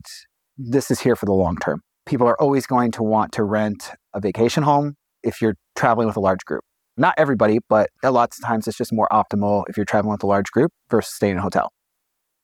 this 0.56 0.90
is 0.90 1.00
here 1.00 1.16
for 1.16 1.26
the 1.26 1.32
long 1.32 1.56
term. 1.56 1.80
People 2.06 2.26
are 2.26 2.40
always 2.40 2.66
going 2.66 2.90
to 2.92 3.02
want 3.02 3.32
to 3.32 3.44
rent 3.44 3.90
a 4.14 4.20
vacation 4.20 4.62
home 4.62 4.94
if 5.22 5.40
you're 5.40 5.54
traveling 5.76 6.06
with 6.06 6.16
a 6.16 6.20
large 6.20 6.44
group. 6.44 6.62
Not 6.96 7.14
everybody, 7.16 7.60
but 7.68 7.88
a 8.02 8.10
lot 8.10 8.34
of 8.36 8.44
times 8.44 8.68
it's 8.68 8.76
just 8.76 8.92
more 8.92 9.08
optimal 9.10 9.64
if 9.68 9.76
you're 9.76 9.86
traveling 9.86 10.12
with 10.12 10.22
a 10.22 10.26
large 10.26 10.50
group 10.50 10.72
versus 10.90 11.14
staying 11.14 11.32
in 11.32 11.38
a 11.38 11.42
hotel. 11.42 11.70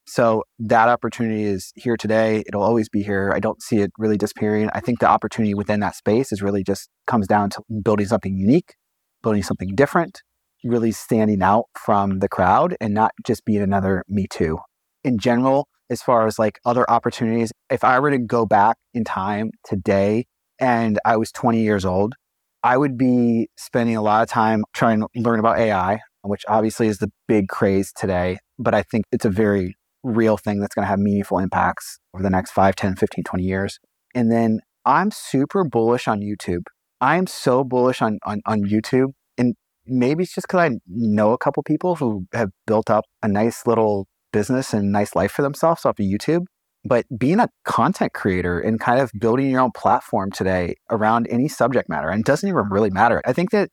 So 0.06 0.44
that 0.60 0.88
opportunity 0.88 1.44
is 1.44 1.70
here 1.76 1.98
today. 1.98 2.42
It'll 2.46 2.62
always 2.62 2.88
be 2.88 3.02
here. 3.02 3.30
I 3.34 3.40
don't 3.40 3.60
see 3.60 3.80
it 3.80 3.90
really 3.98 4.16
disappearing. 4.16 4.70
I 4.72 4.80
think 4.80 5.00
the 5.00 5.08
opportunity 5.08 5.52
within 5.52 5.80
that 5.80 5.96
space 5.96 6.32
is 6.32 6.40
really 6.40 6.64
just 6.64 6.88
comes 7.06 7.26
down 7.26 7.50
to 7.50 7.62
building 7.82 8.06
something 8.06 8.34
unique, 8.34 8.74
building 9.22 9.42
something 9.42 9.74
different, 9.74 10.22
really 10.64 10.92
standing 10.92 11.42
out 11.42 11.66
from 11.78 12.20
the 12.20 12.28
crowd 12.28 12.74
and 12.80 12.94
not 12.94 13.12
just 13.26 13.44
being 13.44 13.60
another 13.60 14.02
me 14.08 14.26
too. 14.30 14.56
In 15.04 15.18
general, 15.18 15.68
as 15.90 16.02
far 16.02 16.26
as 16.26 16.38
like 16.38 16.58
other 16.64 16.88
opportunities. 16.90 17.52
If 17.70 17.84
I 17.84 17.98
were 18.00 18.10
to 18.10 18.18
go 18.18 18.46
back 18.46 18.76
in 18.94 19.04
time 19.04 19.50
today 19.64 20.26
and 20.58 20.98
I 21.04 21.16
was 21.16 21.32
20 21.32 21.60
years 21.60 21.84
old, 21.84 22.14
I 22.62 22.76
would 22.76 22.98
be 22.98 23.48
spending 23.56 23.96
a 23.96 24.02
lot 24.02 24.22
of 24.22 24.28
time 24.28 24.64
trying 24.74 25.00
to 25.00 25.08
learn 25.14 25.38
about 25.38 25.58
AI, 25.58 26.00
which 26.22 26.42
obviously 26.48 26.88
is 26.88 26.98
the 26.98 27.10
big 27.26 27.48
craze 27.48 27.92
today. 27.92 28.38
But 28.58 28.74
I 28.74 28.82
think 28.82 29.04
it's 29.12 29.24
a 29.24 29.30
very 29.30 29.76
real 30.02 30.36
thing 30.36 30.60
that's 30.60 30.74
going 30.74 30.84
to 30.84 30.88
have 30.88 30.98
meaningful 30.98 31.38
impacts 31.38 31.98
over 32.14 32.22
the 32.22 32.30
next 32.30 32.50
5, 32.52 32.74
10, 32.74 32.96
15, 32.96 33.24
20 33.24 33.42
years. 33.42 33.78
And 34.14 34.32
then 34.32 34.60
I'm 34.84 35.10
super 35.10 35.64
bullish 35.64 36.08
on 36.08 36.20
YouTube. 36.20 36.62
I'm 37.00 37.26
so 37.26 37.62
bullish 37.62 38.02
on, 38.02 38.18
on, 38.24 38.40
on 38.46 38.62
YouTube. 38.62 39.12
And 39.36 39.54
maybe 39.86 40.24
it's 40.24 40.34
just 40.34 40.48
because 40.48 40.72
I 40.72 40.78
know 40.88 41.32
a 41.32 41.38
couple 41.38 41.62
people 41.62 41.94
who 41.96 42.26
have 42.32 42.50
built 42.66 42.90
up 42.90 43.04
a 43.22 43.28
nice 43.28 43.66
little 43.66 44.08
business 44.32 44.72
and 44.72 44.92
nice 44.92 45.14
life 45.14 45.32
for 45.32 45.42
themselves 45.42 45.84
off 45.84 45.98
of 45.98 46.04
YouTube. 46.04 46.44
But 46.84 47.06
being 47.18 47.40
a 47.40 47.48
content 47.64 48.12
creator 48.14 48.60
and 48.60 48.78
kind 48.80 49.00
of 49.00 49.10
building 49.18 49.50
your 49.50 49.60
own 49.60 49.72
platform 49.72 50.30
today 50.30 50.76
around 50.90 51.26
any 51.28 51.48
subject 51.48 51.88
matter, 51.88 52.08
and 52.08 52.24
doesn't 52.24 52.48
even 52.48 52.68
really 52.70 52.90
matter. 52.90 53.20
I 53.26 53.32
think 53.32 53.50
that 53.50 53.70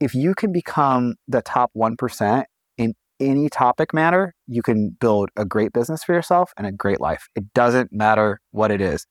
if 0.00 0.14
you 0.14 0.34
can 0.34 0.52
become 0.52 1.14
the 1.28 1.40
top 1.42 1.70
1% 1.76 2.44
in 2.76 2.94
any 3.20 3.48
topic 3.48 3.94
matter, 3.94 4.34
you 4.46 4.62
can 4.62 4.96
build 5.00 5.30
a 5.36 5.44
great 5.44 5.72
business 5.72 6.02
for 6.02 6.12
yourself 6.12 6.52
and 6.58 6.66
a 6.66 6.72
great 6.72 7.00
life. 7.00 7.28
It 7.36 7.54
doesn't 7.54 7.92
matter 7.92 8.40
what 8.50 8.70
it 8.70 8.80
is. 8.80 9.06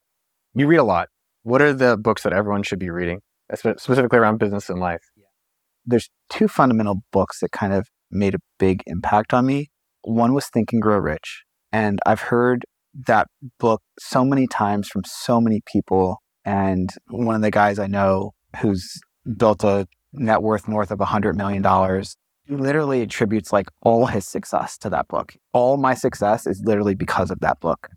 You 0.54 0.68
read 0.68 0.78
a 0.78 0.84
lot. 0.84 1.08
What 1.44 1.62
are 1.62 1.74
the 1.74 1.98
books 1.98 2.24
that 2.24 2.34
everyone 2.34 2.64
should 2.64 2.80
be 2.80 2.90
reading, 2.90 3.22
specifically 3.56 4.20
around 4.20 4.38
business 4.38 4.70
and 4.70 4.80
life? 4.80 5.02
There's 5.86 6.10
two 6.30 6.48
fundamental 6.48 7.04
books 7.12 7.40
that 7.40 7.52
kind 7.52 7.74
of 7.74 7.88
made 8.12 8.36
a 8.36 8.40
big 8.60 8.84
impact 8.86 9.34
on 9.34 9.46
me. 9.46 9.70
One 10.04 10.34
was 10.34 10.48
Think 10.48 10.74
and 10.74 10.82
Grow 10.82 10.98
Rich. 10.98 11.44
And 11.72 12.00
I've 12.06 12.22
heard 12.22 12.66
that 13.08 13.28
book 13.60 13.82
so 14.00 14.24
many 14.24 14.48
times 14.48 14.88
from 14.88 15.04
so 15.06 15.42
many 15.42 15.62
people. 15.66 16.22
And 16.46 16.90
one 17.10 17.36
of 17.36 17.42
the 17.42 17.52
guys 17.52 17.80
I 17.80 17.88
know 17.88 18.32
who's 18.62 19.00
built 19.38 19.64
a 19.64 19.88
net 20.12 20.42
worth 20.42 20.68
north 20.68 20.92
of 20.92 21.00
$100 21.00 21.36
million 21.36 21.64
literally 22.50 23.02
attributes 23.02 23.54
like 23.54 23.68
all 23.82 24.06
his 24.06 24.28
success 24.28 24.78
to 24.80 24.90
that 24.90 25.08
book. 25.08 25.36
All 25.54 25.78
my 25.78 25.94
success 25.94 26.46
is 26.46 26.62
literally 26.64 26.96
because 26.96 27.32
of 27.32 27.40
that 27.40 27.60
book. 27.60 27.90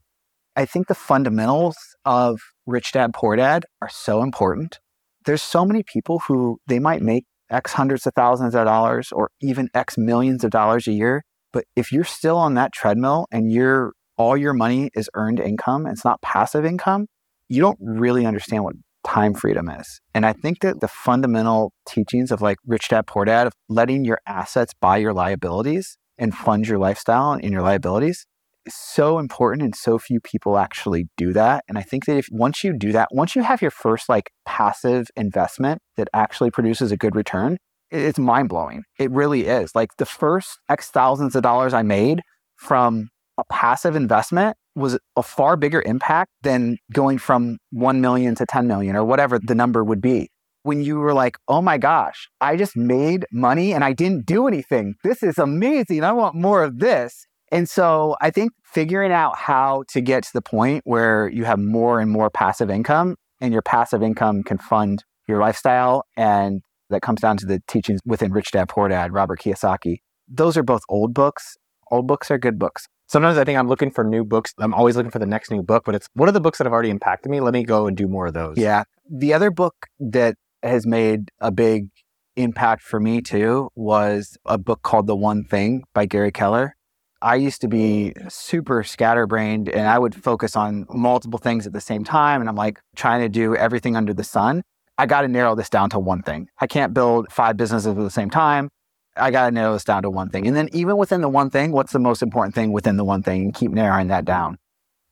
I 0.55 0.65
think 0.65 0.87
the 0.87 0.95
fundamentals 0.95 1.77
of 2.05 2.41
Rich 2.65 2.93
Dad 2.93 3.13
Poor 3.13 3.37
Dad 3.37 3.67
are 3.83 3.89
so 3.89 4.23
important. 4.23 4.79
There's 5.27 5.43
so 5.43 5.65
many 5.65 5.83
people 5.83 6.21
who 6.21 6.59
they 6.67 6.79
might 6.79 7.03
make 7.03 7.25
X 7.51 7.73
hundreds 7.73 8.07
of 8.07 8.15
thousands 8.15 8.55
of 8.55 8.65
dollars 8.65 9.13
or 9.13 9.31
even 9.41 9.69
X 9.75 9.99
millions 9.99 10.45
of 10.45 10.51
dollars 10.51 10.87
a 10.87 10.93
year. 10.93 11.25
But 11.57 11.65
if 11.75 11.91
you're 11.91 12.05
still 12.05 12.37
on 12.37 12.53
that 12.57 12.75
treadmill 12.75 13.29
and 13.33 13.51
you're 13.51 13.95
all 14.19 14.37
your 14.37 14.53
money 14.53 14.91
is 14.95 15.09
earned 15.15 15.41
income, 15.41 15.87
it's 15.87 16.05
not 16.05 16.21
passive 16.21 16.67
income, 16.67 17.07
you 17.49 17.63
don't 17.63 17.79
really 17.81 18.27
understand 18.27 18.63
what 18.63 18.75
time 19.07 19.33
freedom 19.33 19.71
is. 19.71 20.03
And 20.15 20.27
I 20.27 20.35
think 20.35 20.61
that 20.61 20.83
the 20.83 20.89
fundamental 20.89 21.73
teachings 21.89 22.31
of 22.31 22.43
like 22.43 22.59
rich 22.67 22.91
dad, 22.91 23.07
poor 23.07 23.25
dad, 23.25 23.47
of 23.47 23.55
letting 23.71 24.05
your 24.05 24.19
assets 24.27 24.75
buy 24.83 24.99
your 24.99 25.15
liabilities 25.15 25.97
and 26.19 26.37
fund 26.37 26.69
your 26.69 26.77
lifestyle 26.77 27.33
and 27.33 27.51
your 27.51 27.63
liabilities 27.63 28.27
is 28.67 28.75
so 28.75 29.19
important. 29.19 29.63
And 29.63 29.75
so 29.75 29.99
few 29.99 30.21
people 30.21 30.59
actually 30.59 31.09
do 31.17 31.33
that. 31.33 31.65
And 31.71 31.79
I 31.79 31.83
think 31.83 32.05
that 32.05 32.19
if 32.19 32.29
once 32.31 32.65
you 32.65 32.77
do 32.77 32.93
that, 32.93 33.09
once 33.13 33.35
you 33.35 33.41
have 33.41 33.63
your 33.63 33.71
first 33.71 34.11
like 34.11 34.31
passive 34.45 35.07
investment 35.17 35.81
that 35.97 36.09
actually 36.13 36.51
produces 36.51 36.93
a 36.93 36.99
good 36.99 37.17
return, 37.17 37.57
it's 37.97 38.19
mind 38.19 38.49
blowing. 38.49 38.83
It 38.99 39.11
really 39.11 39.47
is. 39.47 39.75
Like 39.75 39.97
the 39.99 40.07
first 40.07 40.59
X 40.69 40.91
thousands 40.91 41.35
of 41.35 41.43
dollars 41.43 41.75
I 41.75 41.83
made 41.83 42.21
from 42.57 43.09
a 43.39 43.45
passive 43.51 43.97
investment 43.97 44.57
was 44.75 44.99
a 45.17 45.23
far 45.23 45.57
bigger 45.57 45.83
impact 45.83 46.31
than 46.43 46.77
going 46.93 47.19
from 47.19 47.59
1 47.71 48.01
million 48.01 48.35
to 48.37 48.47
10 48.47 48.67
million 48.67 48.95
or 48.95 49.05
whatever 49.05 49.39
the 49.39 49.55
number 49.55 49.83
would 49.83 50.01
be. 50.01 50.29
When 50.63 50.83
you 50.83 50.97
were 50.97 51.15
like, 51.15 51.37
oh 51.49 51.63
my 51.63 51.79
gosh, 51.79 52.29
I 52.41 52.57
just 52.57 52.77
made 52.77 53.25
money 53.33 53.73
and 53.73 53.85
I 53.85 53.93
didn't 53.93 54.27
do 54.27 54.49
anything. 54.49 54.95
This 55.05 55.23
is 55.23 55.39
amazing. 55.39 56.03
I 56.03 56.13
want 56.13 56.35
more 56.35 56.63
of 56.63 56.79
this. 56.81 57.27
And 57.53 57.69
so 57.69 58.17
I 58.21 58.31
think 58.31 58.53
figuring 58.65 59.13
out 59.13 59.37
how 59.37 59.85
to 59.91 60.01
get 60.01 60.25
to 60.25 60.31
the 60.35 60.43
point 60.43 60.83
where 60.85 61.29
you 61.29 61.45
have 61.45 61.61
more 61.61 62.01
and 62.01 62.11
more 62.11 62.31
passive 62.31 62.69
income 62.69 63.17
and 63.41 63.53
your 63.53 63.63
passive 63.63 64.03
income 64.03 64.43
can 64.43 64.59
fund 64.59 65.05
your 65.29 65.39
lifestyle. 65.39 66.05
And 66.17 66.63
that 66.91 67.03
comes 67.03 67.21
down 67.21 67.37
to 67.39 67.47
the 67.47 67.63
teachings 67.67 68.01
within 68.05 68.33
Rich 68.33 68.53
Dad 68.53 68.69
Poor 68.69 68.89
Dad, 68.89 69.13
Robert 69.13 69.41
Kiyosaki. 69.41 69.99
Those 70.29 70.57
are 70.57 70.63
both 70.63 70.83
old 70.89 71.15
books. 71.15 71.57
Old 71.91 72.07
books 72.07 72.31
are 72.31 72.39
good 72.39 72.59
books 72.59 72.89
sometimes 73.07 73.39
I 73.39 73.45
think 73.45 73.59
I'm 73.59 73.69
looking 73.69 73.91
for 73.91 74.05
new 74.05 74.25
books. 74.25 74.53
I'm 74.59 74.75
always 74.75 74.97
looking 74.97 75.11
for 75.11 75.19
the 75.19 75.27
next 75.27 75.51
new 75.51 75.63
book, 75.63 75.85
but 75.85 75.95
it's 75.95 76.09
what 76.15 76.29
are 76.29 76.33
the 76.33 76.41
books 76.41 76.59
that 76.59 76.65
have 76.65 76.73
already 76.73 76.91
impacted 76.91 77.31
me? 77.31 77.41
Let 77.41 77.55
me 77.55 77.65
go 77.65 77.87
and 77.87 77.97
do 77.97 78.09
more 78.09 78.27
of 78.27 78.35
those. 78.35 78.57
Yeah. 78.59 78.85
The 79.11 79.33
other 79.33 79.51
book 79.51 79.75
that 80.01 80.37
has 80.63 80.87
made 80.87 81.31
a 81.41 81.51
big 81.51 81.89
impact 82.37 82.83
for 82.83 83.01
me 83.01 83.21
too 83.21 83.71
was 83.75 84.37
a 84.45 84.59
book 84.59 84.83
called 84.83 85.07
The 85.07 85.17
One 85.17 85.45
Thing 85.45 85.85
by 85.95 86.07
Gary 86.07 86.33
Keller. 86.33 86.77
I 87.23 87.37
used 87.37 87.63
to 87.63 87.69
be 87.69 88.13
super 88.29 88.83
scatterbrained 88.83 89.69
and 89.69 89.89
I 89.89 89.99
would 89.99 90.15
focus 90.15 90.55
on 90.55 90.87
multiple 90.91 91.39
things 91.39 91.67
at 91.67 91.73
the 91.73 91.81
same 91.81 92.05
time. 92.05 92.41
And 92.41 92.49
I'm 92.49 92.57
like 92.57 92.79
trying 92.95 93.23
to 93.23 93.29
do 93.29 93.57
everything 93.57 93.97
under 93.97 94.13
the 94.13 94.25
sun. 94.25 94.63
I 94.99 95.07
got 95.07 95.23
to 95.23 95.29
narrow 95.29 95.55
this 95.55 95.69
down 95.69 95.91
to 95.91 95.99
one 95.99 96.23
thing. 96.23 96.49
I 96.61 96.67
can't 96.67 96.95
build 96.95 97.31
five 97.31 97.57
businesses 97.57 97.87
at 97.87 97.97
the 97.97 98.11
same 98.11 98.31
time. 98.31 98.71
I 99.17 99.31
got 99.31 99.47
to 99.47 99.51
narrow 99.51 99.73
this 99.73 99.85
down 99.85 100.03
to 100.03 100.11
one 100.11 100.29
thing. 100.29 100.47
And 100.47 100.57
then 100.57 100.69
even 100.73 100.97
within 100.97 101.21
the 101.21 101.29
one 101.29 101.51
thing, 101.51 101.73
what's 101.73 101.93
the 101.93 101.99
most 101.99 102.23
important 102.23 102.55
thing 102.55 102.73
within 102.73 102.97
the 102.97 103.05
one 103.05 103.23
thing 103.23 103.43
and 103.43 103.55
keep 103.55 103.71
narrowing 103.71 104.09
that 104.09 104.25
down. 104.25 104.59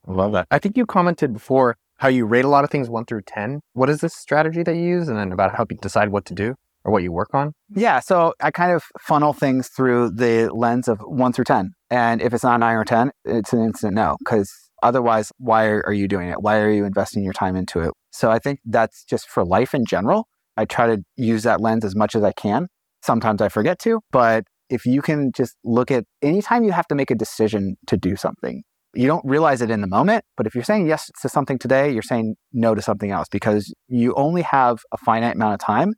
I 0.07 0.12
love 0.12 0.32
that. 0.32 0.47
I 0.51 0.59
think 0.59 0.76
you 0.76 0.85
commented 0.85 1.32
before 1.32 1.76
how 1.99 2.09
you 2.09 2.26
rate 2.26 2.45
a 2.45 2.49
lot 2.49 2.64
of 2.64 2.70
things 2.70 2.91
one 2.91 3.05
through 3.05 3.22
10. 3.22 3.61
What 3.72 3.89
is 3.89 4.01
this 4.01 4.14
strategy 4.14 4.62
that 4.62 4.74
you 4.74 4.82
use? 4.82 5.09
And 5.09 5.18
then 5.18 5.32
about 5.32 5.55
how 5.55 5.64
you 5.70 5.76
decide 5.78 6.11
what 6.11 6.26
to 6.26 6.35
do 6.35 6.55
or 6.85 6.93
what 6.93 7.03
you 7.03 7.12
work 7.12 7.30
on? 7.32 7.53
Yeah. 7.74 8.01
So 8.01 8.35
I 8.41 8.51
kind 8.51 8.72
of 8.72 8.85
funnel 9.01 9.32
things 9.32 9.68
through 9.68 10.11
the 10.11 10.51
lens 10.53 10.89
of 10.89 11.01
one 11.01 11.32
through 11.32 11.47
10. 11.47 11.72
And 11.91 12.20
if 12.20 12.35
it's 12.35 12.45
not 12.45 12.61
nine 12.61 12.76
or 12.76 12.85
10, 12.85 13.11
it's 13.24 13.53
an 13.53 13.64
instant 13.64 13.95
no. 13.95 14.16
Because 14.18 14.53
otherwise, 14.85 15.32
why 15.39 15.66
are 15.66 15.93
you 15.93 16.07
doing 16.07 16.28
it? 16.28 16.41
Why 16.41 16.59
are 16.61 16.70
you 16.70 16.85
investing 16.85 17.24
your 17.24 17.32
time 17.32 17.57
into 17.57 17.80
it? 17.80 17.93
So 18.12 18.30
I 18.30 18.39
think 18.39 18.61
that's 18.64 19.05
just 19.05 19.28
for 19.28 19.45
life 19.45 19.74
in 19.74 19.85
general. 19.85 20.28
I 20.57 20.66
try 20.66 20.87
to 20.87 21.03
use 21.16 21.43
that 21.43 21.61
lens 21.61 21.85
as 21.85 21.97
much 21.97 22.14
as 22.14 22.22
I 22.22 22.32
can. 22.32 22.68
Sometimes 23.03 23.43
I 23.43 23.49
forget 23.49 23.78
to, 23.80 24.01
but 24.12 24.45
if 24.70 24.87
you 24.87 25.03
can 25.03 25.32
just 25.35 25.57
look 25.64 25.91
at 25.91 26.05
anytime 26.22 26.62
you 26.62 26.72
have 26.72 26.87
to 26.89 26.95
make 26.95 27.11
a 27.11 27.14
decision 27.14 27.76
to 27.87 27.97
do 27.97 28.14
something, 28.14 28.62
you 28.95 29.09
don't 29.09 29.24
realize 29.24 29.61
it 29.61 29.70
in 29.70 29.80
the 29.80 29.89
moment, 29.89 30.24
but 30.37 30.47
if 30.47 30.55
you're 30.55 30.64
saying 30.64 30.87
yes 30.87 31.11
to 31.22 31.28
something 31.28 31.59
today, 31.59 31.91
you're 31.91 32.03
saying 32.03 32.37
no 32.53 32.74
to 32.74 32.82
something 32.82 33.11
else 33.11 33.26
because 33.30 33.74
you 33.89 34.14
only 34.14 34.43
have 34.43 34.78
a 34.93 34.97
finite 34.99 35.35
amount 35.35 35.55
of 35.55 35.61
time 35.61 35.95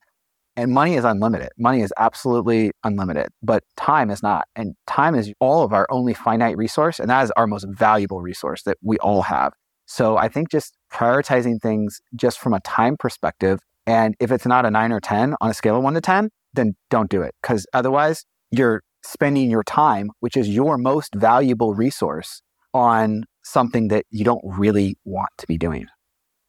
and 0.56 0.72
money 0.72 0.94
is 0.94 1.04
unlimited. 1.04 1.50
Money 1.58 1.82
is 1.82 1.92
absolutely 1.98 2.72
unlimited, 2.82 3.28
but 3.42 3.62
time 3.76 4.10
is 4.10 4.22
not. 4.22 4.46
And 4.56 4.74
time 4.86 5.14
is 5.14 5.32
all 5.40 5.62
of 5.62 5.72
our 5.72 5.86
only 5.90 6.14
finite 6.14 6.56
resource. 6.56 6.98
And 6.98 7.10
that 7.10 7.24
is 7.24 7.30
our 7.32 7.46
most 7.46 7.66
valuable 7.68 8.20
resource 8.20 8.62
that 8.62 8.78
we 8.82 8.98
all 8.98 9.22
have. 9.22 9.52
So 9.86 10.16
I 10.16 10.28
think 10.28 10.50
just 10.50 10.76
prioritizing 10.92 11.60
things 11.60 12.00
just 12.14 12.38
from 12.38 12.54
a 12.54 12.60
time 12.60 12.96
perspective. 12.98 13.60
And 13.86 14.16
if 14.18 14.32
it's 14.32 14.46
not 14.46 14.66
a 14.66 14.70
nine 14.70 14.92
or 14.92 15.00
10 15.00 15.34
on 15.40 15.50
a 15.50 15.54
scale 15.54 15.76
of 15.76 15.82
one 15.82 15.94
to 15.94 16.00
10, 16.00 16.30
then 16.54 16.74
don't 16.90 17.10
do 17.10 17.22
it 17.22 17.34
because 17.42 17.66
otherwise 17.72 18.24
you're 18.50 18.82
spending 19.04 19.50
your 19.50 19.62
time, 19.62 20.10
which 20.20 20.36
is 20.36 20.48
your 20.48 20.78
most 20.78 21.14
valuable 21.14 21.74
resource, 21.74 22.42
on 22.74 23.24
something 23.42 23.88
that 23.88 24.04
you 24.10 24.22
don't 24.22 24.42
really 24.44 24.98
want 25.04 25.30
to 25.38 25.46
be 25.46 25.56
doing. 25.56 25.86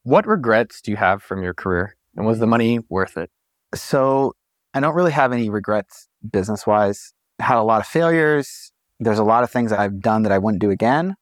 What 0.03 0.27
regrets 0.27 0.81
do 0.81 0.91
you 0.91 0.97
have 0.97 1.23
from 1.23 1.41
your 1.41 1.53
career? 1.53 1.95
And 2.17 2.25
was 2.25 2.39
the 2.39 2.47
money 2.47 2.79
worth 2.89 3.15
it? 3.15 3.29
So 3.75 4.33
I 4.73 4.79
don't 4.79 4.95
really 4.95 5.11
have 5.11 5.33
any 5.33 5.49
regrets 5.49 6.07
business 6.31 6.65
wise. 6.65 7.13
Had 7.39 7.57
a 7.57 7.63
lot 7.63 7.81
of 7.81 7.87
failures. 7.87 8.71
There's 8.99 9.19
a 9.19 9.23
lot 9.23 9.43
of 9.43 9.51
things 9.51 9.71
I've 9.71 9.99
done 10.01 10.23
that 10.23 10.31
I 10.31 10.37
wouldn't 10.37 10.61
do 10.61 10.71
again. 10.71 11.15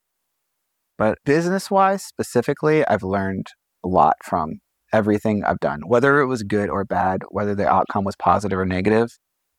But 0.97 1.17
business 1.25 1.69
wise, 1.69 2.03
specifically, 2.03 2.85
I've 2.87 3.03
learned 3.03 3.47
a 3.83 3.89
lot 3.89 4.15
from 4.23 4.59
everything 4.93 5.43
I've 5.43 5.59
done, 5.59 5.81
whether 5.87 6.19
it 6.21 6.27
was 6.27 6.43
good 6.43 6.69
or 6.69 6.85
bad, 6.85 7.23
whether 7.29 7.53
the 7.53 7.67
outcome 7.67 8.05
was 8.05 8.15
positive 8.15 8.57
or 8.57 8.65
negative. 8.65 9.09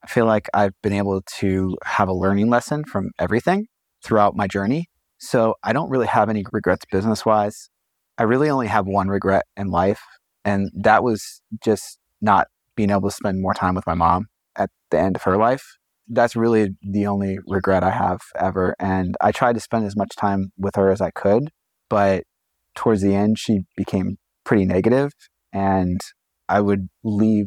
I 0.03 0.07
feel 0.07 0.24
like 0.24 0.49
I've 0.55 0.72
been 0.82 0.93
able 0.93 1.20
to 1.39 1.76
have 1.84 2.09
a 2.09 2.14
learning 2.14 2.49
lesson 2.49 2.84
from 2.84 3.11
everything 3.18 3.66
throughout 4.03 4.37
my 4.37 4.47
journey. 4.47 4.89
So 5.18 5.55
I 5.62 5.72
don't 5.72 5.91
really 5.91 6.07
have 6.07 6.28
any 6.30 6.45
regrets 6.53 6.84
business 6.91 7.26
wise. 7.26 7.68
I 8.18 8.22
really 8.22 8.49
only 8.49 8.68
have 8.68 8.87
one 8.87 9.09
regret 9.09 9.45
in 9.57 9.68
life, 9.68 10.01
and 10.45 10.70
that 10.74 11.03
was 11.03 11.43
just 11.62 11.99
not 12.20 12.47
being 12.77 12.91
able 12.91 13.09
to 13.09 13.11
spend 13.11 13.41
more 13.41 13.55
time 13.55 13.74
with 13.74 13.87
my 13.87 13.95
mom 13.95 14.27
at 14.57 14.70
the 14.91 14.99
end 14.99 15.16
of 15.16 15.22
her 15.22 15.37
life. 15.37 15.64
That's 16.09 16.37
really 16.37 16.70
the 16.83 17.07
only 17.07 17.39
regret 17.47 17.83
I 17.83 17.91
have 17.91 18.20
ever. 18.39 18.77
And 18.79 19.16
I 19.20 19.33
tried 19.33 19.55
to 19.55 19.61
spend 19.61 19.87
as 19.87 19.97
much 19.97 20.11
time 20.16 20.53
with 20.57 20.77
her 20.77 20.91
as 20.91 21.01
I 21.01 21.11
could, 21.11 21.51
but 21.91 22.22
towards 22.77 23.03
the 23.03 23.14
end, 23.14 23.39
she 23.39 23.61
became 23.77 24.16
pretty 24.45 24.64
negative 24.64 25.11
and 25.53 26.01
I 26.49 26.61
would 26.61 26.89
leave 27.03 27.47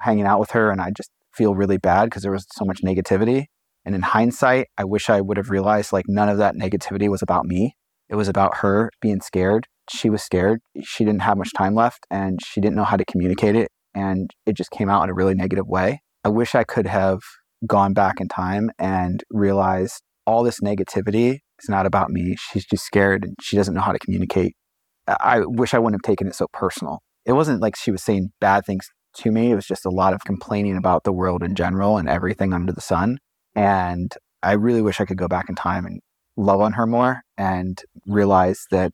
hanging 0.00 0.26
out 0.26 0.38
with 0.38 0.52
her 0.52 0.70
and 0.70 0.80
I 0.80 0.90
just 0.96 1.10
feel 1.34 1.54
really 1.54 1.78
bad 1.78 2.04
because 2.04 2.22
there 2.22 2.32
was 2.32 2.46
so 2.52 2.64
much 2.64 2.82
negativity. 2.84 3.46
And 3.84 3.94
in 3.94 4.02
hindsight, 4.02 4.66
I 4.76 4.84
wish 4.84 5.08
I 5.08 5.20
would 5.20 5.36
have 5.36 5.50
realized 5.50 5.92
like 5.92 6.04
none 6.08 6.28
of 6.28 6.38
that 6.38 6.54
negativity 6.54 7.08
was 7.08 7.22
about 7.22 7.46
me. 7.46 7.74
It 8.08 8.16
was 8.16 8.28
about 8.28 8.58
her 8.58 8.90
being 9.00 9.20
scared. 9.20 9.66
She 9.90 10.10
was 10.10 10.22
scared. 10.22 10.60
She 10.82 11.04
didn't 11.04 11.22
have 11.22 11.38
much 11.38 11.52
time 11.56 11.74
left 11.74 12.06
and 12.10 12.38
she 12.44 12.60
didn't 12.60 12.76
know 12.76 12.84
how 12.84 12.96
to 12.96 13.04
communicate 13.04 13.56
it. 13.56 13.68
And 13.98 14.30
it 14.46 14.56
just 14.56 14.70
came 14.70 14.88
out 14.88 15.02
in 15.04 15.10
a 15.10 15.14
really 15.14 15.34
negative 15.34 15.66
way. 15.66 16.00
I 16.24 16.28
wish 16.28 16.54
I 16.54 16.64
could 16.64 16.86
have 16.86 17.20
gone 17.66 17.92
back 17.92 18.20
in 18.20 18.28
time 18.28 18.70
and 18.78 19.24
realized 19.30 20.02
all 20.26 20.42
this 20.42 20.60
negativity 20.60 21.38
is 21.60 21.68
not 21.68 21.86
about 21.86 22.10
me. 22.10 22.36
She's 22.38 22.66
just 22.66 22.84
scared 22.84 23.24
and 23.24 23.34
she 23.40 23.56
doesn't 23.56 23.74
know 23.74 23.80
how 23.80 23.92
to 23.92 23.98
communicate 23.98 24.54
I 25.20 25.40
wish 25.44 25.74
I 25.74 25.78
wouldn't 25.78 26.04
have 26.04 26.08
taken 26.08 26.26
it 26.26 26.34
so 26.34 26.46
personal. 26.52 27.00
It 27.24 27.32
wasn't 27.32 27.62
like 27.62 27.76
she 27.76 27.90
was 27.90 28.02
saying 28.02 28.30
bad 28.40 28.64
things 28.64 28.86
to 29.16 29.30
me. 29.30 29.50
It 29.50 29.54
was 29.54 29.66
just 29.66 29.86
a 29.86 29.90
lot 29.90 30.12
of 30.12 30.24
complaining 30.24 30.76
about 30.76 31.04
the 31.04 31.12
world 31.12 31.42
in 31.42 31.54
general 31.54 31.96
and 31.96 32.08
everything 32.08 32.52
under 32.52 32.72
the 32.72 32.80
sun. 32.80 33.18
And 33.54 34.14
I 34.42 34.52
really 34.52 34.82
wish 34.82 35.00
I 35.00 35.04
could 35.04 35.18
go 35.18 35.28
back 35.28 35.48
in 35.48 35.54
time 35.54 35.86
and 35.86 36.00
love 36.36 36.60
on 36.60 36.72
her 36.74 36.86
more 36.86 37.22
and 37.36 37.80
realize 38.06 38.66
that 38.70 38.92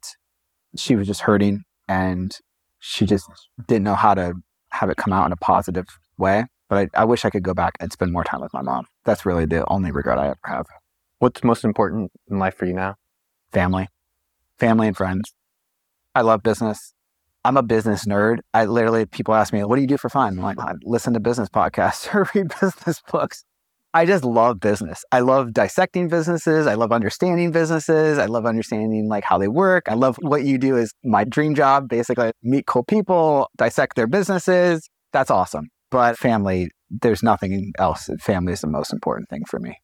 she 0.76 0.96
was 0.96 1.06
just 1.06 1.22
hurting 1.22 1.62
and 1.88 2.36
she 2.78 3.06
just 3.06 3.26
didn't 3.68 3.84
know 3.84 3.94
how 3.94 4.14
to 4.14 4.34
have 4.74 4.90
it 4.90 4.96
come 4.96 5.12
out 5.12 5.26
in 5.26 5.32
a 5.32 5.36
positive 5.36 5.86
way. 6.18 6.44
But 6.68 6.90
I, 6.94 7.02
I 7.02 7.04
wish 7.04 7.24
I 7.24 7.30
could 7.30 7.42
go 7.42 7.54
back 7.54 7.74
and 7.80 7.92
spend 7.92 8.12
more 8.12 8.24
time 8.24 8.40
with 8.40 8.52
my 8.52 8.62
mom. 8.62 8.86
That's 9.04 9.26
really 9.26 9.46
the 9.46 9.66
only 9.68 9.90
regret 9.90 10.18
I 10.18 10.28
ever 10.28 10.38
have. 10.44 10.66
What's 11.18 11.44
most 11.44 11.64
important 11.64 12.10
in 12.30 12.38
life 12.38 12.56
for 12.56 12.64
you 12.64 12.72
now? 12.72 12.96
Family, 13.52 13.88
family 14.58 14.88
and 14.88 14.96
friends. 14.96 15.32
I 16.14 16.22
love 16.22 16.42
business. 16.42 16.94
I'm 17.44 17.56
a 17.56 17.62
business 17.62 18.06
nerd. 18.06 18.38
I 18.54 18.64
literally, 18.64 19.04
people 19.04 19.34
ask 19.34 19.52
me, 19.52 19.62
what 19.64 19.76
do 19.76 19.82
you 19.82 19.88
do 19.88 19.98
for 19.98 20.08
fun? 20.08 20.38
I'm 20.38 20.44
like, 20.44 20.58
I 20.58 20.72
listen 20.82 21.12
to 21.12 21.20
business 21.20 21.48
podcasts 21.48 22.12
or 22.14 22.28
read 22.34 22.52
business 22.60 23.02
books. 23.10 23.44
I 23.96 24.06
just 24.06 24.24
love 24.24 24.58
business. 24.58 25.04
I 25.12 25.20
love 25.20 25.52
dissecting 25.52 26.08
businesses. 26.08 26.66
I 26.66 26.74
love 26.74 26.90
understanding 26.90 27.52
businesses. 27.52 28.18
I 28.18 28.26
love 28.26 28.44
understanding 28.44 29.08
like 29.08 29.22
how 29.22 29.38
they 29.38 29.46
work. 29.46 29.84
I 29.88 29.94
love 29.94 30.16
what 30.20 30.42
you 30.42 30.58
do 30.58 30.76
is 30.76 30.92
my 31.04 31.22
dream 31.22 31.54
job. 31.54 31.88
Basically, 31.88 32.32
meet 32.42 32.66
cool 32.66 32.82
people, 32.82 33.48
dissect 33.56 33.94
their 33.94 34.08
businesses. 34.08 34.90
That's 35.12 35.30
awesome. 35.30 35.68
But 35.92 36.18
family, 36.18 36.70
there's 36.90 37.22
nothing 37.22 37.72
else. 37.78 38.10
Family 38.20 38.52
is 38.52 38.62
the 38.62 38.66
most 38.66 38.92
important 38.92 39.28
thing 39.28 39.42
for 39.48 39.60
me. 39.60 39.76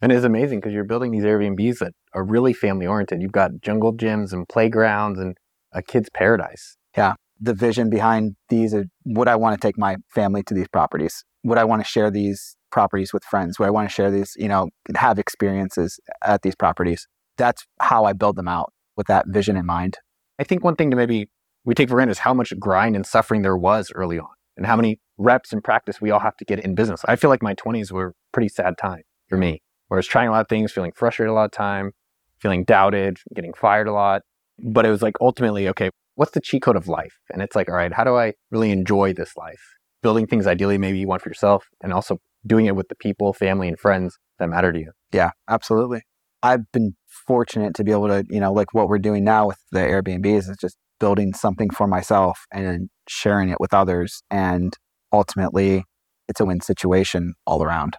And 0.00 0.12
it's 0.12 0.24
amazing 0.24 0.60
because 0.60 0.72
you're 0.72 0.84
building 0.84 1.10
these 1.10 1.24
Airbnbs 1.24 1.78
that 1.78 1.92
are 2.14 2.24
really 2.24 2.52
family 2.52 2.86
oriented. 2.86 3.20
You've 3.20 3.32
got 3.32 3.50
jungle 3.60 3.92
gyms 3.92 4.32
and 4.32 4.48
playgrounds 4.48 5.18
and 5.18 5.36
a 5.72 5.82
kid's 5.82 6.08
paradise. 6.14 6.76
Yeah. 6.96 7.14
The 7.40 7.54
vision 7.54 7.90
behind 7.90 8.36
these 8.48 8.74
are 8.74 8.84
would 9.06 9.26
I 9.26 9.34
want 9.34 9.60
to 9.60 9.66
take 9.66 9.76
my 9.76 9.96
family 10.14 10.44
to 10.44 10.54
these 10.54 10.68
properties? 10.68 11.24
Would 11.42 11.58
I 11.58 11.64
want 11.64 11.82
to 11.82 11.88
share 11.88 12.12
these 12.12 12.56
properties 12.70 13.12
with 13.12 13.24
friends? 13.24 13.58
where 13.58 13.68
I 13.68 13.70
want 13.70 13.88
to 13.88 13.94
share 13.94 14.10
these, 14.10 14.34
you 14.36 14.48
know, 14.48 14.68
have 14.96 15.18
experiences 15.18 15.98
at 16.22 16.42
these 16.42 16.54
properties? 16.54 17.06
That's 17.36 17.66
how 17.80 18.04
I 18.04 18.12
build 18.12 18.36
them 18.36 18.48
out 18.48 18.72
with 18.96 19.06
that 19.06 19.26
vision 19.28 19.56
in 19.56 19.66
mind. 19.66 19.98
I 20.38 20.44
think 20.44 20.64
one 20.64 20.76
thing 20.76 20.90
to 20.90 20.96
maybe 20.96 21.28
we 21.64 21.74
take 21.74 21.88
for 21.88 21.94
granted 21.94 22.12
is 22.12 22.18
how 22.18 22.34
much 22.34 22.52
grind 22.58 22.96
and 22.96 23.06
suffering 23.06 23.42
there 23.42 23.56
was 23.56 23.92
early 23.94 24.18
on 24.18 24.28
and 24.56 24.66
how 24.66 24.76
many 24.76 24.98
reps 25.18 25.52
and 25.52 25.62
practice 25.62 26.00
we 26.00 26.10
all 26.10 26.20
have 26.20 26.36
to 26.38 26.44
get 26.44 26.60
in 26.60 26.74
business. 26.74 27.02
I 27.06 27.16
feel 27.16 27.30
like 27.30 27.42
my 27.42 27.54
20s 27.54 27.92
were 27.92 28.14
pretty 28.32 28.48
sad 28.48 28.78
time 28.78 29.02
for 29.28 29.36
me, 29.36 29.62
where 29.88 29.96
I 29.96 30.00
was 30.00 30.06
trying 30.06 30.28
a 30.28 30.32
lot 30.32 30.40
of 30.40 30.48
things, 30.48 30.72
feeling 30.72 30.92
frustrated 30.94 31.30
a 31.30 31.34
lot 31.34 31.44
of 31.44 31.50
time, 31.52 31.92
feeling 32.40 32.64
doubted, 32.64 33.18
getting 33.34 33.52
fired 33.52 33.88
a 33.88 33.92
lot. 33.92 34.22
But 34.58 34.86
it 34.86 34.90
was 34.90 35.02
like 35.02 35.14
ultimately, 35.20 35.68
okay, 35.68 35.90
what's 36.14 36.32
the 36.32 36.40
cheat 36.40 36.62
code 36.62 36.76
of 36.76 36.88
life? 36.88 37.18
And 37.32 37.42
it's 37.42 37.56
like, 37.56 37.68
all 37.68 37.74
right, 37.74 37.92
how 37.92 38.04
do 38.04 38.16
I 38.16 38.34
really 38.50 38.70
enjoy 38.70 39.12
this 39.12 39.36
life? 39.36 39.62
Building 40.02 40.26
things 40.26 40.46
ideally 40.46 40.78
maybe 40.78 40.98
you 40.98 41.06
want 41.06 41.22
for 41.22 41.30
yourself 41.30 41.66
and 41.82 41.92
also 41.92 42.18
doing 42.46 42.66
it 42.66 42.76
with 42.76 42.88
the 42.88 42.94
people, 42.96 43.32
family, 43.32 43.68
and 43.68 43.78
friends 43.78 44.18
that 44.38 44.48
matter 44.48 44.72
to 44.72 44.78
you. 44.78 44.92
Yeah, 45.12 45.30
absolutely. 45.48 46.02
I've 46.42 46.70
been 46.72 46.94
fortunate 47.26 47.74
to 47.74 47.84
be 47.84 47.92
able 47.92 48.08
to, 48.08 48.24
you 48.30 48.40
know, 48.40 48.52
like 48.52 48.72
what 48.72 48.88
we're 48.88 48.98
doing 48.98 49.24
now 49.24 49.48
with 49.48 49.58
the 49.72 49.80
Airbnbs 49.80 50.48
is 50.50 50.56
just 50.60 50.76
building 50.98 51.34
something 51.34 51.70
for 51.70 51.86
myself 51.86 52.40
and 52.52 52.88
sharing 53.08 53.50
it 53.50 53.60
with 53.60 53.74
others. 53.74 54.22
And 54.30 54.74
ultimately, 55.12 55.84
it's 56.28 56.40
a 56.40 56.44
win 56.44 56.60
situation 56.60 57.34
all 57.46 57.62
around. 57.62 57.96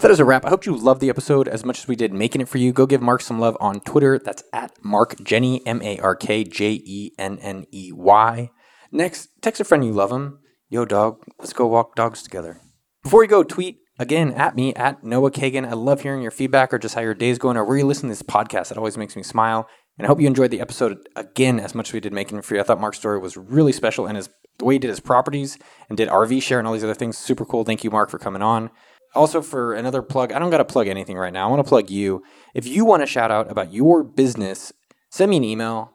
That 0.00 0.10
is 0.10 0.20
a 0.20 0.24
wrap. 0.26 0.44
I 0.44 0.50
hope 0.50 0.66
you 0.66 0.76
loved 0.76 1.00
the 1.00 1.08
episode 1.08 1.48
as 1.48 1.64
much 1.64 1.78
as 1.78 1.88
we 1.88 1.96
did 1.96 2.12
making 2.12 2.42
it 2.42 2.48
for 2.48 2.58
you. 2.58 2.70
Go 2.72 2.84
give 2.86 3.00
Mark 3.00 3.22
some 3.22 3.40
love 3.40 3.56
on 3.60 3.80
Twitter. 3.80 4.18
That's 4.18 4.44
at 4.52 4.72
Mark 4.84 5.16
Jenney, 5.16 5.62
M 5.64 5.80
A 5.82 5.98
R 5.98 6.14
K 6.14 6.44
J 6.44 6.80
E 6.84 7.12
N 7.18 7.38
N 7.40 7.64
E 7.72 7.92
Y. 7.92 8.50
Next, 8.92 9.30
text 9.40 9.60
a 9.60 9.64
friend 9.64 9.84
you 9.84 9.92
love 9.92 10.12
him. 10.12 10.38
Yo, 10.68 10.84
dog, 10.84 11.22
let's 11.38 11.52
go 11.52 11.64
walk 11.64 11.94
dogs 11.94 12.24
together. 12.24 12.60
Before 13.04 13.22
you 13.22 13.28
go, 13.28 13.44
tweet 13.44 13.78
again 14.00 14.32
at 14.32 14.56
me 14.56 14.74
at 14.74 15.04
Noah 15.04 15.30
Kagan. 15.30 15.64
I 15.64 15.74
love 15.74 16.00
hearing 16.00 16.22
your 16.22 16.32
feedback 16.32 16.74
or 16.74 16.78
just 16.78 16.96
how 16.96 17.02
your 17.02 17.14
day's 17.14 17.38
going 17.38 17.56
or 17.56 17.64
where 17.64 17.76
you 17.76 17.86
listen 17.86 18.08
to 18.08 18.12
this 18.12 18.22
podcast. 18.22 18.72
It 18.72 18.76
always 18.76 18.98
makes 18.98 19.14
me 19.14 19.22
smile. 19.22 19.68
And 19.96 20.04
I 20.04 20.08
hope 20.08 20.20
you 20.20 20.26
enjoyed 20.26 20.50
the 20.50 20.60
episode 20.60 20.98
again 21.14 21.60
as 21.60 21.72
much 21.72 21.90
as 21.90 21.92
we 21.92 22.00
did 22.00 22.12
making 22.12 22.38
it 22.38 22.44
for 22.44 22.56
you. 22.56 22.60
I 22.60 22.64
thought 22.64 22.80
Mark's 22.80 22.98
story 22.98 23.20
was 23.20 23.36
really 23.36 23.70
special 23.70 24.08
and 24.08 24.16
his 24.16 24.28
the 24.58 24.64
way 24.64 24.74
he 24.74 24.78
did 24.80 24.88
his 24.90 24.98
properties 24.98 25.56
and 25.88 25.96
did 25.96 26.08
RV 26.08 26.42
share 26.42 26.58
and 26.58 26.66
all 26.66 26.74
these 26.74 26.82
other 26.82 26.94
things, 26.94 27.16
super 27.16 27.44
cool. 27.44 27.62
Thank 27.62 27.84
you, 27.84 27.92
Mark, 27.92 28.10
for 28.10 28.18
coming 28.18 28.42
on. 28.42 28.70
Also, 29.14 29.42
for 29.42 29.72
another 29.72 30.02
plug, 30.02 30.32
I 30.32 30.40
don't 30.40 30.50
got 30.50 30.58
to 30.58 30.64
plug 30.64 30.88
anything 30.88 31.16
right 31.16 31.32
now. 31.32 31.46
I 31.46 31.50
want 31.50 31.64
to 31.64 31.68
plug 31.68 31.90
you. 31.90 32.24
If 32.54 32.66
you 32.66 32.84
want 32.84 33.02
to 33.02 33.06
shout 33.06 33.30
out 33.30 33.52
about 33.52 33.72
your 33.72 34.02
business, 34.02 34.72
send 35.10 35.30
me 35.30 35.36
an 35.36 35.44
email. 35.44 35.92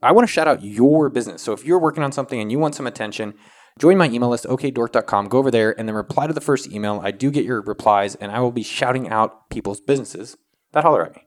I 0.00 0.12
want 0.12 0.28
to 0.28 0.32
shout 0.32 0.46
out 0.46 0.62
your 0.62 1.08
business. 1.08 1.42
So 1.42 1.52
if 1.52 1.64
you're 1.64 1.80
working 1.80 2.04
on 2.04 2.12
something 2.12 2.40
and 2.40 2.52
you 2.52 2.60
want 2.60 2.76
some 2.76 2.86
attention, 2.86 3.34
join 3.78 3.98
my 3.98 4.08
email 4.08 4.28
list, 4.28 4.44
okdork.com. 4.44 5.28
Go 5.28 5.38
over 5.38 5.50
there 5.50 5.78
and 5.78 5.88
then 5.88 5.94
reply 5.94 6.26
to 6.26 6.32
the 6.32 6.40
first 6.40 6.70
email. 6.70 7.00
I 7.02 7.10
do 7.10 7.30
get 7.30 7.44
your 7.44 7.62
replies 7.62 8.14
and 8.16 8.32
I 8.32 8.40
will 8.40 8.52
be 8.52 8.62
shouting 8.62 9.08
out 9.08 9.50
people's 9.50 9.80
businesses 9.80 10.36
that 10.72 10.84
holler 10.84 11.06
at 11.06 11.14
me. 11.14 11.22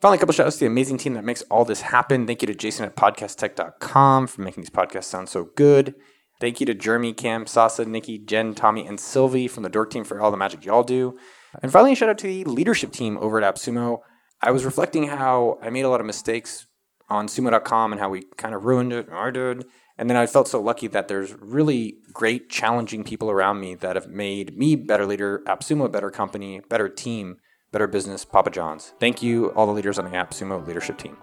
Finally, 0.00 0.16
a 0.16 0.20
couple 0.20 0.32
shout 0.32 0.46
outs 0.46 0.56
to 0.56 0.60
the 0.60 0.66
amazing 0.66 0.96
team 0.96 1.14
that 1.14 1.24
makes 1.24 1.42
all 1.42 1.64
this 1.64 1.82
happen. 1.82 2.26
Thank 2.26 2.40
you 2.42 2.46
to 2.46 2.54
Jason 2.54 2.86
at 2.86 2.96
podcasttech.com 2.96 4.26
for 4.28 4.40
making 4.40 4.62
these 4.62 4.70
podcasts 4.70 5.04
sound 5.04 5.28
so 5.28 5.50
good. 5.56 5.94
Thank 6.40 6.58
you 6.58 6.64
to 6.66 6.74
Jeremy, 6.74 7.12
Cam, 7.12 7.46
Sasa, 7.46 7.84
Nikki, 7.84 8.18
Jen, 8.18 8.54
Tommy, 8.54 8.86
and 8.86 8.98
Sylvie 8.98 9.46
from 9.46 9.62
the 9.62 9.68
Dork 9.68 9.90
team 9.90 10.04
for 10.04 10.18
all 10.22 10.30
the 10.30 10.38
magic 10.38 10.64
y'all 10.64 10.82
do. 10.82 11.18
And 11.62 11.70
finally, 11.70 11.92
a 11.92 11.94
shout 11.94 12.08
out 12.08 12.16
to 12.18 12.26
the 12.26 12.44
leadership 12.44 12.92
team 12.92 13.18
over 13.18 13.42
at 13.42 13.54
AppSumo. 13.54 13.98
I 14.40 14.50
was 14.52 14.64
reflecting 14.64 15.08
how 15.08 15.58
I 15.60 15.68
made 15.68 15.84
a 15.84 15.90
lot 15.90 16.00
of 16.00 16.06
mistakes 16.06 16.66
on 17.10 17.26
sumo.com 17.26 17.92
and 17.92 18.00
how 18.00 18.08
we 18.08 18.22
kind 18.38 18.54
of 18.54 18.64
ruined 18.64 18.94
it. 18.94 19.08
I 19.12 19.30
did. 19.30 19.66
And 20.00 20.08
then 20.08 20.16
I 20.16 20.24
felt 20.24 20.48
so 20.48 20.62
lucky 20.62 20.86
that 20.86 21.08
there's 21.08 21.34
really 21.34 21.98
great, 22.10 22.48
challenging 22.48 23.04
people 23.04 23.30
around 23.30 23.60
me 23.60 23.74
that 23.74 23.96
have 23.96 24.08
made 24.08 24.56
me 24.56 24.74
better 24.74 25.04
leader, 25.04 25.42
AppSumo 25.46 25.92
better 25.92 26.10
company, 26.10 26.62
better 26.70 26.88
team, 26.88 27.36
better 27.70 27.86
business, 27.86 28.24
Papa 28.24 28.50
John's. 28.50 28.94
Thank 28.98 29.22
you, 29.22 29.48
all 29.48 29.66
the 29.66 29.72
leaders 29.72 29.98
on 29.98 30.06
the 30.06 30.12
AppSumo 30.12 30.66
leadership 30.66 30.96
team. 30.96 31.18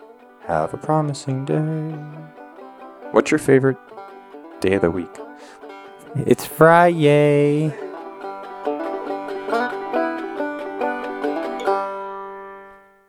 Have 0.46 0.76
a 0.76 0.78
promising 0.78 1.44
day. 1.44 1.56
What's 3.14 3.32
your 3.32 3.40
favorite 3.40 3.78
day 4.62 4.76
of 4.76 4.82
the 4.84 4.92
week? 4.92 5.10
It's 6.28 6.46
Friday. 6.46 7.74